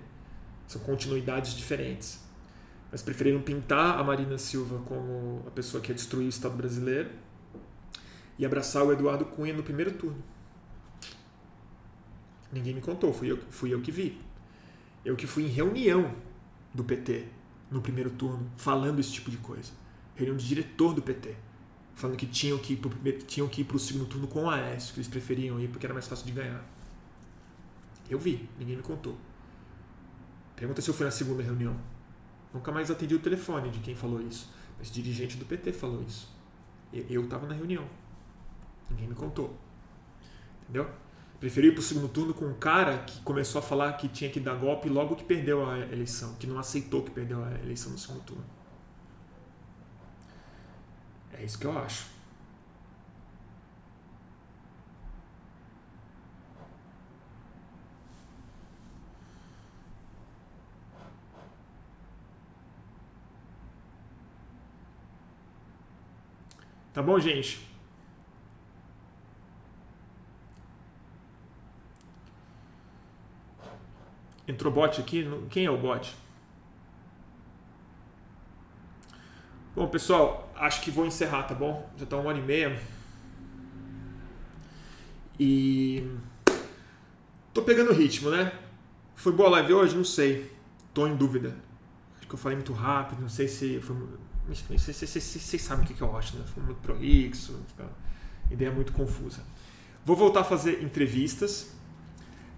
[0.67, 2.19] São continuidades diferentes.
[2.91, 7.11] Mas preferiram pintar a Marina Silva como a pessoa que ia destruir o Estado brasileiro
[8.39, 10.23] e abraçar o Eduardo Cunha no primeiro turno.
[12.51, 14.21] Ninguém me contou, fui eu, fui eu que vi.
[15.03, 16.13] Eu que fui em reunião
[16.73, 17.27] do PT
[17.69, 19.71] no primeiro turno, falando esse tipo de coisa.
[20.15, 21.35] Reunião de diretor do PT,
[21.95, 22.91] falando que tinham que ir pro,
[23.25, 25.85] tinham que ir para o segundo turno com o Aécio, que eles preferiam ir porque
[25.85, 26.65] era mais fácil de ganhar.
[28.09, 29.17] Eu vi, ninguém me contou.
[30.55, 31.77] Pergunta se eu fui na segunda reunião.
[32.53, 34.49] Nunca mais atendi o telefone de quem falou isso.
[34.77, 36.35] Mas dirigente do PT falou isso.
[36.91, 37.87] Eu estava na reunião.
[38.89, 39.55] Ninguém me contou.
[40.63, 40.89] Entendeu?
[41.39, 44.29] Preferi ir para o segundo turno com um cara que começou a falar que tinha
[44.29, 47.91] que dar golpe logo que perdeu a eleição, que não aceitou que perdeu a eleição
[47.91, 48.45] no segundo turno.
[51.33, 52.17] É isso que eu acho.
[66.93, 67.76] Tá bom, gente?
[74.47, 75.27] Entrou bot aqui?
[75.49, 76.15] Quem é o bot?
[79.75, 81.87] Bom, pessoal, acho que vou encerrar, tá bom?
[81.97, 82.79] Já tá uma hora e meia.
[85.39, 86.03] E.
[87.53, 88.51] Tô pegando o ritmo, né?
[89.15, 89.95] Foi boa a live hoje?
[89.95, 90.51] Não sei.
[90.93, 91.55] Tô em dúvida.
[92.17, 93.79] Acho que eu falei muito rápido, não sei se.
[94.47, 96.45] Vocês sabem o que eu acho, né?
[96.47, 97.59] Foi muito prolixo,
[98.49, 99.43] ideia muito confusa.
[100.05, 101.75] Vou voltar a fazer entrevistas.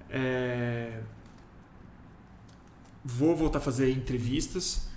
[0.10, 1.02] É...
[3.04, 4.88] Vou voltar a fazer entrevistas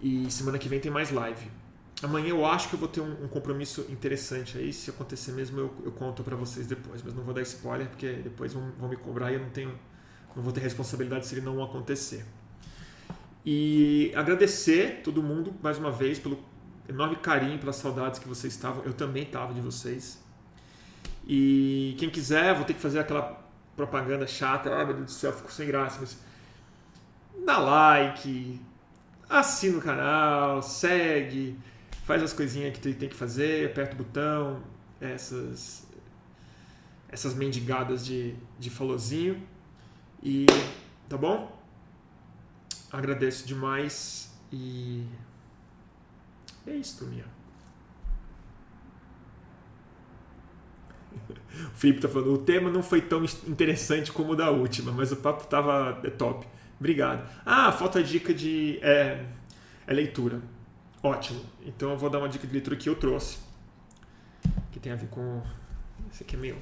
[0.00, 1.50] e semana que vem tem mais live.
[2.02, 4.72] Amanhã eu acho que eu vou ter um, um compromisso interessante aí.
[4.72, 7.00] Se acontecer mesmo, eu, eu conto para vocês depois.
[7.02, 9.78] Mas não vou dar spoiler porque depois vão, vão me cobrar e eu não tenho,
[10.34, 12.24] não vou ter responsabilidade se ele não acontecer.
[13.46, 16.38] E agradecer todo mundo mais uma vez pelo
[16.88, 18.84] enorme carinho, pelas saudades que vocês estavam.
[18.84, 20.20] Eu também estava de vocês.
[21.26, 24.74] E quem quiser, vou ter que fazer aquela propaganda chata.
[24.74, 25.98] Ah, meu Deus do céu, fico sem graça.
[26.00, 26.16] Mas
[27.44, 28.60] dá like,
[29.28, 31.58] assina o canal, segue,
[32.04, 34.62] faz as coisinhas que tu tem que fazer, aperta o botão,
[35.00, 35.86] essas
[37.12, 39.40] essas mendigadas de, de falozinho.
[40.22, 40.46] E
[41.08, 41.60] tá bom?
[42.90, 45.04] Agradeço demais e
[46.66, 47.26] é isso, turminha.
[51.52, 55.12] O Felipe tá falando, o tema não foi tão interessante como o da última, mas
[55.12, 56.46] o papo tava é top.
[56.82, 57.24] Obrigado.
[57.46, 59.24] Ah, falta dica de é,
[59.86, 60.42] é leitura.
[61.00, 61.40] Ótimo.
[61.64, 63.38] Então eu vou dar uma dica de leitura que eu trouxe.
[64.72, 65.40] Que tem a ver com.
[66.12, 66.56] Isso aqui é meio,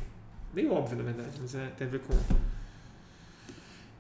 [0.53, 2.13] meio óbvio, na verdade, mas é, tem a ver com.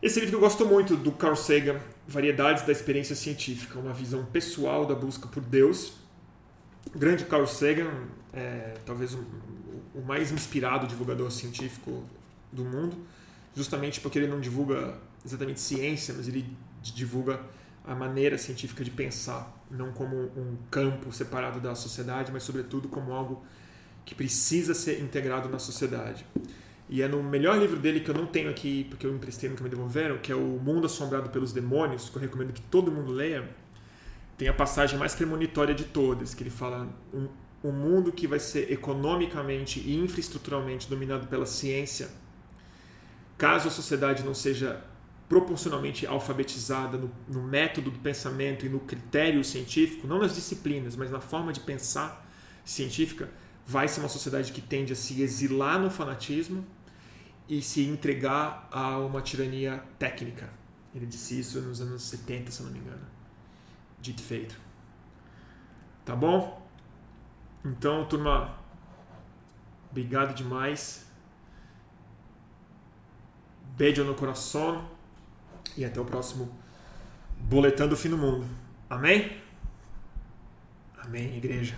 [0.03, 4.23] Esse livro que eu gosto muito, do Carl Sagan, Variedades da Experiência Científica, uma visão
[4.27, 5.95] pessoal da busca por Deus.
[6.95, 7.91] O grande Carl Sagan,
[8.35, 12.05] é, talvez o mais inspirado divulgador científico
[12.53, 12.99] do mundo,
[13.55, 17.41] justamente porque ele não divulga exatamente ciência, mas ele divulga
[17.85, 23.13] a maneira científica de pensar, não como um campo separado da sociedade, mas sobretudo como
[23.13, 23.43] algo
[24.05, 26.27] que precisa ser integrado na sociedade.
[26.89, 29.63] E é no melhor livro dele que eu não tenho aqui, porque eu emprestei nunca
[29.63, 33.13] me devolveram, que é o Mundo Assombrado pelos Demônios, que eu recomendo que todo mundo
[33.13, 33.49] leia.
[34.37, 37.29] Tem a passagem mais premonitória de todas, que ele fala um,
[37.63, 42.09] um mundo que vai ser economicamente e infraestruturalmente dominado pela ciência.
[43.39, 44.83] Caso a sociedade não seja
[45.31, 51.09] proporcionalmente alfabetizada no, no, método do pensamento e no critério científico, não nas disciplinas, mas
[51.09, 52.29] na forma de pensar
[52.65, 53.31] científica,
[53.65, 56.67] vai ser uma sociedade que tende a se exilar no fanatismo
[57.49, 60.51] e se entregar a uma tirania técnica.
[60.93, 63.07] Ele disse isso nos anos 70, se não me engano.
[64.01, 64.59] Dito feito.
[66.05, 66.61] Tá bom?
[67.65, 68.59] Então, turma,
[69.93, 71.07] obrigado demais.
[73.77, 74.99] Beijo no coração.
[75.77, 76.51] E até o próximo
[77.39, 78.47] Boletim do Fim do Mundo.
[78.89, 79.37] Amém?
[80.99, 81.77] Amém, igreja.